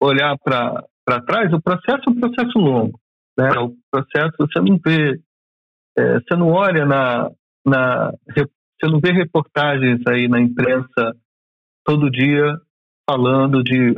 olhar 0.00 0.36
para 0.38 1.20
trás, 1.26 1.52
o 1.52 1.60
processo 1.60 2.02
é 2.06 2.10
um 2.10 2.20
processo 2.20 2.58
longo. 2.58 2.98
Né? 3.38 3.50
O 3.58 3.74
processo, 3.90 4.34
você 4.38 4.60
não 4.60 4.78
vê, 4.84 5.20
é, 5.96 6.20
você 6.20 6.36
não 6.36 6.48
olha 6.48 6.84
na, 6.84 7.30
na 7.66 8.12
você 8.26 8.90
não 8.90 8.98
vê 9.00 9.12
reportagens 9.12 10.00
aí 10.08 10.26
na 10.26 10.40
imprensa 10.40 11.14
todo 11.84 12.10
dia 12.10 12.58
falando 13.08 13.62
de 13.62 13.94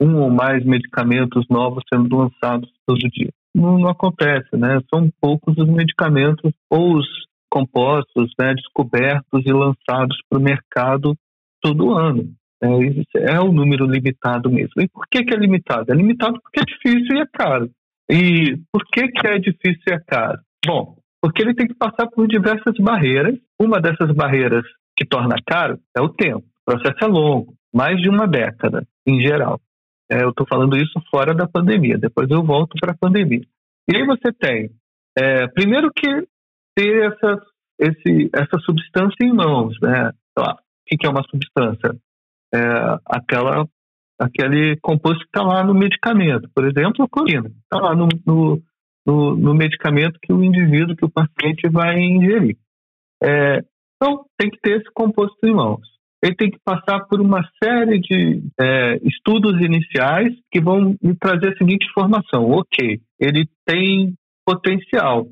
um 0.00 0.20
ou 0.20 0.30
mais 0.30 0.64
medicamentos 0.64 1.46
novos 1.48 1.82
sendo 1.92 2.16
lançados 2.16 2.70
todo 2.86 2.98
dia. 2.98 3.30
Não, 3.54 3.78
não 3.78 3.88
acontece, 3.88 4.56
né? 4.56 4.80
São 4.92 5.10
poucos 5.20 5.56
os 5.56 5.68
medicamentos 5.68 6.52
ou 6.68 6.98
os 6.98 7.06
compostos 7.48 8.32
né, 8.38 8.52
descobertos 8.54 9.46
e 9.46 9.52
lançados 9.52 10.18
para 10.28 10.38
o 10.38 10.42
mercado 10.42 11.16
todo 11.62 11.92
ano. 11.96 12.34
É, 12.60 13.36
é 13.36 13.40
um 13.40 13.52
número 13.52 13.86
limitado 13.86 14.50
mesmo. 14.50 14.82
E 14.82 14.88
por 14.88 15.06
que, 15.08 15.22
que 15.22 15.32
é 15.32 15.38
limitado? 15.38 15.92
É 15.92 15.94
limitado 15.94 16.40
porque 16.42 16.60
é 16.60 16.64
difícil 16.64 17.16
e 17.16 17.20
é 17.20 17.26
caro. 17.32 17.70
E 18.10 18.56
por 18.72 18.84
que, 18.86 19.08
que 19.08 19.26
é 19.26 19.38
difícil 19.38 19.82
e 19.88 19.92
é 19.92 20.00
caro? 20.00 20.38
Bom, 20.66 20.96
porque 21.22 21.42
ele 21.42 21.54
tem 21.54 21.66
que 21.66 21.74
passar 21.74 22.06
por 22.08 22.26
diversas 22.28 22.76
barreiras. 22.78 23.38
Uma 23.60 23.80
dessas 23.80 24.14
barreiras 24.14 24.64
que 24.96 25.06
torna 25.06 25.36
caro 25.46 25.78
é 25.96 26.00
o 26.00 26.08
tempo. 26.08 26.44
O 26.66 26.72
processo 26.72 27.04
é 27.04 27.06
longo, 27.06 27.54
mais 27.72 28.00
de 28.00 28.08
uma 28.08 28.26
década, 28.26 28.86
em 29.06 29.20
geral. 29.20 29.60
É, 30.10 30.22
eu 30.22 30.30
estou 30.30 30.46
falando 30.46 30.76
isso 30.76 31.00
fora 31.10 31.34
da 31.34 31.46
pandemia, 31.46 31.98
depois 31.98 32.30
eu 32.30 32.42
volto 32.42 32.76
para 32.78 32.92
a 32.92 32.96
pandemia. 32.96 33.42
E 33.90 33.96
aí 33.96 34.04
você 34.04 34.32
tem, 34.32 34.70
é, 35.16 35.46
primeiro 35.48 35.90
que 35.94 36.26
ter 36.76 37.12
essa, 37.12 37.42
esse, 37.78 38.30
essa 38.34 38.58
substância 38.60 39.16
em 39.22 39.32
mãos, 39.32 39.78
né? 39.80 40.10
Lá, 40.36 40.54
o 40.54 40.96
que 40.96 41.06
é 41.06 41.10
uma 41.10 41.22
substância? 41.22 41.96
É, 42.54 42.58
aquela, 43.06 43.66
aquele 44.18 44.76
composto 44.80 45.20
que 45.20 45.26
está 45.26 45.42
lá 45.42 45.64
no 45.64 45.74
medicamento, 45.74 46.48
por 46.54 46.64
exemplo, 46.64 47.04
a 47.04 47.08
colina, 47.08 47.50
está 47.64 47.78
lá 47.80 47.94
no, 47.94 48.08
no, 48.26 48.62
no, 49.06 49.36
no, 49.36 49.54
medicamento 49.54 50.18
que 50.22 50.32
o 50.32 50.42
indivíduo, 50.42 50.96
que 50.96 51.04
o 51.04 51.10
paciente 51.10 51.68
vai 51.68 51.98
ingerir. 51.98 52.56
É, 53.22 53.64
então, 53.96 54.24
tem 54.38 54.50
que 54.50 54.60
ter 54.60 54.80
esse 54.80 54.90
composto 54.92 55.36
em 55.44 55.54
mãos. 55.54 55.94
Ele 56.22 56.34
tem 56.36 56.50
que 56.50 56.58
passar 56.64 57.00
por 57.06 57.20
uma 57.20 57.46
série 57.62 58.00
de 58.00 58.42
é, 58.58 58.98
estudos 59.02 59.60
iniciais 59.60 60.32
que 60.50 60.60
vão 60.60 60.96
me 61.02 61.14
trazer 61.16 61.52
a 61.52 61.56
seguinte 61.56 61.86
informação: 61.86 62.50
ok, 62.50 63.00
ele 63.20 63.46
tem 63.66 64.14
potencial. 64.46 65.26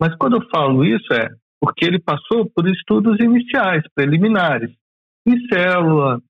Mas 0.00 0.16
quando 0.16 0.36
eu 0.36 0.48
falo 0.50 0.84
isso 0.84 1.12
é 1.12 1.28
porque 1.60 1.84
ele 1.84 2.00
passou 2.00 2.50
por 2.52 2.68
estudos 2.68 3.20
iniciais, 3.20 3.84
preliminares, 3.94 4.72
em 5.24 5.38
célula, 5.46 6.20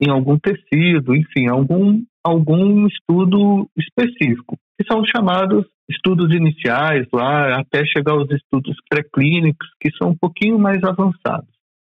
em 0.00 0.10
algum 0.10 0.38
tecido, 0.38 1.14
enfim, 1.14 1.48
algum, 1.48 2.02
algum 2.24 2.86
estudo 2.86 3.68
específico, 3.76 4.56
que 4.78 4.86
são 4.90 5.04
chamados 5.04 5.66
estudos 5.90 6.32
iniciais 6.34 7.06
lá, 7.12 7.60
até 7.60 7.84
chegar 7.84 8.12
aos 8.12 8.30
estudos 8.30 8.76
pré-clínicos, 8.88 9.68
que 9.80 9.90
são 9.96 10.10
um 10.10 10.16
pouquinho 10.16 10.58
mais 10.58 10.82
avançados. 10.84 11.50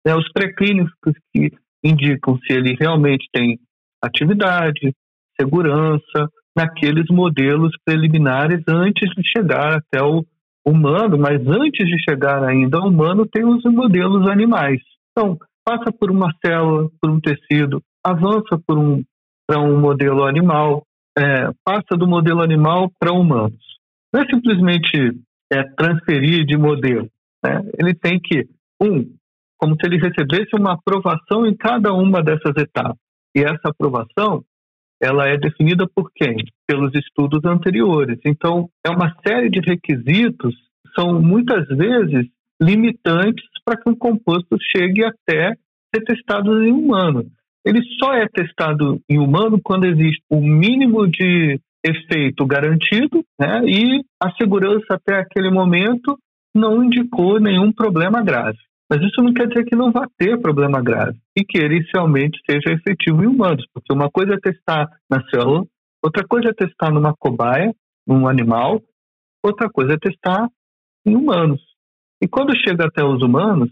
É, 0.07 0.15
os 0.15 0.31
pré-clínicos 0.33 1.15
que 1.35 1.51
indicam 1.83 2.39
se 2.39 2.53
ele 2.53 2.77
realmente 2.79 3.27
tem 3.33 3.59
atividade, 4.03 4.95
segurança, 5.41 6.31
naqueles 6.57 7.07
modelos 7.11 7.73
preliminares 7.85 8.63
antes 8.69 9.11
de 9.15 9.23
chegar 9.29 9.79
até 9.79 10.03
o 10.03 10.25
humano, 10.65 11.19
mas 11.19 11.41
antes 11.47 11.87
de 11.87 11.97
chegar 12.03 12.43
ainda 12.43 12.79
ao 12.79 12.89
humano, 12.89 13.27
tem 13.27 13.45
os 13.45 13.63
modelos 13.65 14.29
animais. 14.29 14.81
Então, 15.13 15.39
passa 15.65 15.93
por 15.93 16.11
uma 16.11 16.33
célula, 16.45 16.89
por 17.01 17.11
um 17.11 17.21
tecido, 17.21 17.83
avança 18.07 18.59
por 18.65 18.79
um, 18.79 19.03
para 19.47 19.61
um 19.61 19.81
modelo 19.81 20.25
animal, 20.25 20.87
é, 21.19 21.51
passa 21.65 21.97
do 21.97 22.07
modelo 22.07 22.43
animal 22.43 22.91
para 23.01 23.13
humanos. 23.13 23.65
Não 24.13 24.23
é 24.23 24.27
simplesmente 24.27 25.19
é, 25.53 25.63
transferir 25.77 26.45
de 26.45 26.57
modelo. 26.57 27.09
Né? 27.43 27.63
Ele 27.79 27.95
tem 27.95 28.21
que, 28.21 28.47
um, 28.81 29.13
como 29.59 29.75
se 29.75 29.87
ele 29.87 29.99
recebesse 29.99 30.55
uma 30.55 30.75
aprovação 30.75 31.47
em 31.47 31.57
cada 31.57 31.93
uma 31.93 32.23
dessas 32.23 32.57
etapas. 32.57 32.99
E 33.35 33.41
essa 33.41 33.69
aprovação, 33.69 34.45
ela 35.01 35.27
é 35.27 35.37
definida 35.37 35.87
por 35.95 36.11
quem? 36.15 36.37
Pelos 36.67 36.95
estudos 36.95 37.45
anteriores. 37.45 38.19
Então, 38.25 38.69
é 38.85 38.91
uma 38.91 39.15
série 39.27 39.51
de 39.51 39.61
requisitos, 39.61 40.55
são 40.95 41.21
muitas 41.21 41.67
vezes 41.69 42.27
limitantes 42.61 43.45
para 43.65 43.77
que 43.77 43.91
um 43.91 43.95
composto 43.95 44.57
chegue 44.75 45.05
até 45.05 45.57
ser 45.95 46.05
testado 46.05 46.65
em 46.65 46.73
humano. 46.73 47.27
Ele 47.67 47.83
só 47.99 48.13
é 48.15 48.29
testado 48.29 49.01
em 49.11 49.19
humano 49.19 49.61
quando 49.63 49.87
existe 49.87 50.23
o 50.31 50.41
mínimo 50.41 51.09
de 51.09 51.61
efeito 51.85 52.47
garantido, 52.47 53.25
né? 53.39 53.63
E 53.67 54.05
a 54.23 54.31
segurança 54.33 54.87
até 54.91 55.19
aquele 55.19 55.51
momento 55.51 56.17
não 56.55 56.85
indicou 56.85 57.41
nenhum 57.41 57.73
problema 57.73 58.23
grave. 58.23 58.59
Mas 58.89 59.03
isso 59.03 59.21
não 59.21 59.35
quer 59.35 59.49
dizer 59.49 59.65
que 59.65 59.75
não 59.75 59.91
vá 59.91 60.07
ter 60.17 60.41
problema 60.41 60.81
grave 60.81 61.19
e 61.37 61.45
que 61.45 61.59
ele 61.59 61.79
inicialmente 61.79 62.41
seja 62.49 62.73
efetivo 62.73 63.25
em 63.25 63.27
humanos, 63.27 63.67
porque 63.75 63.93
uma 63.93 64.09
coisa 64.09 64.35
é 64.35 64.39
testar 64.39 64.89
na 65.11 65.21
célula, 65.29 65.67
outra 66.03 66.25
coisa 66.25 66.51
é 66.51 66.53
testar 66.53 66.93
numa 66.93 67.15
cobaia, 67.19 67.75
num 68.07 68.29
animal, 68.29 68.81
outra 69.45 69.69
coisa 69.69 69.95
é 69.95 69.99
testar 69.99 70.49
em 71.05 71.17
humanos. 71.17 71.61
E 72.23 72.29
quando 72.29 72.57
chega 72.57 72.87
até 72.87 73.05
os 73.05 73.21
humanos, 73.23 73.71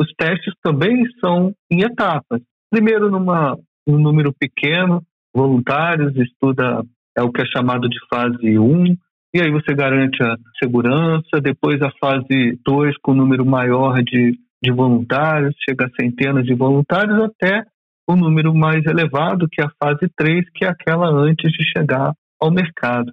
os 0.00 0.12
testes 0.14 0.52
também 0.62 1.04
são 1.20 1.54
em 1.70 1.82
etapas. 1.82 2.42
Primeiro, 2.70 3.10
numa, 3.10 3.58
um 3.86 3.98
número 3.98 4.32
pequeno, 4.32 5.02
voluntários, 5.34 6.16
estuda 6.16 6.84
é 7.16 7.22
o 7.22 7.32
que 7.32 7.42
é 7.42 7.46
chamado 7.46 7.88
de 7.88 7.98
fase 8.08 8.58
1, 8.58 8.96
e 9.34 9.40
aí 9.40 9.50
você 9.50 9.74
garante 9.74 10.22
a 10.22 10.36
segurança, 10.62 11.40
depois 11.42 11.82
a 11.82 11.90
fase 12.00 12.58
2 12.64 12.96
com 13.02 13.14
número 13.14 13.44
maior 13.44 14.02
de, 14.02 14.38
de 14.62 14.72
voluntários, 14.72 15.54
chega 15.68 15.86
a 15.86 15.90
centenas 16.00 16.44
de 16.44 16.54
voluntários, 16.54 17.20
até 17.20 17.64
um 18.08 18.16
número 18.16 18.54
mais 18.54 18.84
elevado, 18.86 19.48
que 19.48 19.60
é 19.60 19.64
a 19.64 19.72
fase 19.82 20.08
3, 20.16 20.48
que 20.54 20.64
é 20.64 20.68
aquela 20.68 21.08
antes 21.08 21.50
de 21.52 21.64
chegar 21.76 22.12
ao 22.40 22.50
mercado. 22.50 23.12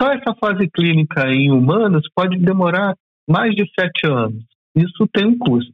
Só 0.00 0.12
essa 0.12 0.34
fase 0.34 0.68
clínica 0.68 1.28
em 1.28 1.50
humanos 1.50 2.06
pode 2.14 2.38
demorar 2.38 2.94
mais 3.28 3.54
de 3.54 3.64
sete 3.78 4.06
anos. 4.06 4.44
Isso 4.74 5.08
tem 5.12 5.26
um 5.26 5.38
custo. 5.38 5.72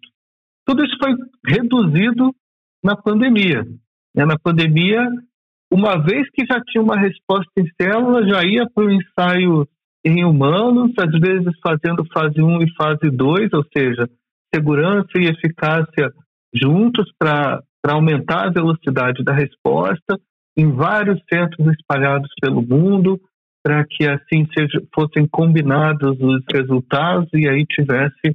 Tudo 0.64 0.84
isso 0.84 0.96
foi 1.02 1.14
reduzido 1.44 2.32
na 2.82 2.96
pandemia. 2.96 3.64
Né? 4.14 4.24
Na 4.24 4.38
pandemia, 4.38 5.08
uma 5.72 5.96
vez 5.96 6.28
que 6.30 6.44
já 6.44 6.60
tinha 6.60 6.82
uma 6.82 6.98
resposta 6.98 7.50
em 7.56 7.66
célula, 7.80 8.26
já 8.26 8.44
ia 8.44 8.68
para 8.74 8.84
o 8.84 8.90
ensaio 8.90 9.66
em 10.04 10.24
humanos, 10.24 10.92
às 10.98 11.18
vezes 11.20 11.52
fazendo 11.62 12.04
fase 12.12 12.42
1 12.42 12.62
e 12.62 12.74
fase 12.74 13.10
2, 13.10 13.52
ou 13.52 13.64
seja, 13.72 14.08
segurança 14.54 15.10
e 15.16 15.26
eficácia 15.26 16.12
juntos 16.52 17.10
para 17.18 17.62
aumentar 17.88 18.48
a 18.48 18.50
velocidade 18.50 19.22
da 19.24 19.32
resposta 19.32 20.20
em 20.56 20.70
vários 20.70 21.18
centros 21.32 21.66
espalhados 21.68 22.28
pelo 22.40 22.60
mundo, 22.60 23.18
para 23.64 23.84
que 23.88 24.06
assim 24.06 24.46
seja, 24.52 24.82
fossem 24.94 25.26
combinados 25.26 26.18
os 26.20 26.42
resultados 26.52 27.30
e 27.32 27.48
aí 27.48 27.64
tivesse 27.64 28.34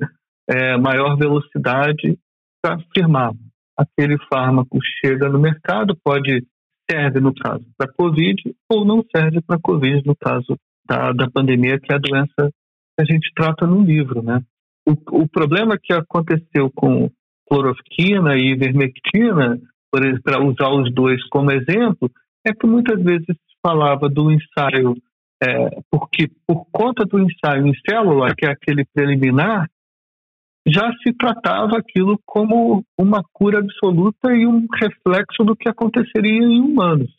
é, 0.50 0.78
maior 0.78 1.16
velocidade 1.18 2.18
para 2.62 2.76
afirmar 2.76 3.34
aquele 3.78 4.18
fármaco 4.32 4.80
chega 5.00 5.30
no 5.30 5.40
mercado, 5.40 5.96
pode 6.04 6.44
serve 6.90 7.20
no 7.20 7.34
caso 7.34 7.66
para 7.78 7.92
COVID 7.92 8.56
ou 8.70 8.86
não 8.86 9.04
serve 9.14 9.42
para 9.42 9.60
COVID 9.60 10.06
no 10.06 10.16
caso 10.16 10.58
da, 10.88 11.12
da 11.12 11.30
pandemia, 11.30 11.80
que 11.80 11.92
é 11.92 11.96
a 11.96 12.00
doença 12.00 12.50
que 12.98 13.02
a 13.02 13.06
gente 13.06 13.32
trata 13.36 13.68
no 13.68 13.84
livro, 13.84 14.24
né? 14.24 14.42
O, 14.88 15.24
o 15.24 15.28
problema 15.28 15.78
que 15.78 15.94
aconteceu 15.94 16.72
com 16.74 17.12
cloroquina 17.48 18.36
e 18.36 18.52
ivermectina, 18.54 19.60
para 20.24 20.44
usar 20.44 20.70
os 20.70 20.94
dois 20.94 21.22
como 21.30 21.52
exemplo, 21.52 22.10
é 22.46 22.54
que 22.54 22.66
muitas 22.66 23.02
vezes 23.02 23.26
se 23.28 23.58
falava 23.62 24.08
do 24.10 24.32
ensaio, 24.32 24.96
é, 25.44 25.70
porque 25.92 26.30
por 26.46 26.66
conta 26.72 27.06
do 27.06 27.20
ensaio 27.20 27.68
em 27.68 27.74
célula, 27.88 28.34
que 28.36 28.46
é 28.46 28.52
aquele 28.52 28.86
preliminar, 28.94 29.70
já 30.68 30.92
se 31.02 31.14
tratava 31.14 31.78
aquilo 31.78 32.20
como 32.26 32.84
uma 32.98 33.24
cura 33.32 33.60
absoluta 33.60 34.34
e 34.36 34.46
um 34.46 34.68
reflexo 34.74 35.44
do 35.46 35.56
que 35.56 35.70
aconteceria 35.70 36.44
em 36.44 36.60
humanos. 36.60 37.10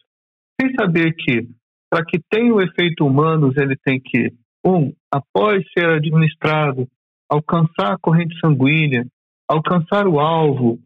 Sem 0.60 0.74
saber 0.78 1.14
que, 1.14 1.48
para 1.90 2.04
que 2.04 2.20
tenha 2.30 2.52
o 2.52 2.60
efeito 2.60 3.06
humanos, 3.06 3.56
ele 3.56 3.74
tem 3.82 3.98
que, 3.98 4.32
um, 4.64 4.92
após 5.10 5.64
ser 5.72 5.86
administrado, 5.86 6.86
alcançar 7.30 7.94
a 7.94 7.98
corrente 7.98 8.38
sanguínea, 8.38 9.06
alcançar 9.48 10.06
o 10.06 10.20
alvo. 10.20 10.78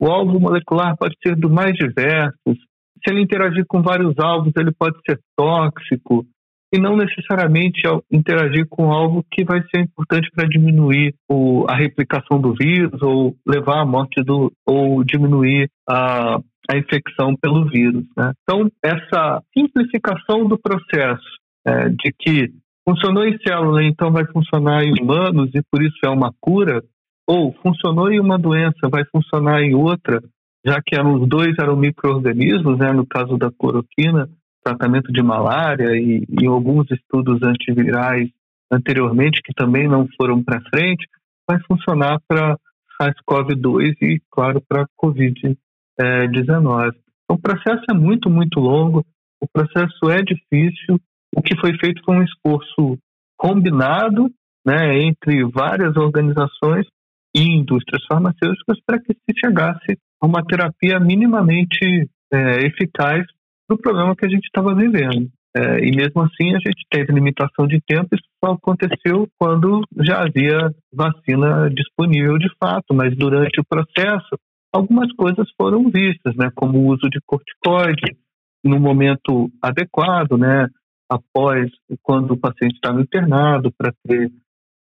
O 0.00 0.06
alvo 0.06 0.40
molecular 0.40 0.96
pode 0.96 1.14
ser 1.24 1.36
do 1.36 1.48
mais 1.48 1.74
diversos. 1.74 2.58
Se 3.04 3.12
ele 3.12 3.22
interagir 3.22 3.64
com 3.68 3.82
vários 3.82 4.18
alvos, 4.18 4.52
ele 4.56 4.72
pode 4.72 4.96
ser 5.08 5.20
tóxico 5.36 6.26
e 6.72 6.78
não 6.78 6.96
necessariamente 6.96 7.82
interagir 8.10 8.66
com 8.68 8.92
algo 8.92 9.24
que 9.30 9.44
vai 9.44 9.60
ser 9.68 9.80
importante 9.80 10.30
para 10.34 10.48
diminuir 10.48 11.14
o, 11.28 11.66
a 11.68 11.74
replicação 11.74 12.40
do 12.40 12.54
vírus 12.54 13.00
ou 13.02 13.34
levar 13.46 13.80
à 13.80 13.84
morte 13.84 14.22
do 14.22 14.52
ou 14.64 15.02
diminuir 15.02 15.68
a, 15.88 16.38
a 16.70 16.76
infecção 16.76 17.34
pelo 17.34 17.68
vírus. 17.68 18.04
Né? 18.16 18.32
Então, 18.42 18.70
essa 18.84 19.42
simplificação 19.52 20.46
do 20.46 20.56
processo 20.56 21.28
é, 21.66 21.88
de 21.88 22.12
que 22.18 22.52
funcionou 22.88 23.24
em 23.24 23.36
célula, 23.38 23.82
então 23.82 24.12
vai 24.12 24.24
funcionar 24.26 24.84
em 24.84 24.94
humanos 25.00 25.50
e 25.54 25.62
por 25.70 25.82
isso 25.82 25.98
é 26.04 26.08
uma 26.08 26.32
cura, 26.40 26.82
ou 27.26 27.52
funcionou 27.62 28.10
em 28.10 28.18
uma 28.18 28.38
doença, 28.38 28.88
vai 28.90 29.04
funcionar 29.04 29.62
em 29.62 29.74
outra, 29.74 30.20
já 30.64 30.80
que 30.84 30.96
eram, 30.96 31.14
os 31.14 31.28
dois 31.28 31.54
eram 31.60 31.76
micro-organismos, 31.76 32.78
né, 32.78 32.92
no 32.92 33.06
caso 33.06 33.36
da 33.36 33.50
cloroquina, 33.50 34.28
tratamento 34.62 35.12
de 35.12 35.22
malária 35.22 35.96
e, 35.96 36.24
e 36.40 36.46
alguns 36.46 36.90
estudos 36.90 37.42
antivirais 37.42 38.28
anteriormente 38.70 39.42
que 39.42 39.52
também 39.52 39.88
não 39.88 40.06
foram 40.16 40.42
para 40.42 40.62
frente, 40.72 41.06
vai 41.48 41.58
funcionar 41.66 42.20
para 42.28 42.56
SARS-CoV-2 43.00 43.96
e, 44.02 44.20
claro, 44.30 44.62
para 44.68 44.86
COVID-19. 45.02 45.56
Então, 45.98 47.36
o 47.36 47.38
processo 47.38 47.82
é 47.90 47.94
muito, 47.94 48.30
muito 48.30 48.60
longo, 48.60 49.04
o 49.40 49.46
processo 49.52 50.10
é 50.10 50.22
difícil. 50.22 51.00
O 51.34 51.42
que 51.42 51.58
foi 51.58 51.76
feito 51.78 52.02
foi 52.04 52.16
um 52.16 52.22
esforço 52.22 52.98
combinado 53.36 54.30
né, 54.64 54.98
entre 55.02 55.44
várias 55.44 55.96
organizações 55.96 56.86
e 57.34 57.42
indústrias 57.42 58.04
farmacêuticas 58.06 58.78
para 58.84 58.98
que 59.00 59.14
se 59.14 59.40
chegasse 59.40 59.98
a 60.20 60.26
uma 60.26 60.44
terapia 60.44 61.00
minimamente 61.00 62.08
é, 62.32 62.66
eficaz 62.66 63.24
do 63.70 63.78
problema 63.78 64.16
que 64.16 64.26
a 64.26 64.28
gente 64.28 64.44
estava 64.44 64.74
vivendo. 64.74 65.30
É, 65.56 65.78
e 65.78 65.94
mesmo 65.94 66.22
assim 66.22 66.54
a 66.54 66.58
gente 66.58 66.84
teve 66.90 67.12
limitação 67.12 67.66
de 67.66 67.80
tempo, 67.86 68.08
isso 68.14 68.24
só 68.44 68.52
aconteceu 68.52 69.28
quando 69.38 69.82
já 70.00 70.22
havia 70.22 70.72
vacina 70.92 71.70
disponível 71.70 72.36
de 72.38 72.48
fato, 72.58 72.92
mas 72.92 73.16
durante 73.16 73.60
o 73.60 73.64
processo 73.64 74.36
algumas 74.72 75.12
coisas 75.12 75.48
foram 75.60 75.90
vistas, 75.90 76.34
né, 76.36 76.50
como 76.54 76.78
o 76.78 76.86
uso 76.88 77.08
de 77.10 77.20
corticoide 77.26 78.16
no 78.64 78.78
momento 78.78 79.50
adequado, 79.60 80.36
né, 80.36 80.68
após 81.08 81.68
quando 82.02 82.32
o 82.32 82.36
paciente 82.36 82.74
estava 82.74 83.00
internado 83.00 83.72
para 83.76 83.92
ter 84.06 84.30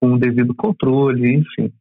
um 0.01 0.17
devido 0.17 0.53
controle, 0.53 1.33
enfim. 1.33 1.71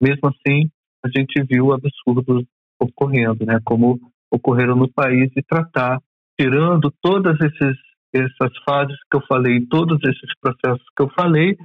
Mesmo 0.00 0.28
assim, 0.28 0.68
a 1.04 1.08
gente 1.08 1.40
viu 1.48 1.72
absurdos 1.72 2.44
ocorrendo, 2.80 3.46
né, 3.46 3.60
como 3.64 4.00
ocorreram 4.32 4.74
no 4.74 4.92
país 4.92 5.30
e 5.36 5.42
tratar 5.42 6.00
tirando 6.42 6.92
todas 7.00 7.38
esses, 7.40 7.78
essas 8.12 8.52
fases 8.64 8.96
que 9.08 9.16
eu 9.16 9.22
falei, 9.28 9.64
todos 9.66 10.00
esses 10.02 10.30
processos 10.40 10.84
que 10.96 11.02
eu 11.04 11.08
falei, 11.10 11.56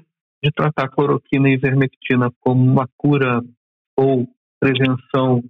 de 0.43 0.51
tratar 0.51 0.89
cloroquina 0.89 1.49
e 1.49 1.53
ivermectina 1.53 2.29
como 2.39 2.63
uma 2.63 2.87
cura 2.95 3.41
ou 3.97 4.27
prevenção 4.59 5.43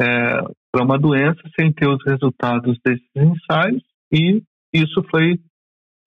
é, 0.00 0.40
para 0.72 0.84
uma 0.84 0.98
doença 0.98 1.40
sem 1.58 1.70
ter 1.70 1.86
os 1.86 2.02
resultados 2.06 2.78
desses 2.82 3.06
ensaios 3.14 3.82
e 4.10 4.42
isso 4.72 5.04
foi 5.10 5.38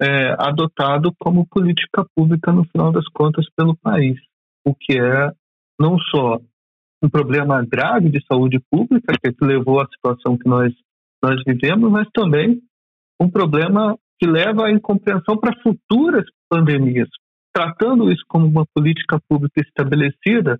é, 0.02 0.36
adotado 0.40 1.14
como 1.20 1.48
política 1.48 2.04
pública 2.16 2.52
no 2.52 2.66
final 2.66 2.92
das 2.92 3.08
contas 3.10 3.46
pelo 3.56 3.78
país, 3.78 4.20
o 4.66 4.74
que 4.74 5.00
é 5.00 5.32
não 5.80 6.00
só 6.00 6.40
um 7.04 7.10
problema 7.10 7.64
grave 7.64 8.10
de 8.10 8.26
saúde 8.26 8.60
pública 8.72 9.14
que 9.22 9.46
levou 9.46 9.80
à 9.80 9.88
situação 9.88 10.36
que 10.36 10.50
nós 10.50 10.74
nós 11.26 11.42
vivemos, 11.46 11.92
mas 11.92 12.08
também 12.14 12.62
um 13.20 13.30
problema 13.30 13.98
que 14.20 14.28
leva 14.28 14.68
à 14.68 14.72
incompreensão 14.72 15.38
para 15.38 15.60
futuras 15.62 16.26
pandemias. 16.50 17.10
Tratando 17.54 18.12
isso 18.12 18.24
como 18.28 18.46
uma 18.46 18.66
política 18.74 19.20
pública 19.28 19.62
estabelecida, 19.62 20.60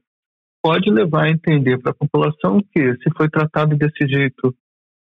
pode 0.64 0.90
levar 0.90 1.26
a 1.26 1.30
entender 1.30 1.78
para 1.78 1.92
a 1.92 1.96
população 1.96 2.60
que, 2.74 2.96
se 2.96 3.12
foi 3.16 3.30
tratado 3.30 3.78
desse 3.78 4.08
jeito 4.08 4.56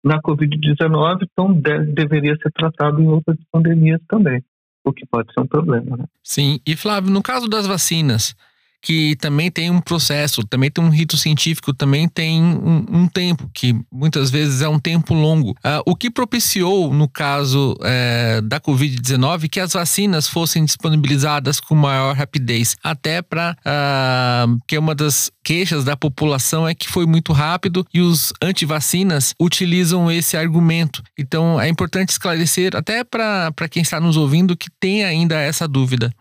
na 0.05 0.21
Covid-19, 0.21 1.29
então 1.31 1.53
deve, 1.53 1.93
deveria 1.93 2.37
ser 2.37 2.51
tratado 2.53 3.01
em 3.01 3.07
outras 3.07 3.39
pandemias 3.53 4.01
também, 4.09 4.43
o 4.85 4.93
que 4.93 5.07
pode 5.07 5.33
ser 5.33 5.41
um 5.41 5.47
problema. 5.47 5.97
Né? 5.97 6.05
Sim, 6.25 6.59
e 6.67 6.75
Flávio, 6.75 7.13
no 7.13 7.23
caso 7.23 7.49
das 7.49 7.67
vacinas, 7.69 8.35
que 8.83 9.15
também 9.17 9.51
tem 9.51 9.71
um 9.71 9.81
processo, 9.81 10.43
também 10.45 10.71
tem 10.71 10.85
um 10.85 10.91
rito 10.91 11.17
científico, 11.17 11.73
também 11.73 12.09
tem 12.09 12.43
um, 12.43 12.85
um 12.91 13.09
tempo, 13.09 13.49
que 13.55 13.75
muitas 13.91 14.29
vezes 14.29 14.61
é 14.61 14.69
um 14.69 14.79
tempo 14.79 15.15
longo. 15.15 15.53
Uh, 15.53 15.83
o 15.87 15.95
que 15.95 16.11
propiciou, 16.11 16.93
no 16.93 17.09
caso 17.09 17.79
é, 17.83 18.41
da 18.43 18.61
Covid-19, 18.61 19.49
que 19.49 19.61
as 19.61 19.73
vacinas 19.73 20.27
fossem 20.27 20.65
disponibilizadas 20.65 21.61
com 21.61 21.77
maior 21.77 22.17
rapidez, 22.17 22.77
até 22.83 23.23
para 23.23 23.57
ah, 23.65 24.47
que 24.67 24.77
uma 24.77 24.95
das 24.95 25.31
queixas 25.45 25.85
da 25.85 25.97
população 25.97 26.67
é 26.67 26.75
que 26.75 26.89
foi 26.89 27.07
muito 27.07 27.33
rápido 27.33 27.87
e 27.95 28.01
os 28.01 28.33
antivacinas 28.43 29.35
utilizam 29.41 30.11
esse 30.11 30.37
argumento. 30.37 31.03
Então 31.17 31.61
é 31.61 31.69
importante 31.69 32.11
esclarecer, 32.11 32.75
até 32.75 33.05
para 33.05 33.69
quem 33.71 33.83
está 33.83 34.01
nos 34.01 34.17
ouvindo, 34.17 34.57
que 34.57 34.71
tem 34.81 35.05
ainda 35.05 35.37
essa 35.37 35.69
dúvida. 35.69 36.13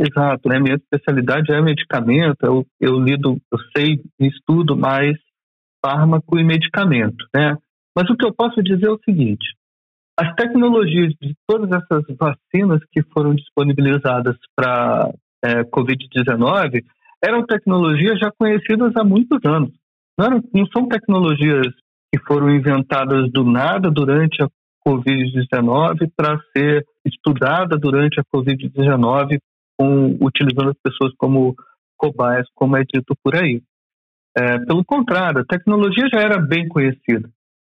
Exato, 0.00 0.48
né? 0.48 0.58
Minha 0.58 0.76
especialidade 0.76 1.52
é 1.52 1.60
medicamento, 1.60 2.38
eu, 2.42 2.66
eu 2.80 2.98
lido, 2.98 3.36
eu 3.52 3.58
sei, 3.76 4.00
estudo 4.18 4.74
mais 4.74 5.14
fármaco 5.84 6.38
e 6.38 6.44
medicamento, 6.44 7.22
né? 7.34 7.54
Mas 7.94 8.08
o 8.08 8.16
que 8.16 8.24
eu 8.24 8.32
posso 8.32 8.62
dizer 8.62 8.86
é 8.86 8.90
o 8.90 9.00
seguinte, 9.04 9.46
as 10.18 10.34
tecnologias 10.36 11.12
de 11.20 11.34
todas 11.46 11.70
essas 11.70 12.02
vacinas 12.16 12.80
que 12.90 13.02
foram 13.12 13.34
disponibilizadas 13.34 14.36
para 14.56 15.12
é, 15.44 15.64
Covid-19 15.64 16.82
eram 17.22 17.44
tecnologias 17.44 18.18
já 18.18 18.30
conhecidas 18.38 18.96
há 18.96 19.04
muitos 19.04 19.38
anos. 19.44 19.70
Não, 20.18 20.26
eram, 20.26 20.42
não 20.54 20.66
são 20.68 20.88
tecnologias 20.88 21.66
que 22.10 22.18
foram 22.26 22.48
inventadas 22.48 23.30
do 23.30 23.44
nada 23.44 23.90
durante 23.90 24.42
a 24.42 24.48
Covid-19 24.86 26.10
para 26.16 26.40
ser 26.56 26.86
estudada 27.04 27.76
durante 27.76 28.18
a 28.18 28.24
Covid-19 28.34 29.38
com, 29.80 30.18
utilizando 30.20 30.68
as 30.68 30.76
pessoas 30.84 31.14
como 31.16 31.54
cobaias, 31.96 32.46
como 32.54 32.76
é 32.76 32.82
dito 32.82 33.14
por 33.24 33.34
aí. 33.34 33.62
É, 34.36 34.58
pelo 34.66 34.84
contrário, 34.84 35.40
a 35.40 35.44
tecnologia 35.44 36.06
já 36.12 36.20
era 36.20 36.38
bem 36.38 36.68
conhecida. 36.68 37.30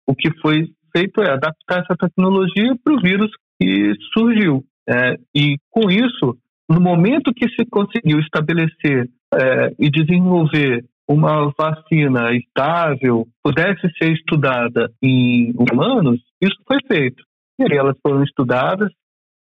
o 0.06 0.14
que 0.14 0.30
foi 0.42 0.68
feito 0.92 1.22
é 1.22 1.32
adaptar 1.32 1.80
essa 1.80 1.96
tecnologia 1.98 2.76
para 2.84 2.94
o 2.94 3.00
vírus 3.00 3.32
que 3.58 3.94
surgiu. 4.12 4.66
É, 4.88 5.18
e 5.34 5.58
com 5.72 5.90
isso, 5.90 6.38
no 6.70 6.82
momento 6.82 7.34
que 7.34 7.48
se 7.50 7.66
conseguiu 7.72 8.20
estabelecer 8.20 9.10
é, 9.34 9.74
e 9.80 9.90
desenvolver 9.90 10.86
uma 11.08 11.54
vacina 11.58 12.34
estável 12.36 13.26
pudesse 13.42 13.90
ser 13.98 14.12
estudada 14.12 14.92
em 15.02 15.54
humanos, 15.56 16.20
isso 16.42 16.58
foi 16.68 16.80
feito. 16.86 17.24
E 17.58 17.64
aí 17.64 17.78
elas 17.78 17.96
foram 18.06 18.24
estudadas 18.24 18.92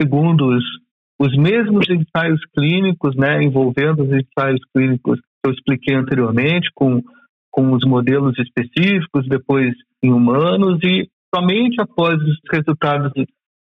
segundo 0.00 0.48
os, 0.48 0.64
os 1.18 1.36
mesmos 1.36 1.86
ensaios 1.88 2.40
clínicos, 2.56 3.16
né, 3.16 3.42
envolvendo 3.42 4.02
os 4.02 4.10
ensaios 4.10 4.60
clínicos 4.74 5.18
que 5.18 5.48
eu 5.48 5.52
expliquei 5.52 5.94
anteriormente, 5.94 6.70
com, 6.74 7.02
com 7.50 7.72
os 7.72 7.84
modelos 7.86 8.34
específicos, 8.38 9.26
depois 9.28 9.74
em 10.02 10.12
humanos, 10.12 10.78
e 10.82 11.08
somente 11.34 11.80
após 11.80 12.20
os 12.22 12.38
resultados 12.52 13.12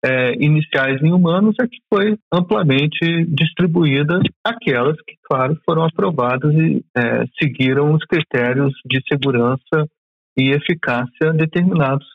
é, 0.05 0.33
iniciais 0.35 1.01
em 1.03 1.13
humanos 1.13 1.55
é 1.61 1.67
que 1.67 1.79
foi 1.89 2.19
amplamente 2.33 3.25
distribuída 3.29 4.21
aquelas 4.45 4.97
que, 5.07 5.15
claro, 5.23 5.57
foram 5.65 5.85
aprovadas 5.85 6.53
e 6.55 6.85
é, 6.97 7.25
seguiram 7.41 7.95
os 7.95 8.05
critérios 8.05 8.73
de 8.85 9.01
segurança 9.09 9.89
e 10.37 10.51
eficácia 10.51 11.33
determinados, 11.35 12.07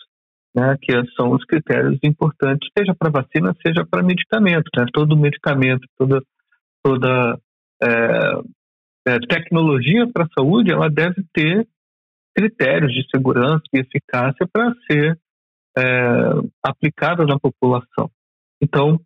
né, 0.57 0.75
que 0.81 0.91
são 1.15 1.33
os 1.33 1.45
critérios 1.45 1.99
importantes, 2.01 2.67
seja 2.75 2.95
para 2.95 3.11
vacina, 3.11 3.55
seja 3.63 3.85
para 3.85 4.01
medicamento. 4.01 4.67
Né? 4.75 4.85
Todo 4.91 5.15
medicamento, 5.15 5.87
toda, 5.95 6.19
toda 6.83 7.39
é, 7.83 7.89
é 9.07 9.19
tecnologia 9.19 10.07
para 10.11 10.23
a 10.23 10.29
saúde, 10.35 10.71
ela 10.71 10.89
deve 10.89 11.23
ter 11.31 11.67
critérios 12.35 12.91
de 12.91 13.05
segurança 13.07 13.61
e 13.71 13.79
eficácia 13.79 14.47
para 14.51 14.73
ser 14.89 15.19
é, 15.77 15.83
aplicada 16.63 17.23
na 17.23 17.37
população. 17.37 18.09
Então, 18.59 18.99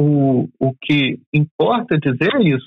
o, 0.00 0.48
o 0.58 0.74
que 0.80 1.20
importa 1.34 1.98
dizer 1.98 2.34
é 2.34 2.42
isso. 2.44 2.66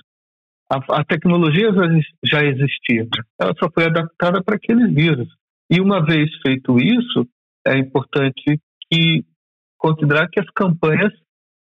A, 0.71 0.99
a 0.99 1.03
tecnologia 1.03 1.73
já, 1.73 1.81
já 2.23 2.45
existia, 2.45 3.07
ela 3.39 3.53
só 3.57 3.67
foi 3.73 3.85
adaptada 3.85 4.43
para 4.43 4.57
aqueles 4.57 4.93
vírus. 4.93 5.27
E 5.71 5.81
uma 5.81 6.05
vez 6.05 6.29
feito 6.45 6.77
isso, 6.77 7.27
é 7.67 7.77
importante 7.77 8.59
que 8.91 9.25
considerar 9.77 10.27
que 10.29 10.39
as 10.39 10.49
campanhas 10.51 11.13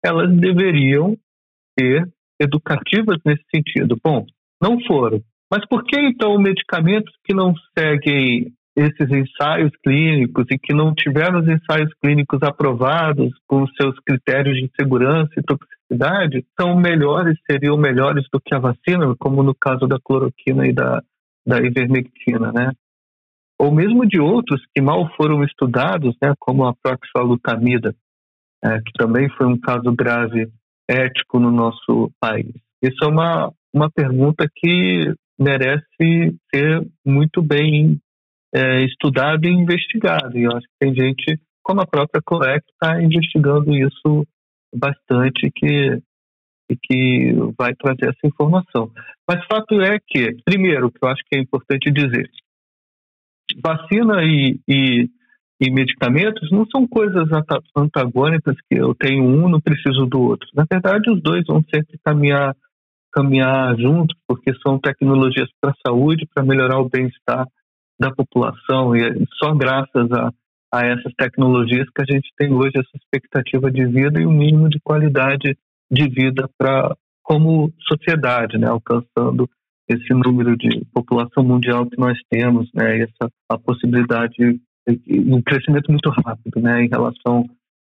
elas 0.03 0.31
deveriam 0.35 1.15
ser 1.77 2.09
educativas 2.39 3.17
nesse 3.25 3.43
sentido. 3.53 3.95
Bom, 4.03 4.25
não 4.61 4.79
foram. 4.85 5.21
Mas 5.51 5.65
por 5.67 5.83
que 5.83 5.99
então 5.99 6.37
medicamentos 6.39 7.13
que 7.23 7.33
não 7.33 7.53
seguem 7.77 8.53
esses 8.75 9.11
ensaios 9.11 9.71
clínicos 9.83 10.45
e 10.49 10.57
que 10.57 10.73
não 10.73 10.93
tiveram 10.93 11.41
os 11.41 11.47
ensaios 11.47 11.91
clínicos 12.01 12.39
aprovados 12.41 13.31
com 13.45 13.67
seus 13.67 13.99
critérios 13.99 14.57
de 14.57 14.71
segurança 14.79 15.31
e 15.37 15.43
toxicidade 15.43 16.45
são 16.59 16.77
melhores, 16.77 17.37
seriam 17.49 17.77
melhores 17.77 18.25
do 18.31 18.39
que 18.39 18.55
a 18.55 18.59
vacina, 18.59 19.13
como 19.19 19.43
no 19.43 19.53
caso 19.53 19.87
da 19.87 19.99
cloroquina 20.01 20.65
e 20.65 20.73
da, 20.73 21.03
da 21.45 21.57
ivermectina, 21.57 22.51
né? 22.53 22.71
Ou 23.61 23.71
mesmo 23.71 24.07
de 24.07 24.19
outros 24.19 24.59
que 24.73 24.81
mal 24.81 25.07
foram 25.15 25.43
estudados, 25.43 26.15
né, 26.19 26.33
como 26.39 26.65
a 26.65 26.73
proxalutamida, 26.73 27.95
é, 28.63 28.79
que 28.79 28.91
também 28.93 29.29
foi 29.37 29.45
um 29.45 29.59
caso 29.59 29.93
grave 29.95 30.51
ético 30.89 31.39
no 31.39 31.51
nosso 31.51 32.11
país. 32.19 32.51
Isso 32.81 32.97
é 33.03 33.07
uma, 33.07 33.53
uma 33.71 33.87
pergunta 33.91 34.49
que 34.51 35.13
merece 35.39 36.35
ser 36.51 36.87
muito 37.05 37.43
bem 37.43 37.99
é, 38.51 38.83
estudado 38.83 39.45
e 39.45 39.51
investigado. 39.51 40.35
E 40.39 40.45
eu 40.45 40.51
acho 40.53 40.65
que 40.65 40.79
tem 40.79 40.95
gente, 40.95 41.39
como 41.61 41.81
a 41.81 41.85
própria 41.85 42.21
Colec, 42.25 42.65
está 42.67 42.99
investigando 42.99 43.75
isso 43.75 44.25
bastante 44.75 45.51
que, 45.53 46.01
e 46.67 46.75
que 46.81 47.33
vai 47.55 47.75
trazer 47.75 48.09
essa 48.09 48.25
informação. 48.25 48.91
Mas 49.29 49.45
fato 49.45 49.79
é 49.81 49.99
que, 49.99 50.35
primeiro, 50.43 50.89
que 50.89 50.97
eu 50.99 51.09
acho 51.09 51.21
que 51.29 51.37
é 51.37 51.39
importante 51.39 51.91
dizer, 51.91 52.27
vacina 53.63 54.23
e, 54.23 54.59
e, 54.67 55.09
e 55.59 55.71
medicamentos 55.71 56.51
não 56.51 56.65
são 56.65 56.87
coisas 56.87 57.27
antagônicas 57.75 58.55
que 58.69 58.77
eu 58.77 58.93
tenho 58.95 59.23
um, 59.23 59.49
não 59.49 59.61
preciso 59.61 60.05
do 60.05 60.21
outro. 60.21 60.47
Na 60.53 60.65
verdade, 60.69 61.09
os 61.09 61.21
dois 61.21 61.43
vão 61.45 61.63
sempre 61.73 61.99
caminhar 62.03 62.55
caminhar 63.13 63.77
juntos, 63.77 64.17
porque 64.25 64.53
são 64.65 64.79
tecnologias 64.79 65.49
para 65.59 65.71
a 65.71 65.75
saúde, 65.85 66.25
para 66.33 66.45
melhorar 66.45 66.79
o 66.79 66.87
bem-estar 66.89 67.45
da 67.99 68.09
população 68.09 68.95
e 68.95 69.27
só 69.37 69.53
graças 69.53 70.11
a, 70.11 70.31
a 70.73 70.85
essas 70.87 71.13
tecnologias 71.15 71.87
que 71.93 72.01
a 72.01 72.05
gente 72.11 72.31
tem 72.37 72.51
hoje 72.51 72.71
essa 72.75 72.95
expectativa 72.95 73.69
de 73.69 73.85
vida 73.85 74.19
e 74.19 74.25
o 74.25 74.29
um 74.29 74.33
mínimo 74.33 74.69
de 74.69 74.79
qualidade 74.79 75.57
de 75.91 76.09
vida 76.09 76.49
para 76.57 76.95
como 77.21 77.71
sociedade, 77.87 78.57
né, 78.57 78.67
alcançando 78.67 79.47
esse 79.91 80.13
número 80.13 80.55
de 80.57 80.85
população 80.93 81.43
mundial 81.43 81.85
que 81.85 81.99
nós 81.99 82.17
temos, 82.29 82.69
né, 82.73 82.97
e 82.97 83.01
essa 83.03 83.31
a 83.49 83.57
possibilidade 83.57 84.59
um 85.07 85.41
crescimento 85.41 85.91
muito 85.91 86.09
rápido, 86.09 86.59
né, 86.59 86.83
em 86.83 86.89
relação 86.89 87.45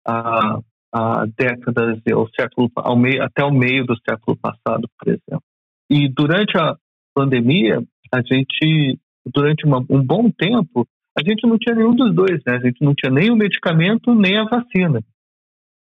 a, 0.06 0.60
a 0.92 1.26
décadas, 1.36 2.00
ao 2.12 2.28
século, 2.28 2.70
ao 2.76 2.96
meio, 2.96 3.22
até 3.22 3.44
o 3.44 3.50
meio 3.50 3.84
do 3.84 3.96
século 4.08 4.36
passado, 4.36 4.88
por 4.98 5.08
exemplo. 5.08 5.42
E 5.90 6.08
durante 6.08 6.56
a 6.56 6.76
pandemia, 7.14 7.82
a 8.12 8.20
gente 8.22 8.98
durante 9.26 9.66
uma, 9.66 9.84
um 9.90 10.02
bom 10.02 10.30
tempo, 10.30 10.86
a 11.18 11.22
gente 11.28 11.46
não 11.46 11.58
tinha 11.58 11.74
nenhum 11.74 11.94
dos 11.94 12.14
dois, 12.14 12.40
né? 12.46 12.56
A 12.56 12.60
gente 12.60 12.82
não 12.82 12.94
tinha 12.94 13.10
nem 13.10 13.30
o 13.30 13.36
medicamento, 13.36 14.14
nem 14.14 14.38
a 14.38 14.44
vacina. 14.44 15.02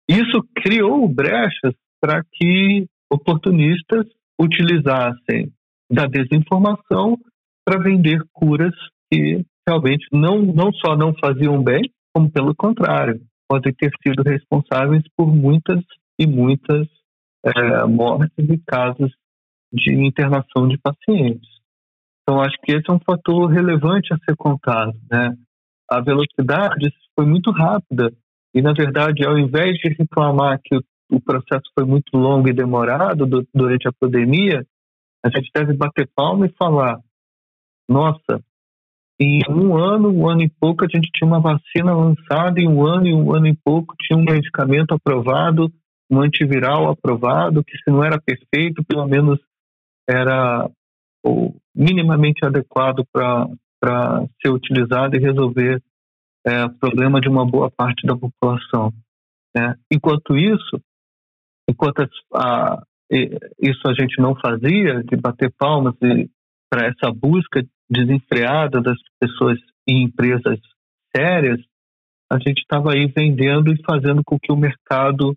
Isso 0.09 0.41
criou 0.55 1.07
brechas 1.07 1.73
para 1.99 2.23
que 2.31 2.87
oportunistas 3.11 4.05
utilizassem 4.39 5.51
da 5.89 6.05
desinformação 6.07 7.17
para 7.65 7.81
vender 7.81 8.21
curas 8.33 8.73
que 9.11 9.45
realmente 9.67 10.07
não, 10.11 10.41
não 10.41 10.71
só 10.73 10.95
não 10.95 11.13
faziam 11.15 11.61
bem, 11.63 11.81
como 12.13 12.31
pelo 12.31 12.55
contrário, 12.55 13.19
podem 13.47 13.73
ter 13.73 13.91
sido 14.01 14.23
responsáveis 14.23 15.03
por 15.17 15.27
muitas 15.27 15.83
e 16.19 16.25
muitas 16.25 16.87
é, 17.43 17.83
mortes 17.85 18.31
e 18.37 18.57
casos 18.65 19.11
de 19.73 19.93
internação 19.93 20.67
de 20.67 20.77
pacientes. 20.77 21.49
Então, 22.21 22.41
acho 22.41 22.55
que 22.63 22.71
esse 22.71 22.89
é 22.89 22.93
um 22.93 22.99
fator 22.99 23.47
relevante 23.51 24.13
a 24.13 24.17
ser 24.17 24.35
contado. 24.35 24.93
Né? 25.11 25.35
A 25.89 26.01
velocidade 26.01 26.91
foi 27.15 27.25
muito 27.25 27.51
rápida 27.51 28.11
e, 28.53 28.61
na 28.61 28.73
verdade, 28.73 29.25
ao 29.25 29.37
invés 29.37 29.77
de 29.77 29.89
reclamar 29.89 30.59
que 30.63 30.75
o, 30.75 30.81
o 31.11 31.21
processo 31.21 31.69
foi 31.77 31.85
muito 31.85 32.17
longo 32.17 32.49
e 32.49 32.53
demorado 32.53 33.25
do, 33.25 33.45
durante 33.53 33.87
a 33.87 33.93
pandemia, 33.93 34.65
a 35.25 35.29
gente 35.29 35.49
deve 35.53 35.73
bater 35.73 36.07
palma 36.15 36.45
e 36.45 36.53
falar: 36.57 36.99
nossa, 37.89 38.43
em 39.19 39.41
um 39.49 39.75
ano, 39.75 40.11
um 40.11 40.29
ano 40.29 40.43
e 40.43 40.49
pouco, 40.49 40.85
a 40.85 40.87
gente 40.87 41.09
tinha 41.11 41.27
uma 41.27 41.39
vacina 41.39 41.95
lançada, 41.95 42.59
em 42.59 42.67
um 42.67 42.85
ano 42.85 43.07
e 43.07 43.13
um 43.13 43.33
ano 43.33 43.47
e 43.47 43.55
pouco 43.55 43.95
tinha 43.99 44.17
um 44.17 44.23
medicamento 44.23 44.93
aprovado, 44.93 45.71
um 46.11 46.21
antiviral 46.21 46.89
aprovado, 46.89 47.63
que 47.63 47.75
se 47.77 47.89
não 47.89 48.03
era 48.03 48.21
perfeito, 48.21 48.83
pelo 48.83 49.07
menos 49.07 49.39
era 50.07 50.69
ou 51.23 51.55
minimamente 51.73 52.45
adequado 52.45 53.03
para 53.11 54.27
ser 54.39 54.51
utilizado 54.51 55.15
e 55.15 55.19
resolver 55.19 55.81
é, 56.45 56.65
o 56.65 56.73
problema 56.77 57.19
de 57.19 57.27
uma 57.27 57.43
boa 57.43 57.71
parte 57.71 58.05
da 58.05 58.15
população. 58.15 58.93
Né? 59.55 59.75
Enquanto 59.91 60.37
isso, 60.37 60.79
enquanto 61.67 62.07
a, 62.31 62.83
isso 63.09 63.87
a 63.87 63.93
gente 63.93 64.19
não 64.19 64.35
fazia, 64.35 65.03
de 65.03 65.15
bater 65.15 65.51
palmas 65.57 65.95
para 66.69 66.87
essa 66.87 67.11
busca 67.13 67.63
desenfreada 67.89 68.81
das 68.81 68.97
pessoas 69.19 69.59
e 69.87 70.03
empresas 70.03 70.59
sérias, 71.15 71.59
a 72.31 72.39
gente 72.39 72.59
estava 72.59 72.93
aí 72.93 73.07
vendendo 73.15 73.71
e 73.71 73.81
fazendo 73.83 74.23
com 74.25 74.39
que 74.39 74.51
o 74.51 74.57
mercado 74.57 75.35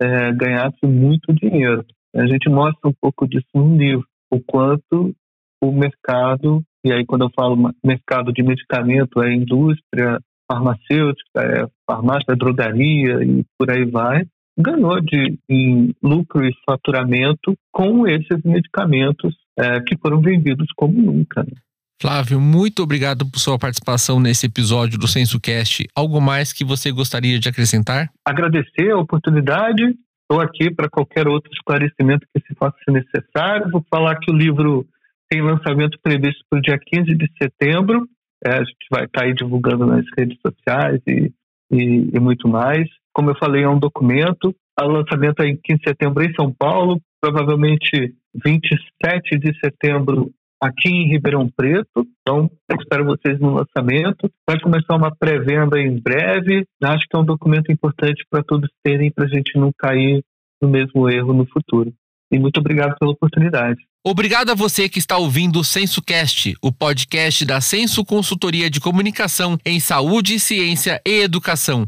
é, 0.00 0.32
ganhasse 0.32 0.86
muito 0.86 1.32
dinheiro. 1.34 1.84
A 2.14 2.26
gente 2.26 2.48
mostra 2.48 2.88
um 2.88 2.94
pouco 3.00 3.26
disso 3.26 3.48
no 3.54 3.76
livro, 3.76 4.06
o 4.30 4.40
quanto 4.40 5.14
o 5.62 5.72
mercado, 5.72 6.62
e 6.84 6.92
aí 6.92 7.04
quando 7.04 7.24
eu 7.24 7.30
falo 7.34 7.72
mercado 7.84 8.32
de 8.32 8.42
medicamento, 8.42 9.22
é 9.22 9.34
indústria 9.34 10.18
farmacêutica, 10.50 11.40
é 11.42 11.66
farmácia, 11.88 12.32
é 12.32 12.36
drogaria 12.36 13.22
e 13.22 13.44
por 13.58 13.70
aí 13.70 13.84
vai, 13.84 14.24
ganhou 14.60 15.00
de, 15.00 15.38
em 15.48 15.94
lucro 16.02 16.44
e 16.44 16.54
faturamento 16.66 17.56
com 17.72 18.06
esses 18.06 18.42
medicamentos 18.44 19.34
é, 19.58 19.80
que 19.80 19.96
foram 19.98 20.20
vendidos 20.20 20.68
como 20.76 21.00
nunca. 21.00 21.42
Né? 21.42 21.52
Flávio, 22.00 22.40
muito 22.40 22.82
obrigado 22.82 23.26
por 23.30 23.38
sua 23.38 23.58
participação 23.58 24.18
nesse 24.18 24.46
episódio 24.46 24.98
do 24.98 25.06
SensoCast. 25.06 25.86
Algo 25.94 26.20
mais 26.20 26.52
que 26.52 26.64
você 26.64 26.90
gostaria 26.90 27.38
de 27.38 27.48
acrescentar? 27.48 28.08
Agradecer 28.24 28.90
a 28.90 28.98
oportunidade. 28.98 29.94
Estou 30.22 30.40
aqui 30.40 30.70
para 30.70 30.88
qualquer 30.88 31.28
outro 31.28 31.50
esclarecimento 31.52 32.26
que 32.34 32.40
se 32.46 32.54
faça 32.54 32.76
necessário. 32.88 33.70
Vou 33.70 33.84
falar 33.90 34.16
que 34.18 34.30
o 34.30 34.34
livro 34.34 34.86
tem 35.28 35.42
lançamento 35.42 35.98
previsto 36.02 36.42
para 36.48 36.58
o 36.58 36.62
dia 36.62 36.78
15 36.78 37.14
de 37.14 37.30
setembro. 37.40 38.08
É, 38.44 38.54
a 38.54 38.64
gente 38.64 38.86
vai 38.90 39.04
estar 39.04 39.20
tá 39.20 39.26
aí 39.26 39.34
divulgando 39.34 39.84
nas 39.86 40.04
redes 40.16 40.38
sociais 40.40 41.00
e, 41.06 41.30
e, 41.70 42.10
e, 42.14 42.18
muito 42.18 42.48
mais. 42.48 42.88
Como 43.12 43.30
eu 43.30 43.36
falei, 43.36 43.64
é 43.64 43.68
um 43.68 43.78
documento. 43.78 44.54
O 44.80 44.88
lançamento 44.88 45.42
é 45.42 45.48
em 45.48 45.56
15 45.56 45.78
de 45.78 45.88
setembro 45.88 46.24
em 46.24 46.32
São 46.34 46.52
Paulo, 46.52 47.00
provavelmente 47.20 48.14
27 48.34 49.38
de 49.38 49.58
setembro 49.58 50.30
aqui 50.60 50.88
em 50.88 51.08
Ribeirão 51.08 51.48
Preto. 51.48 52.06
Então, 52.20 52.50
espero 52.78 53.04
vocês 53.04 53.38
no 53.40 53.54
lançamento. 53.54 54.30
Vai 54.48 54.60
começar 54.60 54.96
uma 54.96 55.14
pré-venda 55.14 55.78
em 55.80 55.98
breve. 55.98 56.66
Acho 56.82 57.06
que 57.08 57.16
é 57.16 57.18
um 57.18 57.24
documento 57.24 57.72
importante 57.72 58.24
para 58.30 58.42
todos 58.42 58.68
terem, 58.84 59.10
para 59.10 59.24
a 59.24 59.28
gente 59.28 59.58
não 59.58 59.70
cair 59.76 60.22
no 60.62 60.68
mesmo 60.68 61.08
erro 61.08 61.32
no 61.32 61.46
futuro. 61.46 61.92
E 62.32 62.38
muito 62.38 62.60
obrigado 62.60 62.96
pela 62.98 63.12
oportunidade. 63.12 63.80
Obrigado 64.04 64.50
a 64.50 64.54
você 64.54 64.88
que 64.88 64.98
está 64.98 65.18
ouvindo 65.18 65.60
o 65.60 65.64
SensoCast, 65.64 66.54
o 66.62 66.72
podcast 66.72 67.44
da 67.44 67.60
Senso 67.60 68.04
Consultoria 68.04 68.70
de 68.70 68.80
Comunicação 68.80 69.58
em 69.66 69.80
Saúde, 69.80 70.38
Ciência 70.38 71.02
e 71.04 71.20
Educação. 71.20 71.86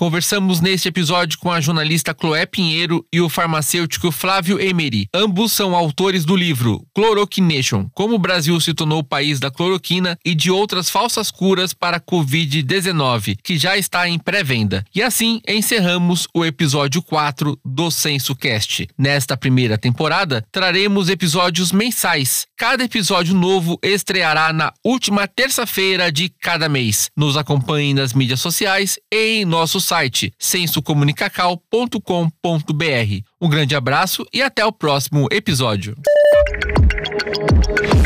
Conversamos 0.00 0.62
neste 0.62 0.88
episódio 0.88 1.38
com 1.38 1.52
a 1.52 1.60
jornalista 1.60 2.16
Chloé 2.18 2.46
Pinheiro 2.46 3.04
e 3.12 3.20
o 3.20 3.28
farmacêutico 3.28 4.10
Flávio 4.10 4.58
Emery. 4.58 5.06
Ambos 5.12 5.52
são 5.52 5.76
autores 5.76 6.24
do 6.24 6.34
livro 6.34 6.82
Chloroquination: 6.96 7.86
Como 7.92 8.14
o 8.14 8.18
Brasil 8.18 8.58
se 8.62 8.72
tornou 8.72 9.00
o 9.00 9.04
país 9.04 9.38
da 9.38 9.50
cloroquina 9.50 10.18
e 10.24 10.34
de 10.34 10.50
outras 10.50 10.88
falsas 10.88 11.30
curas 11.30 11.74
para 11.74 11.98
a 11.98 12.00
Covid-19, 12.00 13.36
que 13.44 13.58
já 13.58 13.76
está 13.76 14.08
em 14.08 14.18
pré-venda. 14.18 14.82
E 14.94 15.02
assim 15.02 15.38
encerramos 15.46 16.26
o 16.34 16.46
episódio 16.46 17.02
4 17.02 17.60
do 17.62 17.90
CensoCast. 17.90 18.88
Nesta 18.96 19.36
primeira 19.36 19.76
temporada, 19.76 20.42
traremos 20.50 21.10
episódios 21.10 21.72
mensais. 21.72 22.46
Cada 22.56 22.84
episódio 22.84 23.34
novo 23.34 23.78
estreará 23.82 24.50
na 24.50 24.72
última 24.82 25.28
terça-feira 25.28 26.10
de 26.10 26.30
cada 26.40 26.70
mês. 26.70 27.10
Nos 27.14 27.36
acompanhe 27.36 27.92
nas 27.92 28.14
mídias 28.14 28.40
sociais 28.40 28.98
e 29.12 29.40
em 29.40 29.44
nossos 29.44 29.89
site 29.90 30.32
sensocomunicacal.com.br. 30.38 33.24
Um 33.40 33.48
grande 33.48 33.74
abraço 33.74 34.24
e 34.32 34.40
até 34.40 34.64
o 34.64 34.70
próximo 34.70 35.26
episódio. 35.32 35.96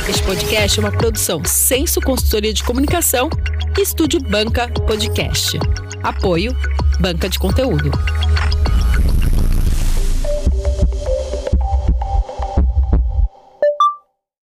Este 0.09 0.22
podcast 0.22 0.78
é 0.78 0.82
uma 0.82 0.91
produção 0.91 1.45
Senso 1.45 2.01
Consultoria 2.01 2.55
de 2.55 2.64
Comunicação 2.64 3.28
e 3.76 3.82
Estúdio 3.82 4.18
Banca 4.22 4.66
Podcast. 4.87 5.59
Apoio 6.03 6.57
Banca 7.01 7.28
de 7.28 7.39
Conteúdo. 7.39 7.91